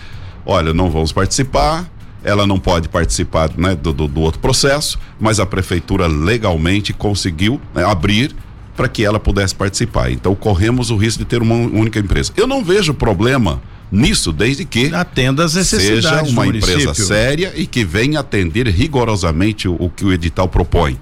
Olha, 0.45 0.73
não 0.73 0.91
vamos 0.91 1.11
participar, 1.11 1.89
ela 2.23 2.45
não 2.45 2.59
pode 2.59 2.87
participar 2.89 3.49
né, 3.57 3.75
do, 3.75 3.91
do, 3.91 4.07
do 4.07 4.21
outro 4.21 4.39
processo, 4.39 4.99
mas 5.19 5.39
a 5.39 5.45
prefeitura 5.45 6.05
legalmente 6.07 6.93
conseguiu 6.93 7.59
né, 7.73 7.83
abrir 7.83 8.35
para 8.75 8.87
que 8.87 9.03
ela 9.03 9.19
pudesse 9.19 9.55
participar. 9.55 10.11
Então 10.11 10.35
corremos 10.35 10.91
o 10.91 10.97
risco 10.97 11.19
de 11.19 11.25
ter 11.25 11.41
uma 11.41 11.55
única 11.55 11.99
empresa. 11.99 12.31
Eu 12.35 12.45
não 12.45 12.63
vejo 12.63 12.93
problema 12.93 13.61
nisso, 13.91 14.31
desde 14.31 14.65
que 14.65 14.93
atenda 14.93 15.45
às 15.45 15.55
necessidades 15.55 16.03
seja 16.03 16.23
uma 16.31 16.47
empresa 16.47 16.93
séria 16.93 17.53
e 17.55 17.65
que 17.65 17.85
venha 17.85 18.19
atender 18.19 18.67
rigorosamente 18.67 19.67
o, 19.67 19.75
o 19.79 19.89
que 19.89 20.05
o 20.05 20.11
edital 20.11 20.47
propõe. 20.47 20.99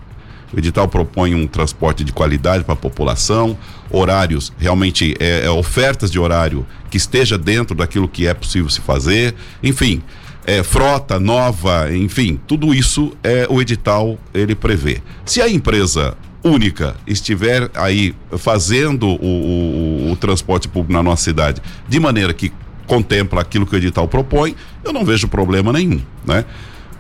O 0.54 0.60
edital 0.60 0.88
propõe 0.88 1.34
um 1.34 1.48
transporte 1.48 2.04
de 2.04 2.14
qualidade 2.14 2.64
para 2.64 2.74
a 2.74 2.78
população, 2.78 3.58
horários, 3.90 4.54
realmente 4.60 5.16
é, 5.20 5.46
é, 5.46 5.50
ofertas 5.50 6.12
de 6.12 6.20
horário 6.20 6.66
que 6.92 6.98
esteja 6.98 7.38
dentro 7.38 7.76
daquilo 7.76 8.08
que 8.08 8.28
é 8.28 8.34
possível 8.36 8.70
se 8.70 8.80
fazer, 8.80 9.34
enfim, 9.64 10.04
é, 10.46 10.62
frota 10.62 11.20
nova, 11.20 11.92
enfim, 11.96 12.40
tudo 12.48 12.74
isso 12.74 13.14
é 13.24 13.48
o 13.50 13.62
edital 13.62 14.18
ele 14.34 14.54
prevê. 14.54 15.02
Se 15.26 15.42
a 15.42 15.50
empresa 15.50 16.16
única 16.44 16.96
estiver 17.08 17.72
aí 17.74 18.14
fazendo 18.38 19.08
o, 19.08 19.16
o, 19.16 20.12
o, 20.12 20.16
transporte 20.18 20.68
público 20.68 20.92
na 20.92 21.02
nossa 21.02 21.24
cidade 21.24 21.62
de 21.88 22.00
maneira 22.00 22.34
que 22.34 22.52
contempla 22.88 23.42
aquilo 23.42 23.66
que 23.66 23.76
o 23.76 23.78
edital 23.78 24.08
propõe, 24.08 24.56
eu 24.84 24.92
não 24.92 25.06
vejo 25.06 25.28
problema 25.28 25.72
nenhum, 25.72 26.02
né? 26.26 26.46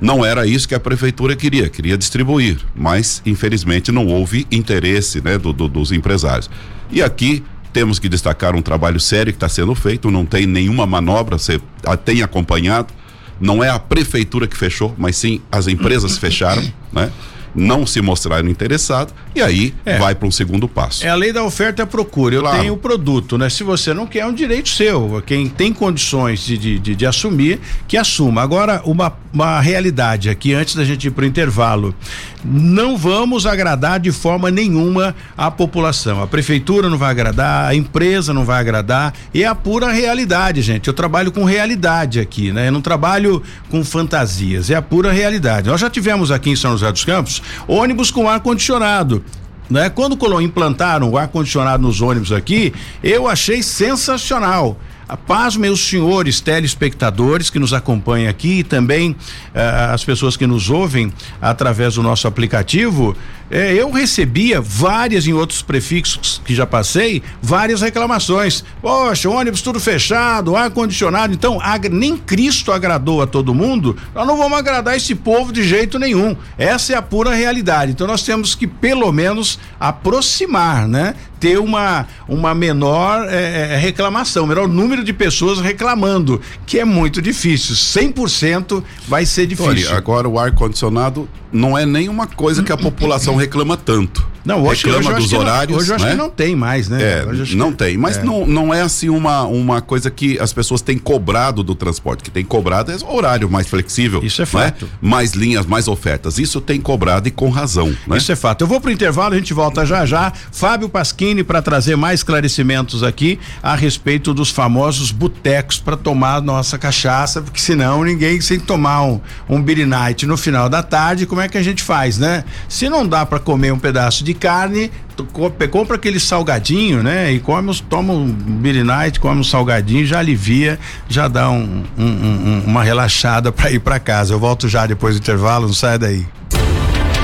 Não 0.02 0.26
era 0.26 0.46
isso 0.46 0.68
que 0.68 0.76
a 0.76 0.80
prefeitura 0.80 1.36
queria, 1.36 1.70
queria 1.70 1.98
distribuir, 1.98 2.58
mas 2.76 3.22
infelizmente 3.26 3.92
não 3.92 4.08
houve 4.08 4.46
interesse, 4.52 5.22
né, 5.24 5.38
do, 5.38 5.54
do, 5.54 5.70
dos 5.70 5.94
empresários. 5.94 6.50
E 6.92 7.02
aqui 7.02 7.42
temos 7.72 8.00
que 8.00 8.10
destacar 8.10 8.56
um 8.56 8.62
trabalho 8.62 9.00
sério 9.00 9.32
que 9.32 9.38
está 9.38 9.48
sendo 9.48 9.74
feito, 9.74 10.12
não 10.12 10.26
tem 10.26 10.46
nenhuma 10.46 10.86
manobra, 10.86 11.38
você 11.38 11.60
tem 12.04 12.22
acompanhado, 12.22 12.94
não 13.40 13.64
é 13.64 13.70
a 13.70 13.80
prefeitura 13.80 14.46
que 14.46 14.58
fechou, 14.58 14.94
mas 14.98 15.16
sim 15.16 15.42
as 15.52 15.68
empresas 15.68 16.18
fecharam, 16.20 16.64
né? 16.92 17.12
Não 17.56 17.86
se 17.86 18.02
mostraram 18.02 18.48
interessados 18.50 19.14
e 19.36 19.42
aí 19.42 19.74
é. 19.86 19.98
vai 19.98 20.16
para 20.16 20.28
um 20.28 20.32
segundo 20.32 20.68
passo. 20.68 21.06
É 21.06 21.10
a 21.10 21.16
lei 21.16 21.32
da 21.32 21.44
oferta 21.44 21.82
e 21.82 21.84
a 21.84 21.88
procura. 21.88 22.36
Eu 22.36 22.42
claro. 22.42 22.60
tenho 22.60 22.74
o 22.74 22.78
produto, 22.78 23.38
né? 23.38 23.50
Se 23.50 23.64
você 23.64 23.94
não 23.94 24.06
quer, 24.06 24.20
é 24.20 24.26
um 24.26 24.34
direito 24.34 24.70
seu. 24.70 25.22
Quem 25.26 25.48
tem 25.48 25.74
condições 25.74 26.46
de, 26.46 26.58
de, 26.58 26.80
de, 26.80 26.96
de 26.96 27.06
assumir, 27.06 27.60
que 27.88 27.98
assuma. 27.98 28.42
Agora, 28.42 28.82
uma, 28.86 29.14
uma 29.32 29.60
realidade 29.60 30.30
aqui, 30.30 30.54
antes 30.54 30.76
da 30.76 30.84
gente 30.84 31.08
ir 31.08 31.12
para 31.12 31.24
o 31.24 31.28
intervalo. 31.28 31.96
Não 32.44 32.98
vamos 32.98 33.46
agradar 33.46 34.00
de 34.00 34.12
forma 34.12 34.52
nenhuma 34.52 35.16
a 35.38 35.50
população. 35.50 36.22
A 36.22 36.28
prefeitura 36.28 36.90
não 36.90 36.98
vai 36.98 37.12
agradar, 37.12 37.70
a 37.70 37.76
empresa 37.76 38.34
não 38.34 38.44
vai 38.44 38.60
agradar. 38.60 39.14
É 39.34 39.46
a 39.46 39.56
pura 39.56 39.92
realidade, 39.92 40.62
gente. 40.62 40.88
Eu 40.88 40.94
trabalho 40.94 41.32
com 41.32 41.46
realidade 41.46 42.20
aqui, 42.20 42.52
né? 42.52 42.68
Eu 42.68 42.72
não 42.72 42.82
trabalho 42.82 43.42
com 43.70 43.84
fantasias. 43.84 44.70
É 44.70 44.76
a 44.76 44.82
pura 44.82 45.12
realidade. 45.12 45.70
Nós 45.70 45.80
já 45.80 45.90
tivemos 45.90 46.32
aqui 46.32 46.50
em 46.50 46.56
São 46.56 46.72
José 46.72 46.92
dos 46.92 47.06
Campos 47.06 47.42
ônibus 47.68 48.12
com 48.12 48.30
ar 48.30 48.40
condicionado. 48.40 49.24
Né? 49.70 49.90
Quando 49.90 50.42
implantaram 50.42 51.10
o 51.10 51.18
ar 51.18 51.28
condicionado 51.30 51.82
nos 51.82 52.02
ônibus 52.02 52.32
aqui, 52.32 52.74
eu 53.02 53.28
achei 53.28 53.64
sensacional. 53.64 54.78
A 55.14 55.18
paz, 55.18 55.56
meus 55.56 55.80
senhores 55.80 56.42
telespectadores 56.42 57.52
que 57.52 57.60
nos 57.60 57.72
acompanham 57.72 58.28
aqui 58.28 58.62
e 58.62 58.64
também 58.64 59.12
uh, 59.12 59.94
as 59.94 60.04
pessoas 60.04 60.36
que 60.36 60.48
nos 60.48 60.72
ouvem 60.72 61.14
através 61.40 61.94
do 61.94 62.02
nosso 62.02 62.28
aplicativo, 62.28 63.16
eh, 63.52 63.76
eu 63.76 63.92
recebia 63.92 64.60
várias 64.60 65.28
em 65.28 65.34
outros 65.34 65.62
prefixos 65.62 66.42
que 66.44 66.56
já 66.56 66.66
passei, 66.66 67.22
várias 67.40 67.82
reclamações. 67.82 68.64
Poxa, 68.82 69.30
ônibus 69.30 69.62
tudo 69.62 69.80
fechado, 69.80 70.56
ar 70.56 70.72
condicionado. 70.72 71.32
Então, 71.32 71.60
nem 71.92 72.18
Cristo 72.18 72.72
agradou 72.72 73.22
a 73.22 73.28
todo 73.28 73.54
mundo. 73.54 73.96
Nós 74.16 74.26
não 74.26 74.36
vamos 74.36 74.58
agradar 74.58 74.98
esse 74.98 75.14
povo 75.14 75.54
de 75.54 75.64
jeito 75.64 76.00
nenhum. 76.00 76.36
Essa 76.58 76.94
é 76.94 76.96
a 76.96 77.02
pura 77.04 77.36
realidade. 77.36 77.92
Então, 77.92 78.08
nós 78.08 78.24
temos 78.24 78.56
que 78.56 78.66
pelo 78.66 79.12
menos 79.12 79.60
aproximar, 79.80 80.88
né? 80.88 81.14
Ter 81.44 81.60
uma, 81.60 82.08
uma 82.26 82.56
menor 82.56 83.28
é, 83.28 83.76
reclamação, 83.76 84.48
menor 84.48 84.66
número 84.66 85.04
de 85.04 85.12
pessoas 85.12 85.60
reclamando, 85.60 86.40
que 86.66 86.80
é 86.80 86.86
muito 86.86 87.22
difícil. 87.22 87.76
100% 87.76 88.82
vai 89.10 89.26
ser 89.26 89.46
difícil. 89.46 89.90
Olha, 89.90 89.98
agora 89.98 90.30
o 90.30 90.40
ar-condicionado 90.40 91.28
não 91.52 91.78
é 91.78 91.86
nenhuma 91.86 92.28
coisa 92.28 92.64
que 92.64 92.72
a 92.72 92.78
população 92.78 93.36
reclama 93.36 93.76
tanto. 93.76 94.26
Não, 94.46 94.64
hoje, 94.64 94.84
reclama 94.86 95.00
hoje 95.00 95.08
eu 95.10 95.16
acho 95.16 95.22
dos 95.22 95.28
que 95.30 95.34
não- 95.36 95.42
horários. 95.42 95.78
hoje 95.78 95.90
eu 95.92 95.96
acho 95.96 96.06
né? 96.06 96.12
que 96.12 96.18
não 96.18 96.30
tem 96.30 96.56
mais, 96.56 96.90
né? 96.90 97.02
É, 97.02 97.26
não 97.56 97.72
que- 97.72 97.78
tem, 97.78 97.98
mas 97.98 98.18
é. 98.18 98.24
não, 98.24 98.46
não 98.46 98.74
é 98.74 98.82
assim 98.82 99.10
uma, 99.10 99.44
uma 99.44 99.82
coisa 99.82 100.10
que 100.12 100.40
as 100.40 100.52
pessoas 100.52 100.82
têm 100.82 100.98
cobrado 100.98 101.64
do 101.64 101.74
transporte. 101.76 102.24
que 102.24 102.32
tem 102.32 102.44
cobrado 102.44 102.92
é 102.92 102.98
horário 103.06 103.50
mais 103.50 103.68
flexível. 103.68 104.22
Isso 104.24 104.42
é 104.42 104.44
né? 104.44 104.46
fato. 104.46 104.90
Mais 105.02 105.34
linhas, 105.34 105.66
mais 105.66 105.88
ofertas. 105.88 106.38
Isso 106.38 106.60
tem 106.62 106.80
cobrado 106.80 107.28
e 107.28 107.32
com 107.32 107.50
razão. 107.50 107.96
Né? 108.08 108.18
Isso 108.18 108.32
é 108.32 108.36
fato. 108.36 108.62
Eu 108.62 108.68
vou 108.68 108.80
pro 108.82 108.92
intervalo, 108.92 109.34
a 109.34 109.38
gente 109.38 109.54
volta 109.54 109.86
já 109.86 110.06
já. 110.06 110.32
Fábio 110.52 110.90
Pasquini 110.90 111.44
para 111.44 111.62
trazer 111.62 111.96
mais 111.96 112.20
esclarecimentos 112.20 113.04
aqui 113.04 113.40
a 113.62 113.76
respeito 113.76 114.34
dos 114.34 114.50
famosos 114.50 115.12
botecos 115.12 115.80
para 115.80 115.96
tomar 115.96 116.42
nossa 116.42 116.78
cachaça, 116.78 117.42
porque 117.42 117.60
senão 117.60 118.04
ninguém 118.04 118.42
sem 118.42 118.60
tomar 118.60 119.04
um, 119.04 119.22
um 119.50 119.62
Beer 119.62 119.88
Night 119.88 120.26
no 120.26 120.36
final 120.38 120.68
da 120.70 120.84
tarde, 120.84 121.26
como 121.26 121.42
é 121.42 121.48
que 121.48 121.58
a 121.58 121.64
gente 121.64 121.82
faz, 121.84 122.18
né? 122.18 122.44
Se 122.68 122.90
não 122.90 123.08
dá 123.08 123.26
para 123.26 123.40
comer 123.40 123.72
um 123.72 123.80
pedaço 123.80 124.24
de 124.24 124.33
carne, 124.34 124.92
tu 125.16 125.24
co- 125.26 125.52
compra 125.70 125.96
aquele 125.96 126.20
salgadinho, 126.20 127.02
né? 127.04 127.32
E 127.32 127.40
come, 127.40 127.74
toma 127.90 128.14
um 128.14 128.28
Beer 128.28 128.84
Night, 128.84 129.20
come 129.20 129.40
um 129.42 129.44
salgadinho, 129.44 130.06
já 130.06 130.20
alivia, 130.20 130.80
já 131.08 131.28
dá 131.28 131.50
um- 131.50 131.84
um- 131.98 132.04
um- 132.04 132.64
uma 132.66 132.84
relaxada 132.84 133.52
para 133.52 133.72
ir 133.72 133.80
para 133.80 134.00
casa. 134.00 134.34
Eu 134.34 134.40
volto 134.40 134.68
já 134.68 134.86
depois 134.86 135.16
do 135.16 135.20
intervalo, 135.20 135.68
não 135.68 135.74
sai 135.74 135.98
daí. 135.98 136.26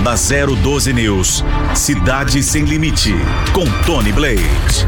Na 0.03 0.15
012 0.15 0.93
News, 0.93 1.43
Cidade 1.75 2.41
Sem 2.41 2.63
Limite, 2.63 3.13
com 3.51 3.65
Tony 3.85 4.13
Blade. 4.13 4.41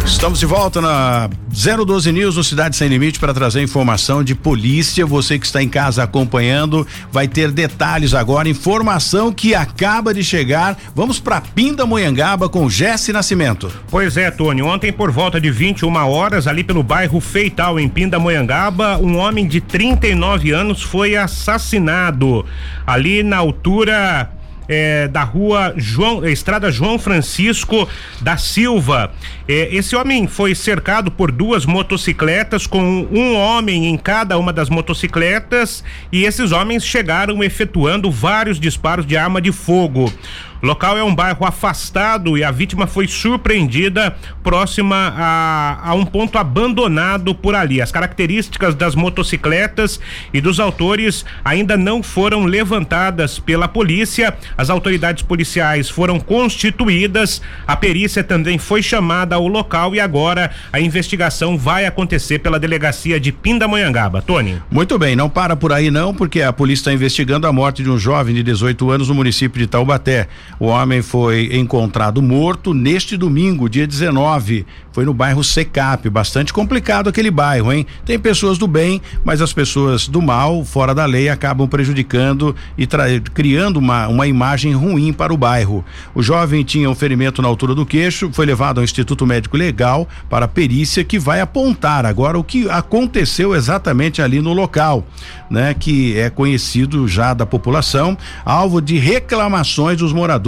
Estamos 0.06 0.39
de 0.39 0.45
volta 0.45 0.80
na 0.80 1.30
012 1.50 2.13
News 2.13 2.38
no 2.38 2.43
Cidade 2.45 2.78
Sem 2.78 2.88
Limite 2.88 3.19
para 3.19 3.34
trazer 3.34 3.62
informação 3.62 4.24
de 4.24 4.34
polícia. 4.34 5.06
Você 5.06 5.38
que 5.38 5.45
está 5.45 5.62
em 5.62 5.67
casa 5.67 6.02
acompanhando 6.02 6.88
vai 7.12 7.28
ter 7.28 7.52
detalhes 7.52 8.13
agora, 8.13 8.47
informação 8.47 9.34
que 9.34 9.54
acaba 9.54 10.13
de 10.13 10.24
chegar. 10.24 10.78
Vamos 10.95 11.19
para 11.19 11.41
Pindamonhangaba 11.41 12.47
com 12.47 12.69
Jesse 12.69 13.12
Nascimento. 13.12 13.69
Pois 13.89 14.15
é, 14.15 14.32
Tony. 14.32 14.62
Ontem, 14.62 14.93
por 14.93 15.12
volta 15.12 15.41
de 15.41 15.52
21 15.52 15.93
horas, 16.08 16.47
ali 16.47 16.63
pelo 16.63 16.84
bairro 16.84 17.19
Feital, 17.19 17.78
em 17.78 17.89
Pindamonhangaba, 17.89 18.97
um 18.97 19.17
homem 19.17 19.45
de 19.45 19.60
39 19.60 20.52
anos 20.52 20.82
foi 20.82 21.17
assassinado. 21.17 22.45
Ali 22.88 23.24
na 23.24 23.38
altura. 23.38 24.41
Eh, 24.72 25.10
da 25.10 25.24
rua 25.24 25.74
João, 25.76 26.26
Estrada 26.26 26.72
João 26.72 26.98
Francisco 26.98 27.88
da 28.22 28.38
Silva. 28.38 29.12
Eh, 29.48 29.68
esse 29.74 29.98
homem 29.98 30.28
foi 30.28 30.56
cercado 30.56 31.12
por 31.12 31.30
duas 31.30 31.66
motocicletas, 31.66 32.66
com 32.66 32.82
um 33.12 33.36
homem 33.36 33.88
em 33.88 33.98
cada 33.98 34.38
uma 34.38 34.54
das 34.54 34.70
motocicletas, 34.70 35.84
e 36.10 36.24
esses 36.24 36.54
homens 36.54 36.86
chegaram 36.86 37.44
efetuando 37.44 38.10
vários 38.10 38.60
disparos 38.60 39.06
de 39.06 39.18
arma 39.18 39.42
de 39.42 39.52
fogo. 39.52 40.12
O 40.62 40.67
local 40.67 40.95
é 40.95 41.04
um 41.04 41.13
bairro 41.13 41.43
afastado 41.43 42.38
e 42.38 42.43
a 42.43 42.52
vítima 42.52 42.86
foi 42.86 43.08
surpreendida 43.08 44.15
próxima 44.43 45.12
a, 45.17 45.89
a 45.89 45.93
um 45.95 46.06
ponto 46.06 46.38
abandonado 46.38 47.34
por 47.34 47.56
ali. 47.56 47.82
As 47.82 47.91
características 47.91 48.76
das 48.76 48.93
motocicletas 48.93 50.00
e 50.32 50.39
dos 50.39 50.60
autores 50.60 51.26
ainda 51.43 51.76
não 51.76 52.04
foram 52.04 52.45
levantadas 52.45 53.39
pela 53.39 53.67
polícia. 53.67 54.36
As 54.56 54.69
autoridades 54.69 55.24
policiais 55.24 55.89
foram 55.89 56.19
constituídas, 56.19 57.41
a 57.65 57.76
perícia 57.76 58.24
também 58.24 58.60
foi 58.60 58.84
chamada 58.84 59.36
ao 59.36 59.47
local 59.47 59.95
e 59.95 60.00
agora 60.00 60.52
a 60.71 60.80
investigação 60.80 61.58
vai 61.58 61.88
acontecer 61.88 62.38
pela 62.38 62.60
delegacia 62.60 63.19
de 63.19 63.32
Pindamonhangaba. 63.32 64.21
Tony. 64.21 64.62
Muito 64.69 65.00
bem, 65.00 65.15
não 65.15 65.30
para 65.30 65.56
por 65.56 65.74
aí 65.74 65.89
não, 65.89 66.13
porque 66.13 66.43
a 66.43 66.54
polícia 66.54 66.82
está 66.82 66.93
investigando 66.93 67.47
a 67.47 67.52
morte 67.52 67.82
de 67.82 67.89
um 67.89 67.97
jovem 67.97 68.36
de 68.36 68.43
18 68.43 68.91
anos 68.91 69.10
no 69.10 69.15
município 69.15 69.60
de 69.60 69.65
Taubaté. 69.65 70.28
O 70.60 70.68
homem 70.68 71.02
foi 71.02 71.50
encontrado 71.58 72.22
morto 72.22 72.74
neste 72.74 73.18
domingo, 73.18 73.70
dia 73.70 73.88
19. 73.88 74.66
Foi 74.92 75.06
no 75.06 75.14
bairro 75.14 75.44
Secap, 75.44 76.10
bastante 76.10 76.52
complicado 76.52 77.08
aquele 77.08 77.32
bairro, 77.32 77.72
hein? 77.72 77.86
Tem 78.06 78.20
pessoas 78.20 78.58
do 78.58 78.68
bem, 78.68 79.02
mas 79.24 79.42
as 79.42 79.54
pessoas 79.54 80.08
do 80.08 80.22
mal, 80.22 80.66
fora 80.66 80.94
da 80.94 81.06
lei, 81.06 81.30
acabam 81.30 81.68
prejudicando 81.68 82.54
e 82.78 82.86
criando 83.34 83.78
uma, 83.78 84.08
uma 84.08 84.28
imagem 84.28 84.74
ruim 84.74 85.14
para 85.14 85.34
o 85.34 85.38
bairro. 85.38 85.84
O 86.14 86.22
jovem 86.22 86.64
tinha 86.64 86.90
um 86.90 86.96
ferimento 86.96 87.42
na 87.42 87.48
altura 87.48 87.74
do 87.74 87.86
queixo, 87.86 88.30
foi 88.34 88.46
levado 88.46 88.80
ao 88.80 88.84
Instituto 88.84 89.26
Médico 89.26 89.56
Legal 89.56 90.08
para 90.30 90.48
perícia 90.48 91.04
que 91.04 91.18
vai 91.18 91.40
apontar 91.40 92.06
agora 92.06 92.38
o 92.38 92.44
que 92.44 92.70
aconteceu 92.70 93.56
exatamente 93.56 94.22
ali 94.22 94.42
no 94.42 94.52
local, 94.52 95.08
né? 95.50 95.74
Que 95.74 96.20
é 96.20 96.30
conhecido 96.30 97.08
já 97.08 97.34
da 97.34 97.46
população, 97.46 98.18
alvo 98.44 98.82
de 98.82 98.98
reclamações 98.98 99.98
dos 99.98 100.12
moradores 100.12 100.41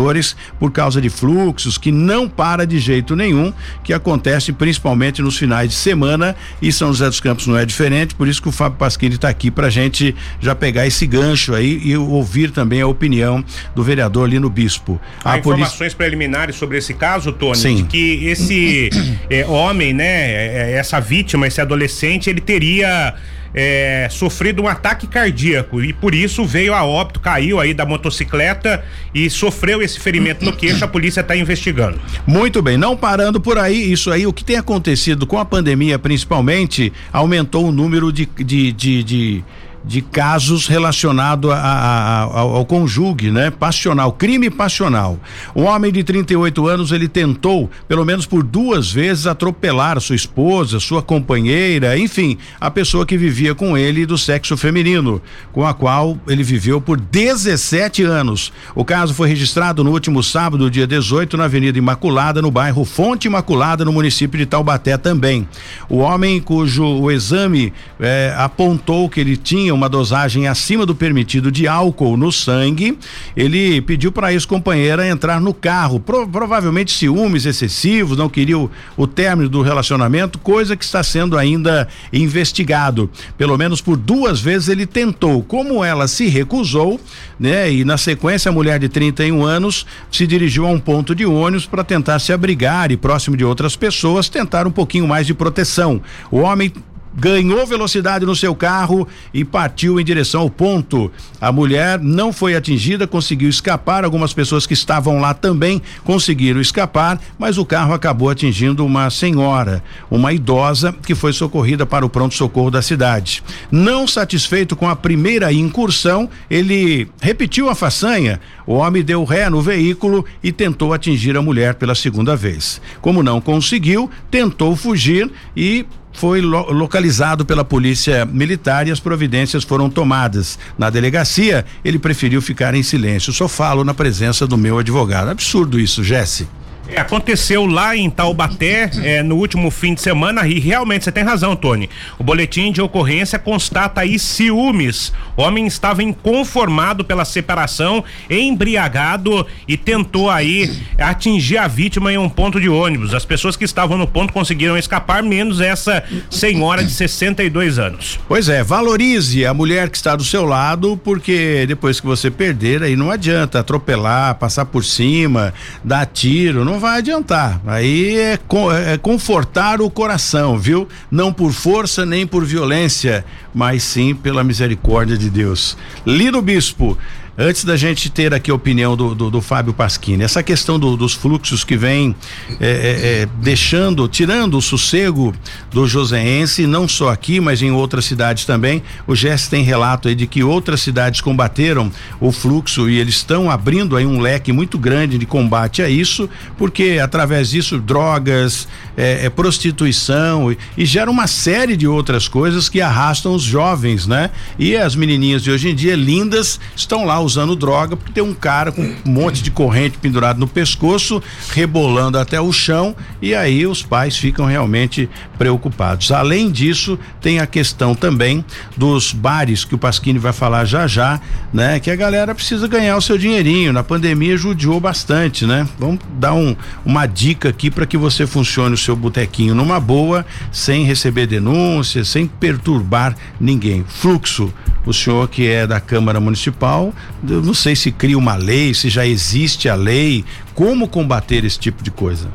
por 0.60 0.72
causa 0.72 1.02
de 1.02 1.10
fluxos 1.10 1.78
que 1.78 1.92
não 1.92 2.28
para 2.28 2.66
de 2.66 2.80
jeito 2.80 3.16
nenhum, 3.16 3.54
que 3.84 3.94
acontece 3.94 4.52
principalmente 4.52 5.22
nos 5.22 5.38
finais 5.38 5.70
de 5.70 5.76
semana 5.76 6.36
e 6.62 6.72
São 6.72 6.90
José 6.90 7.08
dos 7.08 7.20
Campos 7.20 7.48
não 7.48 7.58
é 7.58 7.66
diferente, 7.66 8.16
por 8.16 8.28
isso 8.28 8.42
que 8.42 8.50
o 8.50 8.52
Fábio 8.52 8.78
Pasquini 8.78 9.16
está 9.16 9.30
aqui 9.30 9.52
pra 9.52 9.70
gente 9.70 10.16
já 10.40 10.56
pegar 10.56 10.88
esse 10.88 11.06
gancho 11.06 11.54
aí 11.54 11.82
e 11.84 11.98
ouvir 11.98 12.52
também 12.52 12.82
a 12.82 12.88
opinião 12.88 13.44
do 13.76 13.84
vereador 13.84 14.30
Lino 14.30 14.50
Bispo. 14.50 15.00
Há 15.24 15.36
A 15.36 15.38
polícia 15.40 15.74
informações 15.74 15.94
preliminares 15.94 16.56
sobre 16.56 16.78
esse 16.78 16.94
caso, 16.94 17.32
Tony, 17.32 17.58
Sim. 17.58 17.76
de 17.76 17.84
que 17.84 18.26
esse 18.26 18.90
eh, 19.30 19.46
homem, 19.46 19.94
né, 19.94 20.06
eh, 20.06 20.76
essa 20.78 21.00
vítima, 21.00 21.48
esse 21.48 21.60
adolescente, 21.62 22.30
ele 22.30 22.42
teria 22.42 23.16
eh, 23.54 24.08
sofrido 24.10 24.64
um 24.64 24.68
ataque 24.68 25.08
cardíaco 25.08 25.82
e 25.82 25.94
por 25.94 26.16
isso 26.16 26.46
veio 26.46 26.74
a 26.74 26.84
óbito, 26.84 27.20
caiu 27.20 27.60
aí 27.60 27.74
da 27.74 27.86
motocicleta 27.86 28.84
e 29.14 29.30
sofreu 29.30 29.82
esse 29.82 30.00
ferimento 30.00 30.44
no 30.44 30.54
queixo. 30.54 30.84
A 30.84 30.88
polícia 30.88 31.22
está 31.22 31.36
investigando. 31.36 32.00
Muito 32.26 32.62
bem, 32.62 32.78
não 32.78 32.96
parando 32.96 33.40
por 33.40 33.58
aí, 33.58 33.92
isso 33.92 34.12
aí, 34.12 34.26
o 34.26 34.34
que 34.34 34.44
tem 34.44 34.58
acontecido 34.58 35.28
com 35.28 35.38
a 35.38 35.46
pandemia, 35.46 36.00
principalmente, 36.00 36.92
aumentou 37.12 37.68
o 37.68 37.72
número 37.72 38.12
de, 38.12 38.26
de, 38.26 38.72
de, 38.72 39.04
de, 39.04 39.44
de 39.86 40.02
casos 40.02 40.68
relacionados 40.68 41.52
ao, 41.52 42.56
ao 42.56 42.66
conjugue, 42.66 43.30
né? 43.30 43.52
Passional, 43.52 44.14
crime 44.14 44.50
passional. 44.50 45.20
Um 45.56 45.64
homem 45.64 45.92
de 45.92 46.04
38 46.04 46.68
anos, 46.68 46.92
ele 46.92 47.08
tentou, 47.08 47.70
pelo 47.88 48.06
menos 48.06 48.26
por 48.26 48.44
duas 48.44 48.92
vezes, 48.92 49.28
atropelar 49.28 50.00
sua 50.00 50.16
esposa, 50.16 50.80
sua 50.80 51.02
companheira, 51.02 51.98
enfim, 51.98 52.38
a 52.60 52.72
pessoa 52.72 53.06
que 53.06 53.18
vivia 53.18 53.54
com 53.54 53.78
ele 53.78 54.06
do 54.06 54.18
sexo 54.18 54.56
feminino, 54.56 55.22
com 55.52 55.66
a 55.66 55.74
qual 55.74 56.18
ele 56.28 56.44
viveu 56.44 56.80
por 56.80 57.00
17 57.00 58.04
anos. 58.04 58.54
O 58.74 58.86
caso 58.86 59.14
foi 59.14 59.28
registrado 59.28 59.84
no 59.84 59.92
último 59.92 60.24
sábado, 60.24 60.72
dia 60.72 60.88
18, 60.88 61.36
na 61.36 61.46
Avenida 61.46 61.78
Imaculada, 61.78 62.42
no 62.42 62.50
bairro 62.50 62.86
Fonte 62.86 63.28
Imaculada, 63.28 63.84
no 63.84 63.92
município 63.92 64.38
de 64.38 64.46
Taubaté 64.46 64.98
também. 64.98 65.48
O 65.90 65.98
homem 65.98 66.40
cujo 66.40 66.86
o 66.86 67.12
exame 67.12 67.74
eh, 68.00 68.34
apontou 68.38 69.10
que 69.10 69.20
ele 69.20 69.36
tinha 69.36 69.73
uma 69.74 69.90
dosagem 69.90 70.48
acima 70.48 70.86
do 70.86 70.96
permitido 70.96 71.52
de 71.52 71.68
álcool 71.68 72.16
no 72.18 72.32
sangue, 72.32 72.98
ele 73.36 73.82
pediu 73.82 74.12
para 74.12 74.28
a 74.28 74.34
ex-companheira 74.34 75.08
entrar 75.08 75.42
no 75.42 75.54
carro, 75.54 76.00
Pro- 76.00 76.28
provavelmente 76.28 76.92
ciúmes 76.92 77.46
excessivos, 77.46 78.18
não 78.18 78.30
queria 78.30 78.58
o, 78.58 78.70
o 78.96 79.08
término 79.08 79.50
do 79.50 79.62
relacionamento, 79.62 80.38
coisa 80.40 80.76
que 80.78 80.84
está 80.84 81.02
sendo 81.04 81.38
ainda 81.38 81.88
investigado. 82.12 83.10
Pelo 83.38 83.58
menos 83.58 83.82
por 83.82 83.98
duas 83.98 84.40
vezes 84.40 84.70
ele 84.70 84.86
tentou. 84.86 85.44
Como 85.44 85.84
ela 85.84 86.08
se 86.08 86.28
recusou, 86.28 87.00
né? 87.40 87.72
E 87.72 87.84
na 87.84 87.98
sequência 87.98 88.50
a 88.50 88.52
mulher 88.52 88.80
de 88.80 88.90
31 88.90 89.44
anos 89.44 89.86
se 90.12 90.26
dirigiu 90.28 90.66
a 90.66 90.70
um 90.70 90.80
ponto 90.80 91.14
de 91.14 91.26
ônibus 91.26 91.66
para 91.66 91.84
tentar 91.84 92.20
se 92.20 92.32
abrigar 92.34 92.92
e 92.92 92.98
próximo 92.98 93.36
de 93.36 93.44
outras 93.44 93.76
pessoas 93.76 94.30
tentar 94.30 94.68
um 94.68 94.72
pouquinho 94.72 95.08
mais 95.08 95.28
de 95.28 95.34
proteção. 95.34 96.02
O 96.32 96.38
homem 96.40 96.72
ganhou 97.16 97.66
velocidade 97.66 98.26
no 98.26 98.36
seu 98.36 98.56
carro 98.56 99.08
e 99.34 99.46
partiu 99.46 100.00
em 100.00 100.04
direção 100.04 100.42
ao 100.42 100.50
ponto. 100.50 101.12
A 101.40 101.52
mulher 101.52 102.00
não 102.00 102.34
foi 102.34 102.56
atingida, 102.56 103.08
conseguiu 103.08 103.50
escapar. 103.50 104.04
Algumas 104.04 104.34
pessoas 104.34 104.66
que 104.66 104.74
estavam 104.74 105.20
lá 105.20 105.34
também 105.34 105.82
conseguiram 106.04 106.60
escapar, 106.60 107.20
mas 107.38 107.58
o 107.58 107.66
carro 107.66 107.94
acabou 107.94 108.30
atingindo 108.30 108.86
uma 108.86 109.10
senhora, 109.10 109.84
uma 110.10 110.34
idosa, 110.34 110.94
que 111.06 111.16
foi 111.16 111.34
socorrida 111.34 111.86
para 111.86 112.06
o 112.06 112.10
pronto-socorro 112.10 112.72
da 112.72 112.82
cidade. 112.82 113.44
Não 113.72 114.08
satisfeito 114.08 114.76
com 114.76 114.90
a 114.90 114.96
primeira 114.96 115.52
incursão, 115.52 116.30
ele 116.50 117.08
repetiu 117.22 117.70
a 117.70 117.76
façanha. 117.76 118.40
O 118.66 118.76
homem 118.76 119.04
deu 119.04 119.24
ré 119.24 119.50
no 119.50 119.62
veículo 119.62 120.26
e 120.42 120.52
tentou 120.52 120.94
atingir 120.94 121.36
a 121.38 121.42
mulher 121.42 121.76
pela 121.76 121.96
segunda 121.96 122.36
vez. 122.36 122.82
Como 123.02 123.22
não 123.22 123.42
conseguiu, 123.42 124.10
tentou 124.32 124.76
fugir 124.76 125.30
e 125.56 125.86
foi 126.14 126.42
lo- 126.42 126.72
localizado 126.72 127.44
pela 127.46 127.66
polícia 127.66 128.26
militar 128.26 128.88
e 128.88 128.92
as 128.92 129.00
providências 129.00 129.64
foram 129.64 129.90
tomadas. 129.90 130.58
Na 130.78 130.90
delegacia, 130.90 131.66
ele 131.84 132.00
preferiu 132.00 132.42
ficar 132.42 132.74
em 132.76 132.84
silêncio. 132.84 133.34
Só 133.34 133.48
falo 133.48 133.84
na 133.84 133.94
presença 133.94 134.46
do 134.48 134.58
meu 134.58 134.78
advogado. 134.80 135.30
Absurdo 135.30 135.80
isso, 135.80 136.04
Jesse. 136.04 136.48
É, 136.88 137.00
aconteceu 137.00 137.66
lá 137.66 137.96
em 137.96 138.10
Taubaté 138.10 138.92
é, 139.04 139.24
no 139.24 139.36
último 139.36 139.72
fim 139.72 139.94
de 139.94 140.02
semana 140.02 140.46
e 140.48 140.60
realmente 140.60 141.06
você 141.06 141.12
tem 141.12 141.24
razão, 141.24 141.56
Tony. 141.56 141.90
O 142.20 142.24
boletim 142.24 142.72
de 142.72 142.82
ocorrência 142.82 143.40
constata 143.40 144.02
aí 144.02 144.20
ciúmes. 144.20 145.14
O 145.38 145.42
homem 145.42 145.66
estava 145.66 146.04
inconformado 146.04 147.04
pela 147.04 147.26
separação, 147.26 148.04
embriagado 148.30 149.46
e 149.68 149.78
tentou 149.78 150.30
aí 150.30 150.78
atingir 150.98 151.58
a 151.58 151.68
vítima 151.68 152.12
em 152.12 152.18
um 152.18 152.30
ponto 152.30 152.60
de 152.60 152.70
ônibus. 152.70 153.14
As 153.14 153.26
pessoas 153.26 153.56
que 153.56 153.64
estavam 153.64 153.98
no 153.98 154.08
ponto 154.08 154.34
conseguiram 154.34 154.78
escapar, 154.78 155.24
menos 155.24 155.62
essa 155.62 156.04
senhora 156.30 156.84
de 156.84 156.92
62 156.92 157.80
anos. 157.80 158.20
Pois 158.28 158.50
é, 158.50 158.64
valorize 158.64 159.46
a 159.46 159.54
mulher 159.54 159.90
que 159.90 159.98
está 159.98 160.16
do 160.16 160.24
seu 160.24 160.46
lado, 160.46 161.00
porque 161.04 161.66
depois 161.68 162.00
que 162.00 162.06
você 162.06 162.30
perder, 162.30 162.84
aí 162.84 162.96
não 162.96 163.10
adianta 163.10 163.60
atropelar, 163.60 164.36
passar 164.36 164.66
por 164.66 164.84
cima, 164.84 165.54
dar 165.84 166.06
tiro, 166.06 166.66
não 166.66 166.73
vai 166.80 167.00
adiantar. 167.00 167.62
Aí 167.66 168.18
é, 168.18 168.40
é 168.88 168.98
confortar 168.98 169.82
o 169.82 169.90
coração, 169.90 170.58
viu? 170.58 170.88
Não 171.10 171.32
por 171.32 171.52
força 171.52 172.06
nem 172.06 172.26
por 172.26 172.46
violência, 172.46 173.26
mas 173.54 173.84
sim 173.84 174.14
pela 174.14 174.44
misericórdia 174.44 175.18
de 175.18 175.30
Deus. 175.30 175.78
Lino 176.06 176.42
Bispo, 176.42 176.98
Antes 177.36 177.64
da 177.64 177.76
gente 177.76 178.12
ter 178.12 178.32
aqui 178.32 178.52
a 178.52 178.54
opinião 178.54 178.96
do, 178.96 179.16
do, 179.16 179.32
do 179.32 179.42
Fábio 179.42 179.74
Pasquini, 179.74 180.24
essa 180.24 180.44
questão 180.44 180.78
do, 180.78 180.96
dos 180.96 181.16
fluxos 181.16 181.64
que 181.64 181.76
vem 181.76 182.16
é, 182.60 182.68
é, 182.68 183.22
é, 183.24 183.30
deixando, 183.42 184.08
tirando 184.08 184.56
o 184.56 184.62
sossego 184.62 185.34
do 185.72 185.88
joseense, 185.88 186.68
não 186.68 186.88
só 186.88 187.10
aqui, 187.10 187.40
mas 187.40 187.64
em 187.64 187.72
outras 187.72 188.06
cidades 188.06 188.46
também. 188.46 188.84
O 189.08 189.16
Jess 189.16 189.48
tem 189.48 189.64
relato 189.64 190.08
aí 190.08 190.14
de 190.14 190.28
que 190.28 190.44
outras 190.44 190.82
cidades 190.82 191.22
combateram 191.22 191.92
o 192.20 192.32
fluxo 192.32 192.88
e 192.88 193.00
eles 193.00 193.16
estão 193.16 193.50
abrindo 193.50 193.98
aí 193.98 194.06
um 194.06 194.20
leque 194.20 194.52
muito 194.52 194.78
grande 194.78 195.18
de 195.18 195.26
combate 195.26 195.82
a 195.82 195.90
isso, 195.90 196.30
porque 196.56 197.00
através 197.02 197.50
disso 197.50 197.80
drogas, 197.80 198.68
é, 198.96 199.26
é 199.26 199.30
prostituição 199.32 200.52
e, 200.52 200.58
e 200.78 200.86
gera 200.86 201.10
uma 201.10 201.26
série 201.26 201.76
de 201.76 201.88
outras 201.88 202.28
coisas 202.28 202.70
que 202.70 202.80
arrastam 202.80 203.34
os 203.34 203.42
jovens, 203.42 204.06
né? 204.06 204.30
E 204.60 204.78
as 204.78 204.96
menininhas 204.96 205.42
de 205.42 205.50
hoje 205.50 205.70
em 205.70 205.76
dia 205.76 205.96
lindas 205.96 206.60
estão 206.76 207.06
lá 207.06 207.23
usando 207.24 207.56
droga, 207.56 207.96
porque 207.96 208.14
tem 208.14 208.24
um 208.24 208.34
cara 208.34 208.72
com 208.72 208.82
um 208.82 208.96
monte 209.06 209.42
de 209.42 209.52
corrente 209.52 209.98
pendurado 209.98 210.40
no 210.40 210.48
pescoço, 210.48 211.22
rebolando 211.52 212.18
até 212.18 212.40
o 212.40 212.52
chão, 212.52 212.96
e 213.22 213.34
aí 213.34 213.66
os 213.66 213.82
pais 213.82 214.18
ficam 214.18 214.46
realmente 214.46 215.10
preocupados. 215.38 216.12
Além 216.12 216.52
disso, 216.52 216.98
tem 217.22 217.40
a 217.40 217.48
questão 217.48 217.96
também 217.96 218.44
dos 218.76 219.12
bares, 219.12 219.66
que 219.66 219.76
o 219.76 219.78
Pasquini 219.78 220.20
vai 220.20 220.34
falar 220.34 220.66
já 220.66 220.88
já, 220.88 221.20
né? 221.54 221.80
Que 221.80 221.92
a 221.92 221.96
galera 221.96 222.36
precisa 222.36 222.68
ganhar 222.68 222.98
o 222.98 223.02
seu 223.02 223.18
dinheirinho. 223.18 223.74
Na 223.74 223.84
pandemia 223.84 224.38
judiou 224.38 224.80
bastante, 224.80 225.46
né? 225.46 225.68
Vamos 225.80 226.00
dar 226.20 226.34
um, 226.34 226.56
uma 226.86 227.06
dica 227.06 227.50
aqui 227.50 227.70
para 227.70 227.86
que 227.86 227.98
você 227.98 228.28
funcione 228.28 228.76
o 228.76 228.78
seu 228.78 228.96
botequinho 228.96 229.56
numa 229.56 229.80
boa, 229.80 230.26
sem 230.52 230.84
receber 230.84 231.28
denúncias, 231.28 232.08
sem 232.08 232.28
perturbar 232.28 233.16
ninguém. 233.40 233.84
Fluxo 233.88 234.54
o 234.86 234.94
senhor 234.94 235.28
que 235.30 235.48
é 235.48 235.66
da 235.66 235.80
Câmara 235.80 236.20
Municipal, 236.20 236.94
não 237.22 237.54
sei 237.54 237.76
se 237.76 237.92
cria 237.92 238.18
uma 238.18 238.36
lei, 238.36 238.74
se 238.74 238.90
já 238.90 239.06
existe 239.06 239.70
a 239.70 239.76
lei, 239.76 240.26
como 240.54 240.88
combater 240.88 241.46
esse 241.46 241.60
tipo 241.60 241.84
de 241.84 241.92
coisa? 241.92 242.30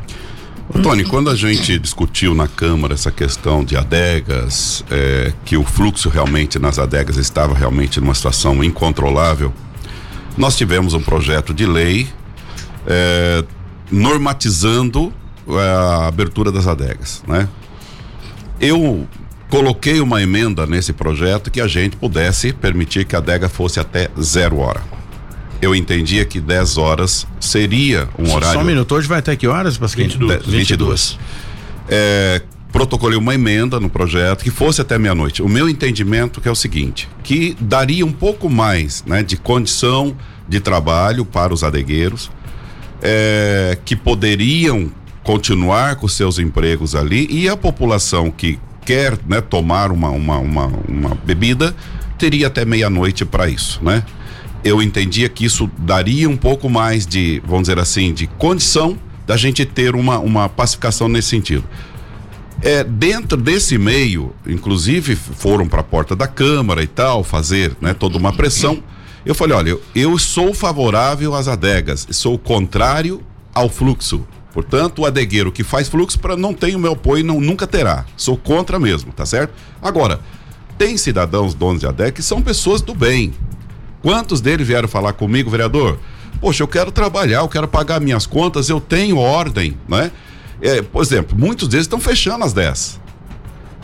Tony, 0.83 1.03
quando 1.05 1.31
a 1.31 1.35
gente 1.35 1.79
discutiu 1.79 2.35
na 2.35 2.47
Câmara 2.47 2.93
essa 2.93 3.11
questão 3.11 3.65
de 3.65 3.77
adegas, 3.77 4.85
é, 4.91 5.33
que 5.45 5.57
o 5.57 5.65
fluxo 5.65 6.11
realmente 6.11 6.59
nas 6.59 6.79
adegas 6.79 7.17
estava 7.17 7.55
realmente 7.55 8.01
numa 8.01 8.15
situação 8.15 8.63
incontrolável, 8.63 9.53
nós 10.37 10.57
tivemos 10.57 10.93
um 10.93 11.01
projeto 11.01 11.55
de 11.55 11.67
lei 11.67 12.07
é, 12.87 13.43
normatizando 13.91 15.13
é, 15.49 15.59
a 15.59 16.07
abertura 16.07 16.53
das 16.53 16.67
adegas, 16.67 17.23
né? 17.27 17.49
Eu 18.61 19.07
coloquei 19.49 20.01
uma 20.01 20.23
emenda 20.23 20.67
nesse 20.67 20.93
projeto 20.93 21.51
que 21.51 21.61
a 21.61 21.67
gente 21.67 21.97
pudesse 21.97 22.53
permitir 22.53 23.05
que 23.05 23.17
a 23.17 23.19
adega 23.19 23.49
fosse 23.49 23.81
até 23.81 24.09
zero 24.21 24.59
hora. 24.59 24.83
Eu 25.61 25.75
entendia 25.75 26.25
que 26.25 26.41
10 26.41 26.79
horas 26.79 27.27
seria 27.41 28.09
um 28.17 28.33
horário. 28.33 28.55
Só 28.55 28.61
um 28.61 28.65
minuto, 28.65 28.95
hoje 28.95 29.09
vai 29.09 29.19
até 29.19 29.35
que 29.35 29.49
horas, 29.49 29.77
Pasquinho? 29.77 30.09
22. 30.09 30.47
22. 30.47 31.19
É, 31.89 32.43
protocolei 32.71 33.19
uma 33.19 33.35
emenda 33.35 33.81
no 33.81 33.91
projeto 33.91 34.45
que 34.45 34.51
fosse 34.51 34.81
até 34.81 34.97
meia-noite. 34.97 35.43
O 35.43 35.49
meu 35.49 35.69
entendimento 35.69 36.41
que 36.41 36.47
é 36.47 36.51
o 36.51 36.55
seguinte, 36.55 37.09
que 37.25 37.57
daria 37.61 38.07
um 38.07 38.13
pouco 38.13 38.49
mais 38.49 39.03
né, 39.05 39.21
de 39.23 39.37
condição 39.37 40.17
de 40.49 40.61
trabalho 40.61 41.25
para 41.25 41.53
os 41.53 41.65
adegueiros, 41.65 42.31
é, 43.03 43.77
que 43.85 43.97
poderiam 43.97 44.93
continuar 45.25 45.97
com 45.97 46.07
seus 46.07 46.39
empregos 46.39 46.95
ali 46.95 47.27
e 47.31 47.49
a 47.49 47.57
população 47.57 48.31
que 48.31 48.61
quer 48.89 49.19
né, 49.29 49.43
tomar 49.43 49.93
uma, 49.93 50.09
uma, 50.09 50.39
uma, 50.39 50.67
uma 50.89 51.15
bebida, 51.23 51.77
teria 52.17 52.47
até 52.47 52.65
meia-noite 52.65 53.23
para 53.23 53.47
isso, 53.47 53.85
né? 53.85 54.03
Eu 54.65 54.81
entendia 54.81 55.29
que 55.29 55.45
isso 55.45 55.71
daria 55.77 56.27
um 56.27 56.39
pouco 56.39 56.71
mais 56.71 57.07
de, 57.07 57.43
vamos 57.45 57.65
dizer 57.65 57.79
assim, 57.79 58.15
de 58.15 58.27
condição 58.27 58.99
da 59.27 59.37
gente 59.37 59.67
ter 59.67 59.95
uma, 59.95 60.19
uma 60.19 60.49
pacificação 60.49 61.07
nesse 61.07 61.29
sentido. 61.29 61.65
É, 62.63 62.83
dentro 62.83 63.37
desse 63.37 63.77
meio, 63.77 64.35
inclusive 64.47 65.15
foram 65.15 65.69
para 65.69 65.83
a 65.83 65.85
porta 65.85 66.17
da 66.17 66.27
Câmara 66.27 66.83
e 66.83 66.87
tal, 66.87 67.23
fazer 67.23 67.77
né, 67.83 67.93
toda 67.93 68.17
uma 68.17 68.33
pressão. 68.33 68.83
Eu 69.23 69.35
falei: 69.35 69.55
olha, 69.55 69.69
eu, 69.69 69.83
eu 69.95 70.19
sou 70.19 70.55
favorável 70.55 71.35
às 71.35 71.47
adegas, 71.47 72.09
sou 72.11 72.39
contrário 72.39 73.21
ao 73.55 73.69
fluxo. 73.69 74.27
Portanto, 74.53 75.03
o 75.03 75.07
adegueiro 75.07 75.53
que 75.53 75.63
faz 75.63 75.89
fluxo 75.89 76.19
para 76.19 76.37
não 76.37 76.55
tem 76.55 76.75
o 76.75 76.79
meu 76.79 76.93
apoio 76.93 77.25
não 77.25 77.41
nunca 77.41 77.67
terá. 77.67 78.05
Sou 78.17 78.37
contra 78.37 78.79
mesmo, 78.79 79.13
tá 79.13 79.27
certo? 79.27 79.53
Agora, 79.81 80.21
tem 80.77 80.97
cidadãos 80.97 81.55
donos 81.55 81.81
de 81.81 81.87
adega 81.87 82.13
que 82.13 82.23
são 82.23 82.41
pessoas 82.41 82.81
do 82.81 82.95
bem. 82.95 83.35
Quantos 84.03 84.41
deles 84.41 84.67
vieram 84.67 84.89
falar 84.89 85.13
comigo, 85.13 85.51
vereador? 85.51 85.99
Poxa, 86.41 86.63
eu 86.63 86.69
quero 86.69 86.91
trabalhar, 86.91 87.41
eu 87.41 87.49
quero 87.49 87.67
pagar 87.67 88.01
minhas 88.01 88.27
contas, 88.27 88.69
eu 88.69 88.81
tenho 88.81 89.19
ordem, 89.19 89.77
né? 89.89 90.11
É, 90.63 90.83
por 90.83 91.03
exemplo, 91.03 91.37
muitos 91.39 91.69
deles 91.69 91.85
estão 91.85 92.01
fechando 92.01 92.45
às 92.45 92.53
10. 92.53 93.01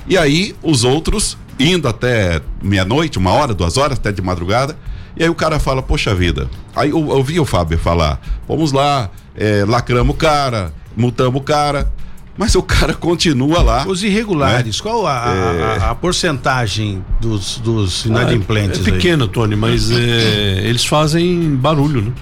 E 0.06 0.16
aí, 0.16 0.54
os 0.62 0.84
outros 0.84 1.36
indo 1.58 1.88
até 1.88 2.40
meia-noite, 2.62 3.18
uma 3.18 3.32
hora, 3.32 3.54
duas 3.54 3.76
horas, 3.76 3.98
até 3.98 4.12
de 4.12 4.22
madrugada. 4.22 4.76
E 5.16 5.22
aí 5.22 5.28
o 5.28 5.34
cara 5.34 5.58
fala, 5.58 5.82
poxa 5.82 6.14
vida. 6.14 6.48
Aí 6.74 6.90
eu 6.90 7.06
ouvi 7.08 7.38
o 7.38 7.44
Fábio 7.44 7.78
falar, 7.78 8.20
vamos 8.48 8.72
lá, 8.72 9.10
é, 9.36 9.64
lacramos 9.66 10.14
o 10.14 10.18
cara, 10.18 10.72
multamos 10.96 11.40
o 11.40 11.44
cara. 11.44 11.92
Mas 12.36 12.54
o 12.56 12.62
cara 12.62 12.94
continua 12.98 13.62
lá. 13.62 13.86
Os 13.86 14.02
irregulares, 14.02 14.78
né? 14.78 14.82
qual 14.82 15.06
a, 15.06 15.34
é... 15.34 15.78
a, 15.82 15.90
a, 15.90 15.94
porcentagem 15.94 17.04
dos, 17.20 17.58
dos 17.58 18.04
inadimplentes? 18.06 18.80
Ah, 18.84 18.88
é 18.88 18.92
pequena, 18.92 19.28
Tony, 19.28 19.54
mas 19.54 19.90
é, 19.90 20.62
eles 20.66 20.84
fazem 20.84 21.54
barulho, 21.54 22.02
né? 22.02 22.12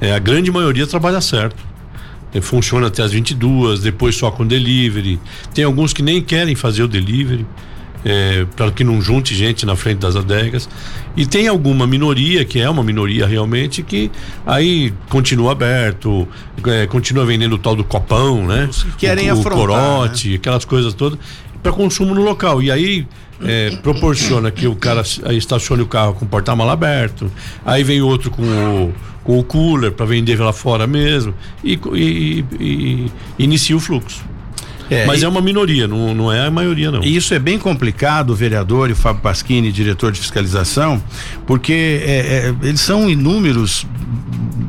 É, 0.00 0.14
a 0.14 0.18
grande 0.18 0.50
maioria 0.50 0.86
trabalha 0.86 1.20
certo. 1.20 1.70
É, 2.32 2.40
funciona 2.40 2.86
até 2.86 3.02
as 3.02 3.10
22, 3.10 3.80
depois 3.80 4.14
só 4.14 4.30
com 4.30 4.46
delivery. 4.46 5.20
Tem 5.52 5.64
alguns 5.64 5.92
que 5.92 6.00
nem 6.00 6.22
querem 6.22 6.54
fazer 6.54 6.84
o 6.84 6.88
delivery 6.88 7.44
é, 8.04 8.46
para 8.56 8.70
que 8.70 8.84
não 8.84 9.00
junte 9.00 9.34
gente 9.34 9.66
na 9.66 9.76
frente 9.76 9.98
das 9.98 10.16
adegas. 10.16 10.68
E 11.16 11.26
tem 11.26 11.48
alguma 11.48 11.86
minoria, 11.86 12.44
que 12.44 12.60
é 12.60 12.68
uma 12.68 12.82
minoria 12.82 13.26
realmente, 13.26 13.82
que 13.82 14.10
aí 14.46 14.92
continua 15.08 15.52
aberto, 15.52 16.26
é, 16.66 16.86
continua 16.86 17.24
vendendo 17.24 17.54
o 17.54 17.58
tal 17.58 17.74
do 17.74 17.84
copão, 17.84 18.46
né? 18.46 18.68
Os 18.70 18.84
que 18.84 18.92
querem 18.92 19.30
o, 19.30 19.34
afrontar, 19.34 19.52
o 19.52 19.56
corote, 19.56 20.28
né? 20.30 20.34
aquelas 20.36 20.64
coisas 20.64 20.94
todas, 20.94 21.18
para 21.62 21.72
consumo 21.72 22.14
no 22.14 22.22
local. 22.22 22.62
E 22.62 22.70
aí 22.70 23.06
é, 23.42 23.70
proporciona 23.82 24.50
que 24.50 24.66
o 24.66 24.76
cara 24.76 25.02
estacione 25.30 25.82
o 25.82 25.86
carro 25.86 26.14
com 26.14 26.24
o 26.24 26.28
porta-mala 26.28 26.72
aberto, 26.72 27.30
aí 27.64 27.82
vem 27.82 28.00
outro 28.00 28.30
com 28.30 28.42
o, 28.42 28.94
com 29.24 29.38
o 29.38 29.44
cooler 29.44 29.92
para 29.92 30.06
vender 30.06 30.38
lá 30.40 30.52
fora 30.52 30.86
mesmo, 30.86 31.34
e, 31.64 31.78
e, 31.94 32.44
e 32.58 33.10
inicia 33.38 33.76
o 33.76 33.80
fluxo. 33.80 34.29
É, 34.90 35.06
Mas 35.06 35.22
e... 35.22 35.24
é 35.24 35.28
uma 35.28 35.40
minoria, 35.40 35.86
não, 35.86 36.12
não 36.14 36.32
é 36.32 36.46
a 36.46 36.50
maioria, 36.50 36.90
não. 36.90 37.02
E 37.02 37.16
isso 37.16 37.32
é 37.32 37.38
bem 37.38 37.58
complicado, 37.58 38.30
o 38.30 38.34
vereador 38.34 38.90
e 38.90 38.92
o 38.92 38.96
Fábio 38.96 39.22
Pasquini, 39.22 39.70
diretor 39.70 40.10
de 40.10 40.18
fiscalização, 40.18 41.00
porque 41.46 42.02
é, 42.04 42.54
é, 42.62 42.66
eles 42.66 42.80
são 42.80 43.08
inúmeros 43.08 43.86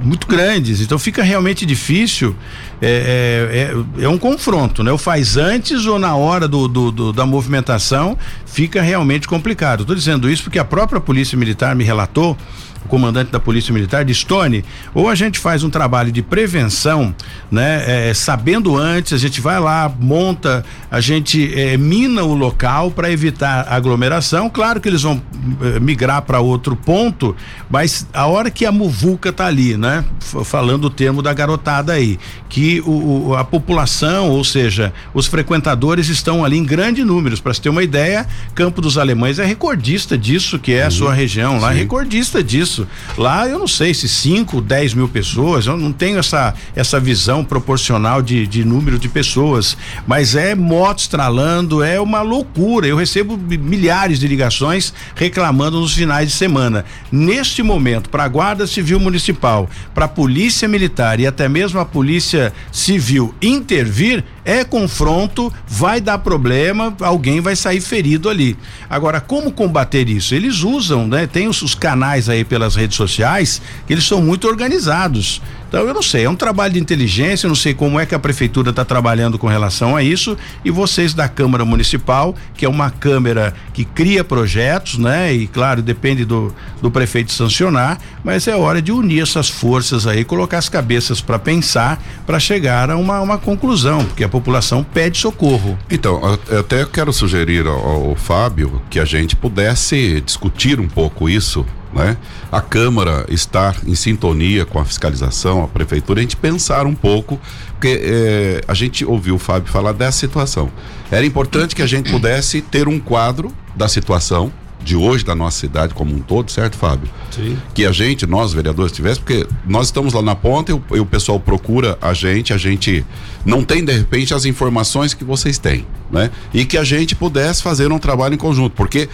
muito 0.04 0.28
grandes, 0.28 0.82
então 0.82 0.98
fica 0.98 1.24
realmente 1.24 1.66
difícil. 1.66 2.36
É, 2.82 3.76
é, 3.98 4.02
é, 4.02 4.06
é 4.06 4.10
um 4.10 4.18
confronto, 4.18 4.84
né? 4.84 4.92
O 4.92 4.98
faz 4.98 5.38
antes 5.38 5.86
ou 5.86 6.00
na 6.00 6.16
hora 6.16 6.48
do, 6.48 6.68
do, 6.68 6.92
do 6.92 7.14
da 7.14 7.28
movimentação 7.28 8.18
fica 8.46 8.82
realmente 8.82 9.28
complicado. 9.28 9.82
Estou 9.82 9.96
dizendo 9.96 10.28
isso 10.28 10.44
porque 10.44 10.58
a 10.58 10.66
própria 10.66 11.00
Polícia 11.00 11.38
Militar 11.38 11.76
me 11.76 11.84
relatou 11.84 12.36
o 12.84 12.88
comandante 12.88 13.32
da 13.32 13.40
Polícia 13.40 13.74
Militar, 13.74 14.04
de 14.04 14.14
Stone, 14.14 14.64
ou 14.94 15.10
a 15.10 15.16
gente 15.16 15.40
faz 15.40 15.64
um 15.64 15.70
trabalho 15.70 16.12
de 16.12 16.22
prevenção, 16.22 17.14
né? 17.50 18.10
É, 18.10 18.14
sabendo 18.14 18.78
antes, 18.78 19.14
a 19.14 19.18
gente 19.18 19.40
vai 19.42 19.60
lá, 19.60 19.92
monta, 20.00 20.66
a 20.90 21.00
gente 21.00 21.52
é, 21.58 21.78
mina 21.78 22.24
o 22.24 22.34
local 22.34 22.92
para 22.92 23.12
evitar 23.12 23.68
aglomeração. 23.70 24.50
Claro 24.50 24.80
que 24.80 24.90
eles 24.90 25.02
vão 25.02 25.22
é, 25.62 25.80
migrar 25.80 26.22
para 26.24 26.40
outro 26.40 26.76
ponto, 26.76 27.36
mas 27.70 28.08
a 28.14 28.26
hora 28.26 28.50
que 28.50 28.66
a 28.66 28.72
muvuca 28.72 29.32
tá 29.32 29.46
ali, 29.46 29.78
né? 29.78 30.04
Falando 30.20 30.86
o 30.86 30.90
termo 30.90 31.22
da 31.22 31.34
garotada 31.34 31.94
aí, 31.94 32.20
que 32.50 32.82
o, 32.82 33.30
o 33.30 33.36
a 33.36 33.44
população, 33.44 34.30
ou 34.30 34.44
seja, 34.44 34.94
os 35.14 35.28
frequentadores 35.28 36.10
estão 36.10 36.44
ali 36.44 36.58
em 36.58 36.64
grande 36.64 37.04
números. 37.04 37.40
Para 37.40 37.54
se 37.54 37.62
ter 37.62 37.70
uma 37.70 37.84
ideia, 37.84 38.28
Campo 38.54 38.82
dos 38.82 38.98
Alemães 38.98 39.40
é 39.40 39.46
recordista 39.46 40.18
disso, 40.18 40.60
que 40.60 40.74
é 40.74 40.84
a 40.84 40.92
sua 40.92 41.14
região 41.14 41.60
lá, 41.60 41.74
é 41.74 41.78
recordista 41.78 42.44
disso. 42.44 42.71
Lá 43.18 43.48
eu 43.48 43.60
não 43.60 43.68
sei 43.68 43.94
se 43.94 44.08
5, 44.08 44.62
10 44.62 44.94
mil 44.94 45.08
pessoas, 45.08 45.66
eu 45.66 45.78
não 45.78 45.92
tenho 45.92 46.20
essa, 46.20 46.54
essa 46.76 47.00
visão 47.00 47.44
proporcional 47.44 48.22
de, 48.22 48.46
de 48.48 48.64
número 48.64 48.98
de 48.98 49.10
pessoas, 49.10 49.78
mas 50.08 50.36
é 50.36 50.56
moto 50.56 51.00
estralando, 51.00 51.84
é 51.84 52.00
uma 52.00 52.22
loucura. 52.22 52.88
Eu 52.88 52.98
recebo 52.98 53.38
milhares 53.38 54.20
de 54.20 54.28
ligações 54.28 54.94
reclamando 55.16 55.80
nos 55.80 55.94
finais 55.94 56.28
de 56.30 56.34
semana. 56.34 56.86
Neste 57.12 57.64
momento, 57.64 58.10
para 58.10 58.24
a 58.24 58.28
Guarda 58.28 58.68
Civil 58.68 59.00
Municipal, 59.00 59.70
para 59.94 60.06
a 60.06 60.10
Polícia 60.10 60.68
Militar 60.68 61.20
e 61.20 61.28
até 61.28 61.50
mesmo 61.50 61.80
a 61.80 61.86
Polícia 61.86 62.54
Civil 62.72 63.34
intervir, 63.42 64.24
é 64.44 64.64
confronto, 64.64 65.52
vai 65.68 66.02
dar 66.02 66.18
problema, 66.18 66.96
alguém 67.00 67.40
vai 67.40 67.56
sair 67.56 67.82
ferido 67.82 68.30
ali. 68.30 68.58
Agora, 68.90 69.22
como 69.22 69.52
combater 69.52 70.10
isso? 70.10 70.34
Eles 70.34 70.64
usam, 70.64 71.08
né? 71.08 71.28
Tem 71.28 71.48
os, 71.48 71.62
os 71.62 71.76
canais 71.76 72.30
aí 72.30 72.44
pelas 72.44 72.76
redes 72.76 72.98
sociais 72.98 73.62
que 73.86 73.94
eles 73.94 74.06
são 74.06 74.22
muito 74.22 74.48
organizados. 74.48 75.42
Então 75.72 75.88
eu 75.88 75.94
não 75.94 76.02
sei, 76.02 76.26
é 76.26 76.30
um 76.30 76.36
trabalho 76.36 76.74
de 76.74 76.82
inteligência, 76.82 77.46
eu 77.46 77.48
não 77.48 77.56
sei 77.56 77.74
como 77.74 77.98
é 77.98 78.06
que 78.06 78.14
a 78.14 78.20
prefeitura 78.20 78.72
está 78.72 78.84
trabalhando 78.84 79.40
com 79.40 79.48
relação 79.48 79.96
a 79.96 80.04
isso 80.04 80.38
e 80.66 80.70
vocês 80.70 81.14
da 81.14 81.30
Câmara 81.30 81.64
Municipal, 81.64 82.36
que 82.56 82.66
é 82.66 82.70
uma 82.70 82.92
câmara 82.92 83.54
que 83.74 83.86
cria 83.86 84.22
projetos, 84.22 84.98
né? 84.98 85.34
E 85.34 85.48
claro, 85.48 85.82
depende 85.82 86.26
do, 86.26 86.54
do 86.82 86.92
prefeito 86.92 87.32
sancionar, 87.32 87.98
mas 88.22 88.50
é 88.50 88.56
hora 88.58 88.82
de 88.82 88.92
unir 88.92 89.22
essas 89.22 89.48
forças 89.48 90.06
aí, 90.06 90.26
colocar 90.26 90.58
as 90.58 90.68
cabeças 90.68 91.22
para 91.22 91.40
pensar, 91.40 92.04
para 92.26 92.38
chegar 92.38 92.92
a 92.92 92.98
uma, 92.98 93.22
uma 93.22 93.38
conclusão, 93.38 94.04
porque 94.04 94.26
a 94.26 94.30
população 94.30 94.84
pede 94.84 95.20
socorro. 95.20 95.80
Então, 95.90 96.38
eu 96.50 96.60
até 96.60 96.84
quero 96.84 97.14
sugerir 97.14 97.66
ao, 97.66 98.10
ao 98.10 98.16
Fábio 98.18 98.82
que 98.90 99.00
a 99.00 99.06
gente 99.06 99.38
pudesse 99.38 100.20
discutir 100.20 100.82
um 100.82 100.88
pouco 100.90 101.30
isso 101.30 101.66
né? 101.94 102.18
A 102.52 102.62
Câmara 102.62 103.26
estar 103.30 103.78
em 103.86 103.96
sintonia 103.96 104.66
com 104.66 104.80
a 104.80 104.86
fiscalização, 104.86 105.64
a 105.64 105.68
Prefeitura, 105.68 106.20
a 106.20 106.24
gente 106.24 106.38
pensar 106.38 106.86
um 106.86 106.96
pouco, 106.96 107.40
porque 107.72 108.00
eh, 108.02 108.62
a 108.68 108.74
gente 108.74 109.04
ouviu 109.06 109.36
o 109.36 109.40
Fábio 109.40 109.72
falar 109.72 109.92
dessa 109.92 110.18
situação. 110.18 110.72
Era 111.12 111.26
importante 111.26 111.76
que 111.76 111.82
a 111.82 111.88
gente 111.88 112.12
pudesse 112.12 112.62
ter 112.62 112.88
um 112.88 113.00
quadro 113.00 113.52
da 113.76 113.88
situação 113.88 114.52
de 114.84 114.96
hoje 114.96 115.24
da 115.24 115.36
nossa 115.36 115.60
cidade 115.60 115.94
como 115.94 116.14
um 116.14 116.20
todo, 116.20 116.52
certo, 116.52 116.78
Fábio? 116.78 117.10
Sim. 117.30 117.58
Que 117.74 117.86
a 117.86 117.92
gente, 117.92 118.26
nós 118.26 118.54
vereadores, 118.54 118.92
tivesse, 118.92 119.20
porque 119.20 119.48
nós 119.66 119.88
estamos 119.88 120.14
lá 120.14 120.22
na 120.22 120.36
ponta 120.36 120.72
e 120.72 120.76
o, 120.76 120.84
e 120.96 121.00
o 121.00 121.06
pessoal 121.06 121.40
procura 121.40 121.98
a 122.02 122.14
gente, 122.14 122.54
a 122.54 122.58
gente 122.58 123.06
não 123.46 123.64
tem 123.64 123.84
de 123.84 123.94
repente 123.94 124.34
as 124.34 124.46
informações 124.46 125.14
que 125.14 125.24
vocês 125.24 125.58
têm, 125.58 125.86
né? 126.12 126.32
E 126.54 126.66
que 126.66 126.78
a 126.78 126.84
gente 126.84 127.16
pudesse 127.16 127.62
fazer 127.62 127.92
um 127.92 128.00
trabalho 128.00 128.34
em 128.34 128.38
conjunto, 128.38 128.74
porque 128.76 129.08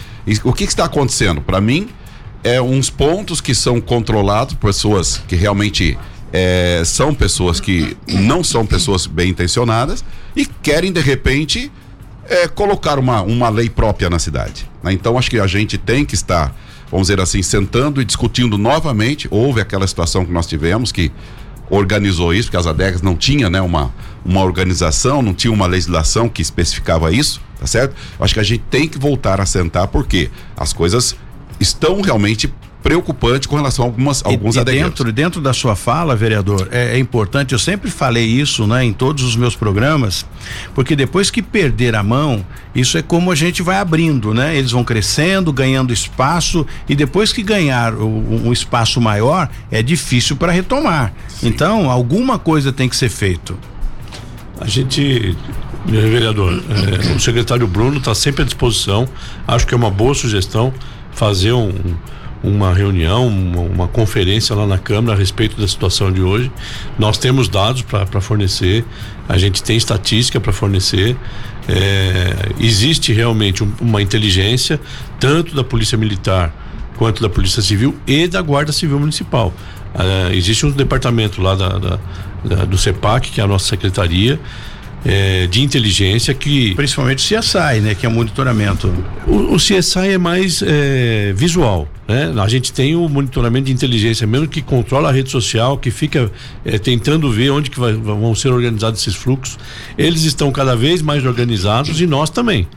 o 0.43 0.53
que, 0.53 0.65
que 0.65 0.71
está 0.71 0.86
acontecendo? 0.86 1.41
Para 1.41 1.59
mim, 1.59 1.89
é 2.43 2.61
uns 2.61 2.89
pontos 2.89 3.41
que 3.41 3.53
são 3.53 3.81
controlados 3.81 4.53
por 4.53 4.67
pessoas 4.67 5.21
que 5.27 5.35
realmente 5.35 5.97
é, 6.31 6.81
são 6.85 7.13
pessoas 7.13 7.59
que 7.59 7.95
não 8.07 8.43
são 8.43 8.65
pessoas 8.65 9.05
bem 9.05 9.29
intencionadas 9.29 10.03
e 10.35 10.45
querem 10.45 10.91
de 10.91 11.01
repente 11.01 11.71
é, 12.29 12.47
colocar 12.47 12.99
uma, 12.99 13.21
uma 13.21 13.49
lei 13.49 13.69
própria 13.69 14.09
na 14.09 14.19
cidade. 14.19 14.69
Né? 14.83 14.93
Então 14.93 15.17
acho 15.17 15.29
que 15.29 15.39
a 15.39 15.47
gente 15.47 15.77
tem 15.77 16.05
que 16.05 16.15
estar, 16.15 16.53
vamos 16.91 17.07
dizer 17.07 17.21
assim, 17.21 17.41
sentando 17.41 18.01
e 18.01 18.05
discutindo 18.05 18.57
novamente. 18.57 19.27
Houve 19.31 19.61
aquela 19.61 19.88
situação 19.88 20.25
que 20.25 20.31
nós 20.31 20.45
tivemos 20.45 20.91
que 20.91 21.11
organizou 21.69 22.33
isso, 22.33 22.47
porque 22.47 22.57
as 22.57 22.67
adegas 22.67 23.01
não 23.01 23.15
tinha, 23.15 23.49
né, 23.49 23.59
uma, 23.61 23.93
uma 24.23 24.41
organização, 24.41 25.21
não 25.21 25.33
tinha 25.33 25.51
uma 25.51 25.67
legislação 25.67 26.29
que 26.29 26.41
especificava 26.41 27.11
isso, 27.11 27.41
tá 27.59 27.67
certo? 27.67 27.93
Acho 28.19 28.33
que 28.33 28.39
a 28.39 28.43
gente 28.43 28.63
tem 28.69 28.88
que 28.88 28.97
voltar 28.97 29.41
a 29.41 29.45
sentar 29.45 29.88
porque 29.88 30.29
as 30.55 30.71
coisas 30.71 31.15
estão 31.60 32.01
realmente 32.01 32.51
preocupantes 32.84 33.47
com 33.47 33.55
relação 33.55 33.84
a 33.84 33.88
algumas, 33.88 34.24
alguns 34.24 34.55
e, 34.55 34.60
e 34.60 34.64
dentro 34.64 35.12
dentro 35.12 35.41
da 35.41 35.51
sua 35.51 35.76
fala 35.76 36.16
vereador 36.16 36.70
é, 36.72 36.95
é, 36.95 36.99
importante 36.99 37.51
eu 37.51 37.60
sempre 37.60 37.89
falei 37.89 38.24
isso 38.24 38.68
né 38.68 38.86
em 38.86 38.93
todos 38.93 39.24
os 39.24 39.36
meus 39.36 39.55
programas 39.55 40.26
porque 40.74 40.95
depois 40.95 41.30
que 41.30 41.41
perder 41.41 41.95
a 41.95 42.03
mão 42.03 42.45
isso 42.74 42.97
é 42.97 43.01
como 43.01 43.32
a 43.32 43.36
gente 43.36 43.62
vai 43.62 43.78
abrindo 43.78 44.34
né 44.34 44.55
eles 44.55 44.72
vão 44.72 44.84
crescendo 44.84 45.51
ganhando 45.51 45.91
espaço 45.91 46.66
e 46.88 46.95
depois 46.95 47.34
que 47.34 47.41
ganhar 47.43 47.93
o, 47.93 48.47
um 48.47 48.53
espaço 48.53 49.01
maior 49.01 49.49
é 49.72 49.82
difícil 49.82 50.36
para 50.36 50.51
retomar. 50.51 51.14
Sim. 51.28 51.47
então 51.47 51.89
alguma 51.89 52.38
coisa 52.39 52.72
tem 52.72 52.88
que 52.88 52.95
ser 52.95 53.10
feito. 53.10 53.58
A 54.60 54.68
gente 54.68 55.36
vereador 55.86 56.53
é, 56.53 57.16
o 57.16 57.20
secretário 57.20 57.68
Bruno 57.68 57.97
está 57.97 58.14
sempre 58.14 58.41
à 58.41 58.45
disposição 58.45 59.08
acho 59.47 59.66
que 59.66 59.74
é 59.74 59.78
uma 59.78 59.91
boa 59.91 60.14
sugestão 60.14 60.74
fazer 61.18 61.51
um, 61.51 61.74
uma 62.43 62.72
reunião, 62.72 63.28
uma, 63.28 63.61
uma, 63.61 63.88
conferência 63.88 64.55
lá 64.55 64.68
na 64.68 64.78
Câmara 64.78 65.15
a 65.15 65.18
respeito 65.18 65.59
da 65.59 65.68
situação 65.68 66.11
de 66.11 66.22
hoje. 66.22 66.51
Nós 66.97 67.18
temos 67.18 67.49
dados 67.49 67.82
para 67.82 68.22
fornecer, 68.22 68.86
a 69.28 69.36
gente 69.38 69.63
tem 69.63 69.76
estatística 69.76 70.39
para 70.39 70.53
fornecer. 70.53 71.18
É, 71.68 72.34
existe 72.59 73.11
realmente 73.11 73.63
um, 73.63 73.74
uma 73.82 73.99
inteligência, 73.99 74.80
tanto 75.20 75.55
da 75.55 75.63
Polícia 75.63 75.97
Militar 75.97 76.53
quanto 76.97 77.22
da 77.22 77.30
Polícia 77.30 77.61
Civil 77.61 77.95
e 78.05 78.28
da 78.28 78.41
Guarda 78.41 78.72
Civil 78.72 78.99
Municipal. 78.99 79.51
É, 79.95 80.36
existe 80.36 80.68
um 80.68 80.72
departamento 80.72 81.41
lá 81.41 81.55
da, 81.55 81.70
da, 81.80 81.99
da, 82.45 82.65
do 82.65 82.78
CEPAC, 82.78 83.32
que 83.32 83.41
é 83.41 83.43
a 83.43 83.47
nossa 83.47 83.65
secretaria, 83.65 84.39
é, 85.06 85.48
de 85.48 85.62
inteligência 85.62 86.34
que. 86.34 86.76
Principalmente 86.76 87.36
o 87.36 87.39
CSI, 87.39 87.80
né? 87.82 87.95
Que 87.95 88.06
é 88.06 88.10
monitoramento. 88.10 88.93
O, 89.26 89.54
o 89.54 89.58
CSI 89.58 90.10
é 90.14 90.18
mais 90.18 90.62
é, 90.62 91.34
visual. 91.36 91.88
Né? 92.08 92.34
A 92.41 92.48
gente 92.48 92.72
tem 92.72 92.95
o 92.95 93.08
monitoramento 93.08 93.66
de 93.66 93.74
inteligência 93.74 94.26
mesmo 94.26 94.48
que 94.48 94.62
controla 94.62 95.10
a 95.10 95.12
rede 95.12 95.30
social, 95.30 95.78
que 95.78 95.91
fica 95.91 96.32
é, 96.64 96.78
tentando 96.78 97.30
ver 97.32 97.52
onde 97.52 97.70
que 97.70 97.80
vai, 97.80 97.93
vão 97.93 98.34
ser 98.34 98.50
organizados 98.50 99.02
esses 99.02 99.16
fluxos. 99.16 99.58
Eles 99.98 100.24
estão 100.24 100.52
cada 100.52 100.76
vez 100.76 101.02
mais 101.02 101.26
organizados 101.26 102.00
e 102.00 102.08
nós 102.08 102.30
também. 102.30 102.68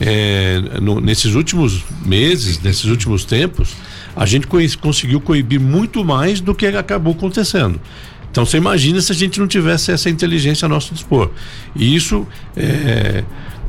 É, 0.00 0.60
no, 0.82 1.00
nesses 1.00 1.34
últimos 1.34 1.84
meses, 2.04 2.60
nesses 2.60 2.84
últimos 2.86 3.24
tempos, 3.24 3.74
a 4.16 4.26
gente 4.26 4.46
conseguiu 4.76 5.20
coibir 5.20 5.60
muito 5.60 6.04
mais 6.04 6.40
do 6.40 6.54
que 6.54 6.66
acabou 6.66 7.12
acontecendo. 7.12 7.80
Então 8.34 8.44
você 8.44 8.56
imagina 8.56 9.00
se 9.00 9.12
a 9.12 9.14
gente 9.14 9.38
não 9.38 9.46
tivesse 9.46 9.92
essa 9.92 10.10
inteligência 10.10 10.66
a 10.66 10.68
nosso 10.68 10.92
dispor. 10.92 11.30
E 11.76 11.94
isso 11.94 12.26
é, 12.56 13.22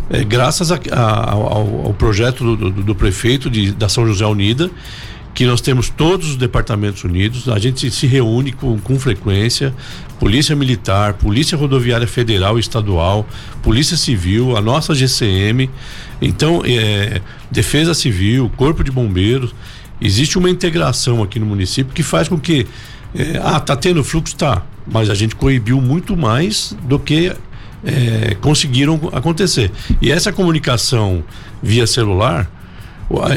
é 0.10 0.24
graças 0.24 0.72
a, 0.72 0.80
a, 0.92 1.34
ao, 1.34 1.86
ao, 1.86 1.94
projeto 1.94 2.44
do, 2.44 2.72
do, 2.72 2.84
do, 2.84 2.96
prefeito 2.96 3.48
de, 3.48 3.72
da 3.74 3.88
São 3.88 4.08
José 4.08 4.26
Unida, 4.26 4.72
que 5.36 5.46
nós 5.46 5.62
temos 5.62 5.88
todos 5.92 6.32
os 6.32 6.36
departamentos 6.36 7.04
unidos, 7.04 7.48
a 7.48 7.60
gente 7.60 7.92
se 7.92 8.08
reúne 8.08 8.54
com, 8.54 8.80
com 8.80 9.00
frequência, 9.00 9.72
Polícia 10.20 10.56
Militar, 10.56 11.14
Polícia 11.14 11.56
Rodoviária 11.56 12.08
Federal 12.08 12.58
e 12.58 12.60
Estadual, 12.60 13.24
Polícia 13.62 13.96
Civil, 13.96 14.58
a 14.58 14.62
nossa 14.62 14.96
GCM, 14.96 15.70
então 16.20 16.64
é, 16.66 17.22
Defesa 17.52 17.94
Civil, 17.94 18.52
Corpo 18.58 18.84
de 18.84 18.90
Bombeiros, 18.90 19.54
existe 20.02 20.40
uma 20.40 20.50
integração 20.50 21.22
aqui 21.22 21.40
no 21.40 21.46
município 21.46 21.94
que 21.94 22.02
faz 22.02 22.28
com 22.28 22.40
que 22.40 22.66
é, 23.16 23.40
ah, 23.44 23.60
tá 23.60 23.76
tendo 23.76 24.04
fluxo? 24.04 24.36
Tá. 24.36 24.64
Mas 24.86 25.10
a 25.10 25.16
gente 25.16 25.36
coibiu 25.36 25.82
muito 25.82 26.16
mais 26.16 26.76
do 26.84 27.00
que 27.00 27.32
é, 27.86 28.36
conseguiram 28.42 29.00
acontecer. 29.14 29.72
E 30.02 30.12
essa 30.12 30.34
comunicação 30.34 31.24
via 31.62 31.86
celular, 31.86 32.50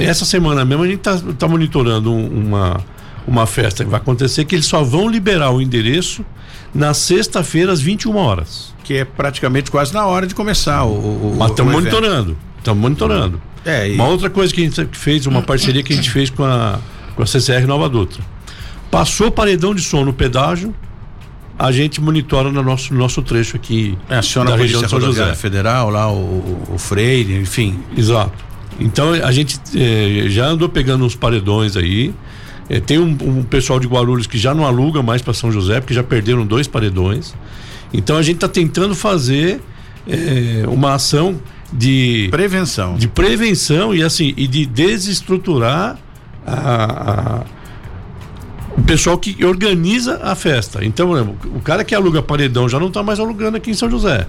essa 0.01 0.25
semana 0.25 0.65
mesmo 0.65 0.85
a 0.85 0.87
gente 0.87 0.99
está 0.99 1.19
tá 1.39 1.47
monitorando 1.47 2.13
uma, 2.13 2.81
uma 3.27 3.47
festa 3.47 3.85
que 3.85 3.91
vai 3.91 4.01
acontecer 4.01 4.45
que 4.47 4.55
eles 4.55 4.67
só 4.67 4.83
vão 4.83 5.09
liberar 5.09 5.51
o 5.51 5.61
endereço 5.61 6.25
na 6.75 6.95
sexta-feira 6.95 7.73
às 7.73 7.81
21 7.81 8.17
horas. 8.17 8.75
Que 8.85 8.95
é 8.95 9.05
praticamente 9.05 9.71
quase 9.71 9.93
na 9.93 10.07
hora 10.07 10.27
de 10.27 10.35
começar 10.35 10.85
o. 10.85 10.93
o 10.93 11.37
Mas 11.39 11.51
estamos 11.51 11.73
monitorando. 11.73 12.37
Estamos 12.59 12.81
monitorando. 12.81 13.43
É, 13.65 13.89
e... 13.89 13.95
Uma 13.95 14.09
outra 14.09 14.31
coisa 14.31 14.53
que 14.53 14.63
a 14.63 14.65
gente 14.65 14.89
fez, 14.93 15.27
uma 15.27 15.43
parceria 15.43 15.83
que 15.83 15.93
a 15.93 15.97
gente 15.97 16.11
fez 16.11 16.31
com 16.31 16.45
a, 16.45 16.79
com 17.15 17.23
a 17.23 17.27
CCR 17.27 17.67
Nova 17.67 17.89
Dutra. 17.89 18.23
Passou 18.91 19.31
paredão 19.31 19.75
de 19.75 19.83
som 19.83 20.05
no 20.05 20.13
pedágio, 20.13 20.75
a 21.59 21.73
gente 21.73 22.01
monitora 22.01 22.53
no 22.53 22.63
nosso, 22.63 22.95
nosso 22.95 23.21
trecho 23.23 23.57
aqui. 23.57 23.99
É, 24.09 24.17
aciona 24.17 24.51
da 24.51 24.57
a 24.57 24.59
região 24.59 24.81
de 24.81 24.89
São 24.89 25.01
José. 25.01 25.35
Federal, 25.35 25.91
lá 25.91 26.11
o, 26.11 26.67
o, 26.73 26.79
Freire, 26.79 27.35
enfim. 27.35 27.79
Exato. 27.97 28.33
Então 28.79 29.13
a 29.13 29.33
gente 29.33 29.59
eh, 29.75 30.27
já 30.29 30.47
andou 30.47 30.69
pegando 30.69 31.05
uns 31.05 31.17
paredões 31.17 31.77
aí 31.77 32.15
É, 32.71 32.79
tem 32.79 32.99
um, 32.99 33.17
um, 33.23 33.43
pessoal 33.43 33.81
de 33.81 33.89
Guarulhos 33.89 34.27
que 34.27 34.39
já 34.39 34.55
não 34.55 34.65
aluga 34.65 35.03
mais 35.03 35.21
para 35.21 35.33
São 35.33 35.51
José, 35.51 35.81
porque 35.81 35.95
já 35.95 36.05
perderam 36.05 36.47
dois 36.47 36.69
paredões. 36.69 37.35
Então 37.93 38.17
a 38.17 38.23
gente 38.23 38.37
está 38.37 38.49
tentando 38.49 38.95
fazer 38.95 39.61
é, 40.07 40.65
uma 40.69 40.95
ação 40.95 41.41
de 41.73 42.29
prevenção, 42.31 42.97
de 42.97 43.09
prevenção 43.09 43.95
e 43.95 44.03
assim 44.03 44.33
e 44.37 44.47
de 44.47 44.65
desestruturar 44.65 45.99
a, 46.47 46.53
a, 46.53 47.43
o 48.77 48.83
pessoal 48.83 49.19
que 49.19 49.45
organiza 49.45 50.21
a 50.23 50.35
festa. 50.35 50.85
Então, 50.85 51.37
o 51.55 51.61
cara 51.61 51.85
que 51.85 51.95
aluga 51.95 52.23
paredão 52.23 52.69
já 52.69 52.79
não 52.79 52.89
está 52.89 53.03
mais 53.03 53.19
alugando 53.19 53.57
aqui 53.57 53.71
em 53.71 53.75
São 53.75 53.91
José. 53.91 54.27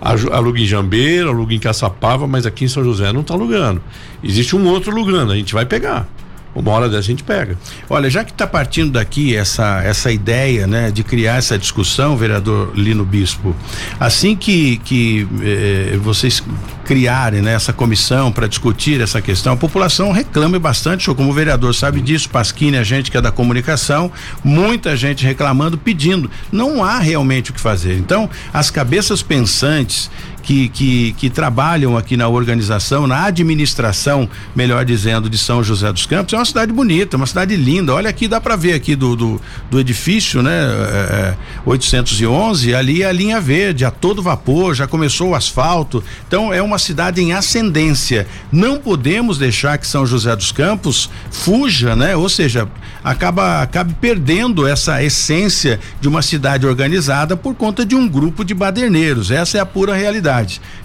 Aluga 0.00 0.58
em 0.58 0.64
Jambeira, 0.64 1.28
aluga 1.28 1.52
em 1.52 1.58
Caçapava, 1.58 2.26
mas 2.26 2.46
aqui 2.46 2.64
em 2.64 2.68
São 2.68 2.82
José 2.82 3.12
não 3.12 3.20
está 3.20 3.34
alugando. 3.34 3.82
Existe 4.24 4.56
um 4.56 4.66
outro 4.66 4.90
alugando, 4.90 5.32
a 5.32 5.36
gente 5.36 5.52
vai 5.52 5.66
pegar. 5.66 6.08
Uma 6.54 6.72
hora 6.72 6.88
dessa 6.88 7.00
a 7.00 7.02
gente 7.02 7.22
pega. 7.22 7.56
Olha, 7.88 8.10
já 8.10 8.24
que 8.24 8.32
está 8.32 8.46
partindo 8.46 8.92
daqui 8.92 9.36
essa, 9.36 9.82
essa 9.84 10.10
ideia, 10.10 10.66
né, 10.66 10.90
de 10.90 11.04
criar 11.04 11.36
essa 11.36 11.56
discussão, 11.56 12.16
vereador 12.16 12.72
Lino 12.74 13.04
Bispo, 13.04 13.54
assim 13.98 14.34
que, 14.34 14.78
que 14.78 15.26
eh, 15.42 15.96
vocês 15.98 16.42
criarem 16.84 17.40
né, 17.40 17.54
essa 17.54 17.72
comissão 17.72 18.32
para 18.32 18.48
discutir 18.48 19.00
essa 19.00 19.22
questão, 19.22 19.52
a 19.52 19.56
população 19.56 20.10
reclama 20.10 20.58
bastante, 20.58 21.08
o 21.08 21.14
como 21.14 21.30
o 21.30 21.32
vereador 21.32 21.72
sabe 21.72 22.00
disso, 22.00 22.28
Pasquini, 22.28 22.76
a 22.76 22.82
gente 22.82 23.12
que 23.12 23.16
é 23.16 23.20
da 23.20 23.30
comunicação, 23.30 24.10
muita 24.42 24.96
gente 24.96 25.24
reclamando, 25.24 25.78
pedindo. 25.78 26.28
Não 26.50 26.82
há 26.82 26.98
realmente 26.98 27.52
o 27.52 27.54
que 27.54 27.60
fazer. 27.60 27.96
Então, 27.96 28.28
as 28.52 28.72
cabeças 28.72 29.22
pensantes 29.22 30.10
que, 30.42 30.68
que, 30.68 31.12
que 31.12 31.30
trabalham 31.30 31.96
aqui 31.96 32.16
na 32.16 32.28
organização, 32.28 33.06
na 33.06 33.24
administração, 33.24 34.28
melhor 34.54 34.84
dizendo, 34.84 35.28
de 35.28 35.38
São 35.38 35.62
José 35.62 35.92
dos 35.92 36.06
Campos. 36.06 36.32
É 36.32 36.36
uma 36.36 36.44
cidade 36.44 36.72
bonita, 36.72 37.16
uma 37.16 37.26
cidade 37.26 37.56
linda. 37.56 37.94
Olha 37.94 38.10
aqui, 38.10 38.26
dá 38.26 38.40
para 38.40 38.56
ver 38.56 38.74
aqui 38.74 38.96
do, 38.96 39.14
do, 39.14 39.40
do 39.70 39.80
edifício, 39.80 40.42
né? 40.42 40.50
É, 40.52 41.34
811, 41.64 42.74
ali 42.74 43.02
é 43.02 43.06
a 43.06 43.12
linha 43.12 43.40
verde, 43.40 43.84
a 43.84 43.90
todo 43.90 44.22
vapor, 44.22 44.74
já 44.74 44.86
começou 44.86 45.30
o 45.30 45.34
asfalto. 45.34 46.02
Então 46.26 46.52
é 46.52 46.62
uma 46.62 46.78
cidade 46.78 47.20
em 47.20 47.32
ascendência. 47.32 48.26
Não 48.50 48.78
podemos 48.78 49.38
deixar 49.38 49.78
que 49.78 49.86
São 49.86 50.06
José 50.06 50.34
dos 50.34 50.52
Campos 50.52 51.10
fuja, 51.30 51.94
né? 51.94 52.16
Ou 52.16 52.28
seja, 52.28 52.68
acaba 53.04 53.62
acabe 53.62 53.94
perdendo 54.00 54.66
essa 54.66 55.02
essência 55.02 55.78
de 56.00 56.08
uma 56.08 56.22
cidade 56.22 56.66
organizada 56.66 57.36
por 57.36 57.54
conta 57.54 57.84
de 57.84 57.94
um 57.94 58.08
grupo 58.08 58.44
de 58.44 58.54
baderneiros. 58.54 59.30
Essa 59.30 59.58
é 59.58 59.60
a 59.60 59.66
pura 59.66 59.94
realidade. 59.94 60.29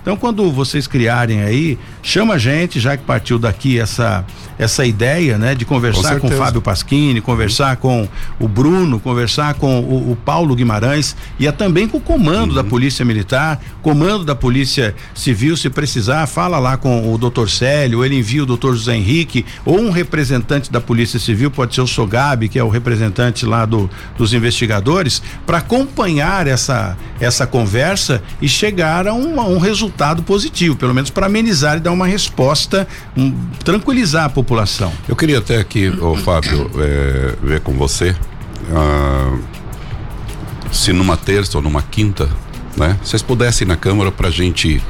Então, 0.02 0.18
quando 0.18 0.52
vocês 0.52 0.88
criarem 0.88 1.42
aí, 1.42 1.78
chama 2.02 2.36
a 2.36 2.38
gente, 2.38 2.80
já 2.80 2.98
que 2.98 3.04
partiu 3.04 3.38
daqui 3.38 3.80
essa 3.80 4.26
essa 4.58 4.86
ideia, 4.86 5.38
né, 5.38 5.54
de 5.54 5.66
conversar 5.66 6.20
com, 6.20 6.30
com 6.30 6.34
o 6.34 6.38
Fábio 6.38 6.62
Pasquini, 6.62 7.20
conversar 7.20 7.76
com 7.78 8.08
o 8.40 8.48
Bruno, 8.48 9.00
conversar 9.00 9.56
com 9.56 9.82
o, 9.82 10.12
o 10.12 10.16
Paulo 10.16 10.56
Guimarães 10.56 11.16
e 11.38 11.52
também 11.52 11.88
com 11.88 11.98
o 11.98 12.02
comando 12.02 12.52
uhum. 12.52 12.56
da 12.56 12.64
Polícia 12.64 13.04
Militar, 13.04 13.60
comando 13.82 14.24
da 14.24 14.34
Polícia 14.34 14.96
Civil, 15.14 15.58
se 15.58 15.70
precisar, 15.70 16.26
fala 16.28 16.58
lá 16.58 16.78
com 16.78 17.14
o 17.14 17.18
Dr. 17.18 17.48
Célio, 17.48 18.04
ele 18.04 18.18
envia 18.18 18.44
o 18.44 18.46
Dr. 18.46 18.74
José 18.74 18.96
Henrique 18.96 19.46
ou 19.66 19.80
um 19.80 19.92
representante 19.92 20.72
da 20.72 20.80
Polícia 20.80 21.20
Civil, 21.20 21.52
pode 21.52 21.76
ser 21.76 21.82
o 21.82 21.88
Sogabe, 21.88 22.48
que 22.48 22.58
é 22.58 22.64
o 22.64 22.70
representante 22.70 23.46
lá 23.46 23.66
do, 23.66 23.90
dos 24.18 24.34
investigadores, 24.34 25.22
para 25.46 25.58
acompanhar 25.58 26.48
essa 26.48 26.98
essa 27.20 27.48
conversa 27.48 28.22
e 28.42 28.48
chegar 28.48 29.08
a 29.08 29.14
um 29.14 29.35
um, 29.44 29.56
um 29.56 29.58
resultado 29.58 30.24
positivo, 30.24 30.76
pelo 30.76 30.94
menos 30.94 31.10
para 31.10 31.26
amenizar 31.26 31.78
e 31.78 31.80
dar 31.80 31.92
uma 31.92 32.08
resposta, 32.08 32.88
um, 33.16 33.34
tranquilizar 33.64 34.26
a 34.26 34.30
população. 34.30 34.92
Eu 35.08 35.16
queria 35.16 35.40
até 35.40 35.58
aqui, 35.58 35.90
ô 35.90 36.16
Fábio, 36.16 36.70
é, 36.78 37.36
ver 37.42 37.62
com 37.62 37.74
você 37.74 38.16
ah, 38.72 39.38
se 40.72 40.92
numa 40.92 41.18
terça 41.18 41.58
ou 41.58 41.64
numa 41.64 41.82
quinta, 41.82 42.30
né, 42.76 42.98
vocês 43.04 43.22
pudessem 43.22 43.66
ir 43.66 43.70
na 43.70 43.76
Câmara 43.76 44.12
para 44.12 44.28
a 44.28 44.32
gente 44.32 44.82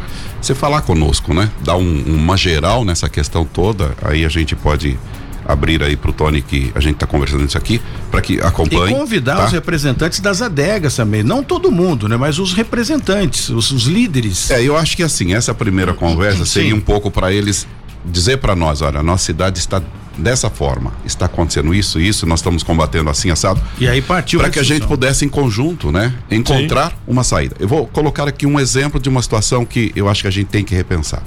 você 0.42 0.54
falar 0.54 0.82
conosco, 0.82 1.34
né? 1.34 1.50
Dar 1.64 1.76
um, 1.76 2.04
uma 2.06 2.38
geral 2.38 2.86
nessa 2.86 3.10
questão 3.10 3.44
toda, 3.46 3.96
aí 4.02 4.24
a 4.24 4.30
gente 4.30 4.56
pode 4.56 4.98
abrir 5.46 5.82
aí 5.84 5.96
para 5.96 6.10
o 6.10 6.14
Tony 6.14 6.42
que 6.42 6.72
a 6.76 6.80
gente 6.80 6.96
está 6.96 7.06
conversando 7.06 7.46
isso 7.46 7.58
aqui, 7.58 7.82
para 8.10 8.22
que 8.22 8.40
acompanhe. 8.42 8.92
E 8.92 8.96
convidar 8.96 9.38
tá? 9.38 9.46
os 9.46 9.52
representantes 9.52 10.20
das 10.20 10.42
adegas 10.42 10.96
também, 10.96 11.24
não 11.24 11.44
todo 11.44 11.72
mundo, 11.72 12.08
né? 12.08 12.18
Mas 12.18 12.40
os 12.40 12.54
representantes, 12.54 13.50
os, 13.50 13.72
os 13.72 13.84
líderes. 13.84 14.50
É, 14.52 14.62
eu 14.64 14.76
acho 14.76 14.96
que 14.96 15.04
assim, 15.04 15.34
essa 15.34 15.54
primeira 15.54 15.94
conversa 15.94 16.46
Sim. 16.46 16.52
seria 16.52 16.76
um 16.76 16.82
pouco 16.82 17.12
para 17.12 17.32
eles 17.32 17.68
dizer 18.06 18.38
para 18.38 18.56
nós, 18.56 18.82
olha, 18.82 19.00
a 19.00 19.04
nossa 19.04 19.26
cidade 19.26 19.58
está 19.58 19.82
dessa 20.18 20.50
forma, 20.50 20.94
está 21.06 21.26
acontecendo 21.26 21.74
isso, 21.74 22.00
isso, 22.00 22.26
nós 22.26 22.40
estamos 22.40 22.64
combatendo 22.64 23.10
assim 23.10 23.30
assado. 23.30 23.62
E 23.80 23.88
aí 23.88 24.02
partiu 24.02 24.40
para 24.40 24.50
que 24.50 24.60
a 24.60 24.64
gente 24.64 24.88
pudesse 24.88 25.26
em 25.26 25.30
conjunto, 25.30 25.92
né, 25.92 26.14
encontrar 26.32 26.92
Sim. 26.92 26.96
uma 27.08 27.24
saída. 27.24 27.56
Eu 27.60 27.68
vou 27.68 27.88
colocar 27.88 28.28
aqui 28.28 28.46
um 28.46 28.60
exemplo 28.60 29.00
de 29.00 29.10
uma 29.10 29.22
situação 29.22 29.66
que 29.66 29.92
eu 29.96 30.08
acho 30.08 30.22
que 30.22 30.28
a 30.28 30.32
gente 30.32 30.48
tem 30.48 30.64
que 30.64 30.74
repensar. 30.74 31.22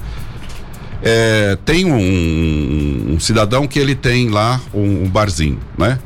É, 1.01 1.57
tem 1.63 1.85
um, 1.85 3.13
um, 3.13 3.19
cidadão 3.19 3.67
que 3.67 3.79
ele 3.79 3.95
tem 3.95 4.29
lá 4.29 4.59
um, 4.73 5.03
um, 5.03 5.09
barzinho, 5.09 5.59
né? 5.77 5.97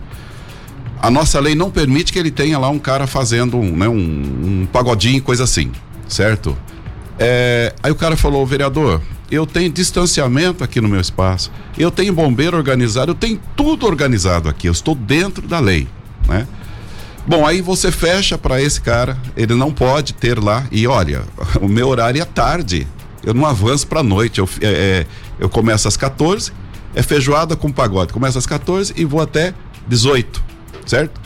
A 1.01 1.09
nossa 1.09 1.39
lei 1.39 1.55
não 1.55 1.71
permite 1.71 2.13
que 2.13 2.19
ele 2.19 2.31
tenha 2.31 2.57
lá 2.59 2.69
um 2.69 2.79
cara 2.79 3.07
fazendo 3.07 3.57
um, 3.57 3.75
né, 3.75 3.89
um 3.89 4.67
pagodinho, 4.71 5.21
coisa 5.21 5.43
assim, 5.43 5.71
certo? 6.07 6.55
É, 7.19 7.73
aí 7.81 7.91
o 7.91 7.95
cara 7.95 8.15
falou, 8.15 8.45
vereador, 8.45 9.01
eu 9.29 9.45
tenho 9.45 9.69
distanciamento 9.69 10.63
aqui 10.63 10.79
no 10.79 10.87
meu 10.87 11.01
espaço, 11.01 11.51
eu 11.77 11.89
tenho 11.89 12.13
bombeiro 12.13 12.55
organizado, 12.55 13.11
eu 13.11 13.15
tenho 13.15 13.39
tudo 13.55 13.85
organizado 13.85 14.47
aqui, 14.47 14.67
eu 14.67 14.71
estou 14.71 14.95
dentro 14.95 15.47
da 15.47 15.59
lei, 15.59 15.87
né? 16.27 16.47
Bom, 17.25 17.47
aí 17.47 17.61
você 17.61 17.91
fecha 17.91 18.37
para 18.37 18.61
esse 18.61 18.81
cara, 18.81 19.17
ele 19.35 19.55
não 19.55 19.71
pode 19.71 20.13
ter 20.13 20.37
lá, 20.37 20.65
e 20.71 20.85
olha, 20.85 21.23
o 21.61 21.67
meu 21.67 21.87
horário 21.87 22.21
é 22.21 22.25
tarde, 22.25 22.87
eu 23.23 23.33
não 23.33 23.45
avanço 23.45 23.87
para 23.87 24.03
noite. 24.03 24.39
Eu, 24.39 24.49
é, 24.61 24.67
é, 24.67 25.07
eu 25.39 25.49
começo 25.49 25.87
às 25.87 25.97
14, 25.97 26.51
é 26.93 27.01
feijoada 27.01 27.55
com 27.55 27.71
pagode. 27.71 28.13
Começo 28.13 28.37
às 28.37 28.45
14 28.45 28.93
e 28.95 29.05
vou 29.05 29.21
até 29.21 29.53
18, 29.87 30.43
certo? 30.85 31.21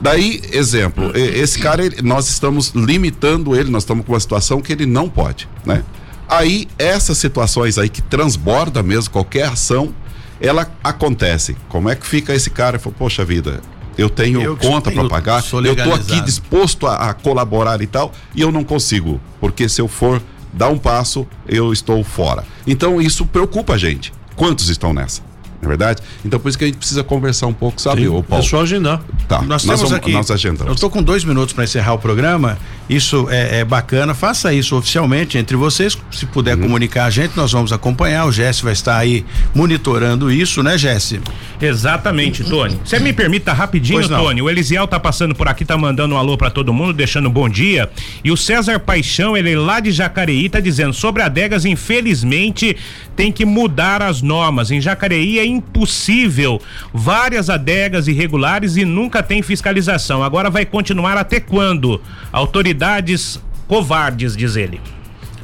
Daí, 0.00 0.40
exemplo, 0.52 1.10
esse 1.16 1.58
cara, 1.58 1.84
ele, 1.84 2.02
nós 2.02 2.28
estamos 2.28 2.68
limitando 2.68 3.56
ele, 3.56 3.68
nós 3.68 3.82
estamos 3.82 4.06
com 4.06 4.12
uma 4.12 4.20
situação 4.20 4.60
que 4.60 4.72
ele 4.72 4.86
não 4.86 5.08
pode, 5.08 5.48
né? 5.66 5.82
Aí, 6.28 6.68
essas 6.78 7.18
situações 7.18 7.78
aí 7.78 7.88
que 7.88 8.02
transborda 8.02 8.82
mesmo 8.82 9.10
qualquer 9.10 9.48
ação, 9.48 9.92
ela 10.40 10.70
acontece. 10.84 11.56
Como 11.68 11.88
é 11.88 11.96
que 11.96 12.06
fica 12.06 12.34
esse 12.34 12.50
cara? 12.50 12.78
Falou, 12.78 12.94
poxa 12.96 13.24
vida, 13.24 13.60
eu 13.96 14.08
tenho 14.08 14.40
eu 14.40 14.56
conta 14.56 14.92
para 14.92 15.08
pagar, 15.08 15.42
eu 15.64 15.74
tô 15.74 15.92
aqui 15.92 16.20
disposto 16.20 16.86
a, 16.86 17.10
a 17.10 17.14
colaborar 17.14 17.82
e 17.82 17.86
tal, 17.86 18.12
e 18.34 18.40
eu 18.40 18.52
não 18.52 18.62
consigo, 18.62 19.20
porque 19.40 19.68
se 19.68 19.80
eu 19.80 19.88
for 19.88 20.22
dá 20.52 20.68
um 20.68 20.78
passo, 20.78 21.26
eu 21.46 21.72
estou 21.72 22.02
fora. 22.02 22.44
Então 22.66 23.00
isso 23.00 23.26
preocupa 23.26 23.74
a 23.74 23.78
gente. 23.78 24.12
Quantos 24.36 24.68
estão 24.68 24.92
nessa? 24.92 25.27
Não 25.60 25.66
é 25.66 25.68
verdade? 25.68 26.02
Então 26.24 26.38
por 26.38 26.48
isso 26.48 26.58
que 26.58 26.64
a 26.64 26.66
gente 26.66 26.78
precisa 26.78 27.02
conversar 27.02 27.46
um 27.46 27.52
pouco, 27.52 27.80
sabe, 27.80 28.02
Sim, 28.04 28.22
Paulo? 28.22 28.44
É 28.44 28.48
só 28.48 28.62
agendar. 28.62 29.02
Tá. 29.26 29.42
Nós, 29.42 29.48
nós 29.48 29.62
temos 29.64 29.80
vamos, 29.82 29.94
aqui. 29.94 30.12
Nós 30.12 30.30
agendamos. 30.30 30.68
Eu 30.68 30.74
estou 30.74 30.88
com 30.88 31.02
dois 31.02 31.24
minutos 31.24 31.52
para 31.52 31.64
encerrar 31.64 31.94
o 31.94 31.98
programa. 31.98 32.58
Isso 32.88 33.26
é, 33.28 33.60
é, 33.60 33.64
bacana. 33.64 34.14
Faça 34.14 34.52
isso 34.52 34.76
oficialmente 34.76 35.36
entre 35.36 35.56
vocês. 35.56 35.98
Se 36.10 36.26
puder 36.26 36.56
uhum. 36.56 36.62
comunicar 36.62 37.04
a 37.06 37.10
gente, 37.10 37.36
nós 37.36 37.52
vamos 37.52 37.72
acompanhar. 37.72 38.24
O 38.26 38.32
Jesse 38.32 38.62
vai 38.62 38.72
estar 38.72 38.96
aí 38.96 39.26
monitorando 39.54 40.30
isso, 40.30 40.62
né, 40.62 40.78
Jesse? 40.78 41.20
Exatamente, 41.60 42.44
Tony. 42.44 42.78
Você 42.84 42.98
me 43.00 43.12
permita 43.12 43.52
rapidinho, 43.52 44.08
Tony. 44.08 44.40
O 44.40 44.48
Elisiel 44.48 44.86
tá 44.86 44.98
passando 45.00 45.34
por 45.34 45.48
aqui, 45.48 45.64
tá 45.64 45.76
mandando 45.76 46.14
um 46.14 46.18
alô 46.18 46.38
para 46.38 46.50
todo 46.50 46.72
mundo, 46.72 46.92
deixando 46.92 47.28
um 47.28 47.32
bom 47.32 47.48
dia. 47.48 47.90
E 48.22 48.30
o 48.30 48.36
César 48.36 48.78
Paixão, 48.78 49.36
ele 49.36 49.52
é 49.52 49.58
lá 49.58 49.80
de 49.80 49.90
Jacareí, 49.90 50.48
tá 50.48 50.60
dizendo 50.60 50.92
sobre 50.92 51.22
adegas, 51.22 51.64
infelizmente, 51.64 52.76
tem 53.16 53.32
que 53.32 53.44
mudar 53.44 54.02
as 54.02 54.22
normas. 54.22 54.70
Em 54.70 54.80
Jacareí 54.80 55.38
é 55.38 55.47
impossível. 55.48 56.60
Várias 56.92 57.50
adegas 57.50 58.06
irregulares 58.08 58.76
e 58.76 58.84
nunca 58.84 59.22
tem 59.22 59.42
fiscalização. 59.42 60.22
Agora 60.22 60.50
vai 60.50 60.64
continuar 60.64 61.16
até 61.16 61.40
quando? 61.40 62.00
Autoridades 62.32 63.40
covardes, 63.66 64.36
diz 64.36 64.56
ele. 64.56 64.80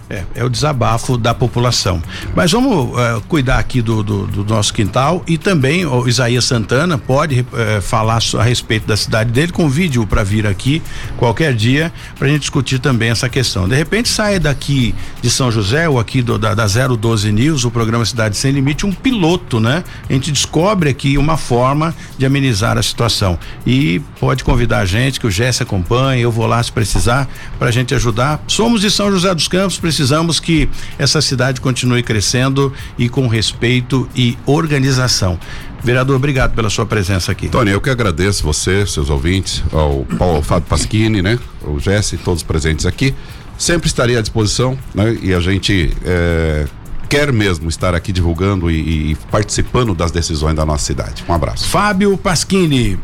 É, 0.09 0.23
é 0.35 0.45
o 0.45 0.51
desabafo 0.51 1.17
da 1.17 1.33
população. 1.33 2.03
Mas 2.35 2.53
vamos 2.53 2.91
uh, 2.91 3.23
cuidar 3.27 3.59
aqui 3.59 3.81
do, 3.81 4.03
do, 4.03 4.27
do, 4.27 4.45
nosso 4.45 4.75
quintal 4.75 5.25
e 5.27 5.39
também 5.39 5.87
o 5.87 6.07
Isaías 6.07 6.45
Santana 6.45 6.99
pode 6.99 7.41
uh, 7.41 7.81
falar 7.81 8.19
a 8.39 8.43
respeito 8.43 8.87
da 8.87 8.99
cidade 8.99 9.33
dele. 9.33 9.51
Convide-o 9.51 10.07
para 10.07 10.23
vir 10.23 10.47
aqui 10.47 10.83
qualquer 11.17 11.55
dia 11.55 11.91
para 12.19 12.29
a 12.29 12.31
gente 12.31 12.41
discutir 12.41 12.81
também 12.81 13.09
essa 13.09 13.31
questão. 13.31 13.67
De 13.67 13.75
repente 13.75 14.11
sai 14.11 14.39
daqui 14.39 14.95
de 15.23 15.31
São 15.31 15.51
José 15.51 15.89
ou 15.89 15.99
aqui 15.99 16.21
do, 16.21 16.39
da, 16.39 16.55
da 16.55 16.67
012 16.67 17.33
News, 17.33 17.65
o 17.65 17.71
programa 17.71 18.05
Cidade 18.05 18.37
Sem 18.37 18.53
Limite, 18.53 18.85
um 18.85 18.93
piloto, 18.93 19.59
né? 19.59 19.83
A 20.09 20.13
gente 20.13 20.31
descobre 20.31 20.91
aqui 20.91 21.17
uma 21.17 21.39
forma 21.39 21.95
de 22.19 22.27
amenizar 22.27 22.77
a 22.77 22.83
situação. 22.83 23.39
E 23.67 24.03
pode 24.21 24.45
convidar 24.45 24.81
a 24.81 24.85
gente, 24.85 25.19
que 25.19 25.27
o 25.27 25.31
Jesse 25.31 25.63
acompanhe, 25.63 26.21
eu 26.21 26.31
vou 26.31 26.47
lá 26.47 26.63
se 26.63 26.71
precisar, 26.71 27.27
para 27.59 27.69
a 27.69 27.73
gente 27.73 27.95
ajudar. 27.95 28.43
Somos 28.47 28.83
de 28.83 28.91
São 28.91 29.11
José 29.11 29.35
dos 29.35 29.49
Campos, 29.49 29.79
precisamos 29.79 29.94
precisamos 29.95 30.41
que 30.41 30.69
essa 30.99 31.21
cidade 31.23 31.61
continue 31.61 32.03
crescendo 32.03 32.73
e 32.99 33.09
com 33.09 33.29
respeito 33.29 34.09
e 34.17 34.37
organização. 34.45 35.39
Vereador, 35.85 36.17
obrigado 36.17 36.53
pela 36.53 36.69
sua 36.69 36.85
presença 36.85 37.31
aqui. 37.31 37.49
Tony, 37.49 37.71
eu 37.71 37.81
que 37.81 37.91
agradeço 37.91 38.43
você, 38.43 38.85
seus 38.87 39.09
ouvintes, 39.09 39.63
ao 39.73 40.05
Paulo 40.19 40.43
Fábio 40.43 40.69
Pasquini, 40.69 41.23
né? 41.23 41.39
O 41.63 41.79
Jesse, 41.79 42.17
todos 42.17 42.43
presentes 42.43 42.87
aqui. 42.87 43.15
Sempre 43.57 43.87
estarei 43.87 44.19
à 44.19 44.21
disposição, 44.21 44.77
né? 44.93 45.17
E 45.23 45.33
a 45.33 45.39
gente 45.39 45.93
é, 46.05 46.67
quer 47.09 47.33
mesmo 47.33 47.69
estar 47.69 47.95
aqui 47.95 48.11
divulgando 48.11 48.69
e, 48.69 49.13
e 49.13 49.15
participando 49.31 49.95
das 49.95 50.11
decisões 50.11 50.57
da 50.57 50.67
nossa 50.67 50.85
cidade. 50.85 51.25
Um 51.29 51.35
abraço. 51.35 51.69
Fábio 51.69 52.17
Pasquini, 52.19 52.99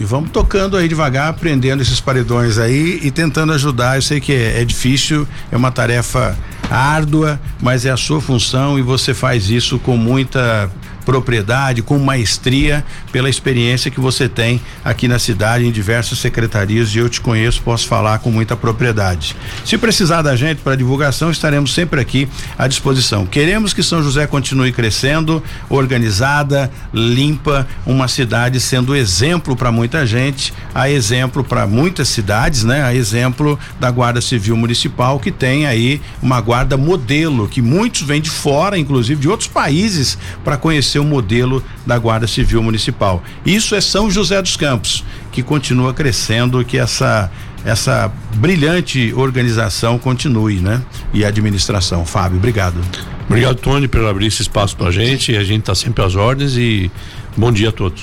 e 0.00 0.04
vamos 0.04 0.30
tocando 0.30 0.76
aí 0.76 0.88
devagar, 0.88 1.28
aprendendo 1.28 1.82
esses 1.82 2.00
paredões 2.00 2.56
aí 2.56 2.98
e 3.02 3.10
tentando 3.10 3.52
ajudar. 3.52 3.96
Eu 3.96 4.02
sei 4.02 4.18
que 4.18 4.32
é, 4.32 4.60
é, 4.60 4.64
difícil, 4.64 5.28
é 5.52 5.56
uma 5.56 5.70
tarefa 5.70 6.36
árdua, 6.70 7.38
mas 7.60 7.84
é 7.84 7.90
a 7.90 7.96
sua 7.96 8.20
função 8.20 8.78
e 8.78 8.82
você 8.82 9.12
faz 9.12 9.50
isso 9.50 9.78
com 9.78 9.96
muita 9.96 10.70
propriedade, 11.10 11.82
com 11.82 11.98
maestria, 11.98 12.84
pela 13.10 13.28
experiência 13.28 13.90
que 13.90 13.98
você 13.98 14.28
tem 14.28 14.60
aqui 14.84 15.08
na 15.08 15.18
cidade, 15.18 15.66
em 15.66 15.72
diversas 15.72 16.20
secretarias, 16.20 16.94
e 16.94 16.98
eu 16.98 17.08
te 17.08 17.20
conheço, 17.20 17.60
posso 17.62 17.88
falar 17.88 18.20
com 18.20 18.30
muita 18.30 18.56
propriedade. 18.56 19.34
Se 19.64 19.76
precisar 19.76 20.22
da 20.22 20.36
gente 20.36 20.58
para 20.58 20.76
divulgação, 20.76 21.28
estaremos 21.28 21.74
sempre 21.74 22.00
aqui 22.00 22.28
à 22.56 22.68
disposição. 22.68 23.26
Queremos 23.26 23.74
que 23.74 23.82
São 23.82 24.04
José 24.04 24.24
continue 24.28 24.70
crescendo, 24.70 25.42
organizada, 25.68 26.70
limpa, 26.94 27.66
uma 27.84 28.06
cidade 28.06 28.60
sendo 28.60 28.94
exemplo 28.94 29.56
para 29.56 29.72
muita 29.72 30.06
gente, 30.06 30.54
a 30.72 30.88
exemplo 30.88 31.42
para 31.42 31.66
muitas 31.66 32.08
cidades, 32.08 32.62
né? 32.62 32.84
A 32.84 32.94
exemplo 32.94 33.58
da 33.80 33.90
Guarda 33.90 34.20
Civil 34.20 34.56
Municipal, 34.56 35.18
que 35.18 35.32
tem 35.32 35.66
aí 35.66 36.00
uma 36.22 36.40
guarda 36.40 36.76
modelo, 36.76 37.48
que 37.48 37.60
muitos 37.60 38.02
vêm 38.02 38.20
de 38.20 38.30
fora, 38.30 38.78
inclusive 38.78 39.20
de 39.20 39.28
outros 39.28 39.48
países, 39.48 40.16
para 40.44 40.56
conhecer 40.56 40.99
ser 41.00 41.02
o 41.02 41.04
modelo 41.04 41.64
da 41.86 41.98
Guarda 41.98 42.26
Civil 42.26 42.62
Municipal. 42.62 43.22
Isso 43.44 43.74
é 43.74 43.80
São 43.80 44.10
José 44.10 44.40
dos 44.40 44.56
Campos, 44.56 45.04
que 45.32 45.42
continua 45.42 45.94
crescendo, 45.94 46.64
que 46.64 46.78
essa 46.78 47.30
essa 47.62 48.10
brilhante 48.36 49.12
organização 49.14 49.98
continue, 49.98 50.60
né? 50.60 50.80
E 51.12 51.26
a 51.26 51.28
administração. 51.28 52.06
Fábio, 52.06 52.38
obrigado. 52.38 52.80
Obrigado, 53.26 53.56
Tony, 53.56 53.86
por 53.86 54.02
abrir 54.06 54.28
esse 54.28 54.40
espaço 54.40 54.74
pra 54.74 54.90
gente. 54.90 55.36
A 55.36 55.44
gente 55.44 55.64
tá 55.64 55.74
sempre 55.74 56.02
às 56.02 56.16
ordens 56.16 56.56
e 56.56 56.90
bom 57.36 57.52
dia 57.52 57.68
a 57.68 57.72
todos. 57.72 58.02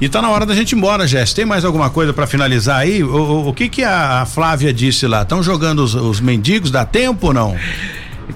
E 0.00 0.08
tá 0.08 0.22
na 0.22 0.30
hora 0.30 0.46
da 0.46 0.54
gente 0.54 0.72
ir 0.72 0.76
embora, 0.76 1.04
Jéssica. 1.04 1.36
Tem 1.36 1.44
mais 1.44 1.64
alguma 1.64 1.90
coisa 1.90 2.12
para 2.12 2.28
finalizar 2.28 2.78
aí? 2.78 3.02
O, 3.02 3.08
o, 3.08 3.48
o, 3.48 3.52
que 3.52 3.68
que 3.68 3.82
a, 3.82 4.24
Flávia 4.24 4.72
disse 4.72 5.04
lá? 5.08 5.22
Estão 5.22 5.42
jogando 5.42 5.80
os, 5.80 5.96
os 5.96 6.20
mendigos? 6.20 6.70
Dá 6.70 6.84
tempo 6.84 7.26
ou 7.26 7.34
não? 7.34 7.56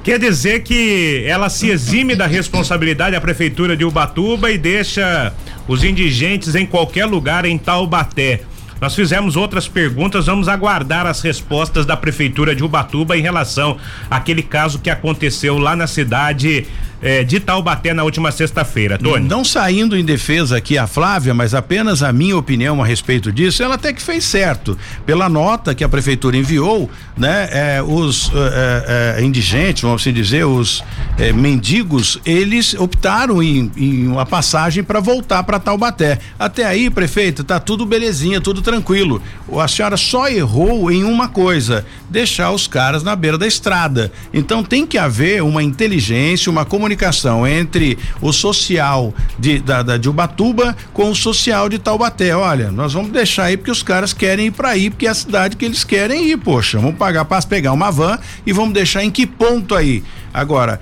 Quer 0.02 0.18
dizer 0.18 0.62
que 0.62 1.24
ela 1.26 1.48
se 1.48 1.68
exime 1.68 2.14
da 2.14 2.26
responsabilidade 2.26 3.16
a 3.16 3.20
prefeitura 3.20 3.76
de 3.76 3.84
Ubatuba 3.84 4.50
e 4.50 4.58
deixa 4.58 5.32
os 5.66 5.82
indigentes 5.82 6.54
em 6.54 6.64
qualquer 6.64 7.06
lugar 7.06 7.44
em 7.44 7.58
Taubaté. 7.58 8.42
Nós 8.80 8.94
fizemos 8.94 9.36
outras 9.36 9.66
perguntas, 9.66 10.26
vamos 10.26 10.48
aguardar 10.48 11.06
as 11.06 11.22
respostas 11.22 11.86
da 11.86 11.96
prefeitura 11.96 12.54
de 12.54 12.62
Ubatuba 12.62 13.16
em 13.16 13.22
relação 13.22 13.78
àquele 14.10 14.42
caso 14.42 14.78
que 14.78 14.90
aconteceu 14.90 15.56
lá 15.56 15.74
na 15.74 15.86
cidade 15.86 16.66
é, 17.00 17.22
de 17.22 17.40
Taubaté 17.40 17.92
na 17.92 18.04
última 18.04 18.30
sexta-feira, 18.32 18.98
Tony. 18.98 19.28
Não 19.28 19.44
saindo 19.44 19.96
em 19.96 20.04
defesa 20.04 20.56
aqui 20.56 20.78
a 20.78 20.86
Flávia, 20.86 21.34
mas 21.34 21.54
apenas 21.54 22.02
a 22.02 22.12
minha 22.12 22.36
opinião 22.36 22.82
a 22.82 22.86
respeito 22.86 23.30
disso, 23.30 23.62
ela 23.62 23.74
até 23.74 23.92
que 23.92 24.02
fez 24.02 24.24
certo. 24.24 24.78
Pela 25.04 25.28
nota 25.28 25.74
que 25.74 25.84
a 25.84 25.88
prefeitura 25.88 26.36
enviou, 26.36 26.90
né, 27.16 27.48
é, 27.50 27.82
os 27.82 28.30
é, 28.34 29.16
é, 29.18 29.24
indigentes, 29.24 29.82
vamos 29.82 30.02
assim 30.02 30.12
dizer, 30.12 30.44
os 30.44 30.82
é, 31.18 31.32
mendigos, 31.32 32.18
eles 32.24 32.74
optaram 32.74 33.42
em, 33.42 33.70
em 33.76 34.06
uma 34.08 34.26
passagem 34.26 34.82
para 34.82 35.00
voltar 35.00 35.42
para 35.42 35.58
Taubaté. 35.58 36.18
Até 36.38 36.64
aí, 36.64 36.90
prefeito, 36.90 37.44
tá 37.44 37.60
tudo 37.60 37.86
belezinha, 37.86 38.40
tudo 38.40 38.62
tranquilo. 38.62 39.20
A 39.58 39.68
senhora 39.68 39.96
só 39.96 40.28
errou 40.28 40.90
em 40.90 41.04
uma 41.04 41.28
coisa: 41.28 41.84
deixar 42.08 42.50
os 42.50 42.66
caras 42.66 43.02
na 43.02 43.14
beira 43.14 43.38
da 43.38 43.46
estrada. 43.46 44.12
Então 44.32 44.62
tem 44.62 44.86
que 44.86 44.98
haver 44.98 45.42
uma 45.42 45.62
inteligência, 45.62 46.50
uma 46.50 46.64
comunicação 46.64 46.85
comunicação 46.86 47.46
entre 47.46 47.98
o 48.20 48.32
social 48.32 49.12
de, 49.38 49.58
da, 49.58 49.82
da, 49.82 49.96
de 49.96 50.08
Ubatuba 50.08 50.76
com 50.92 51.10
o 51.10 51.16
social 51.16 51.68
de 51.68 51.78
Taubaté. 51.78 52.34
Olha, 52.36 52.70
nós 52.70 52.92
vamos 52.92 53.10
deixar 53.10 53.44
aí 53.44 53.56
porque 53.56 53.72
os 53.72 53.82
caras 53.82 54.12
querem 54.12 54.46
ir 54.46 54.50
para 54.52 54.70
aí, 54.70 54.88
porque 54.88 55.06
é 55.06 55.10
a 55.10 55.14
cidade 55.14 55.56
que 55.56 55.64
eles 55.64 55.82
querem 55.82 56.30
ir, 56.30 56.36
poxa. 56.36 56.78
Vamos 56.78 56.96
pagar 56.96 57.24
para 57.24 57.42
pegar 57.42 57.72
uma 57.72 57.90
van 57.90 58.18
e 58.46 58.52
vamos 58.52 58.72
deixar 58.72 59.02
em 59.02 59.10
que 59.10 59.26
ponto 59.26 59.74
aí? 59.74 60.04
Agora, 60.32 60.80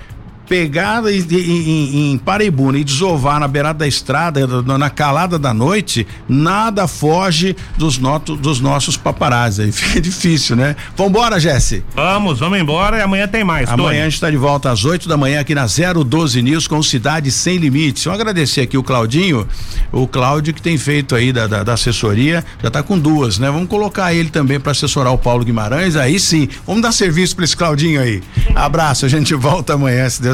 pegar 0.49 1.03
em, 1.07 1.25
em, 1.31 2.13
em 2.13 2.21
e 2.77 2.85
desovar 2.85 3.41
na 3.41 3.49
beirada 3.49 3.81
da 3.81 3.87
estrada, 3.87 4.47
na 4.63 4.91
calada 4.91 5.39
da 5.39 5.55
noite, 5.55 6.07
nada 6.29 6.87
foge 6.87 7.57
dos, 7.77 7.99
noto, 7.99 8.37
dos 8.37 8.61
nossos 8.61 8.97
paparazzi. 8.97 9.71
Fica 9.73 10.01
difícil, 10.03 10.57
né? 10.57 10.77
Vambora, 10.97 11.41
Jesse. 11.41 11.85
Vamos, 11.95 12.39
vamos 12.39 12.59
embora 12.59 12.99
e 12.99 13.03
amanhã 13.03 13.27
tem 13.27 13.45
mais. 13.45 13.69
Amanhã 13.69 13.89
Tony. 13.89 14.01
a 14.01 14.05
gente 14.05 14.15
está 14.15 14.31
de 14.31 14.37
volta 14.37 14.71
às 14.71 14.85
8 14.85 15.09
da 15.09 15.17
manhã 15.17 15.41
aqui 15.41 15.55
na 15.55 15.67
012 15.67 16.43
News 16.43 16.67
com 16.67 16.83
Cidade 16.83 17.31
Sem 17.31 17.59
Limites. 17.59 18.05
Eu 18.05 18.13
agradecer 18.13 18.63
aqui 18.63 18.77
o 18.77 18.83
Claudinho, 18.83 19.47
o 19.93 20.07
Cláudio 20.07 20.55
que 20.55 20.63
tem 20.63 20.77
feito 20.77 21.15
aí 21.15 21.33
da, 21.33 21.47
da, 21.47 21.63
da 21.63 21.73
assessoria, 21.75 22.45
já 22.63 22.69
está 22.69 22.83
com 22.83 22.99
duas, 22.99 23.39
né? 23.39 23.51
Vamos 23.51 23.69
colocar 23.69 24.13
ele 24.15 24.31
também 24.31 24.61
para 24.61 24.73
assessorar 24.73 25.13
o 25.13 25.19
Paulo 25.19 25.45
Guimarães, 25.45 25.97
aí 25.97 26.19
sim, 26.19 26.49
vamos 26.67 26.83
dar 26.83 26.93
serviço 26.93 27.35
para 27.35 27.45
esse 27.45 27.57
Claudinho 27.57 28.01
aí. 28.01 28.23
Abraço, 28.55 29.07
a 29.07 29.09
gente 29.09 29.35
volta 29.35 29.75
amanhã, 29.75 30.09
se 30.09 30.23
Deus 30.23 30.34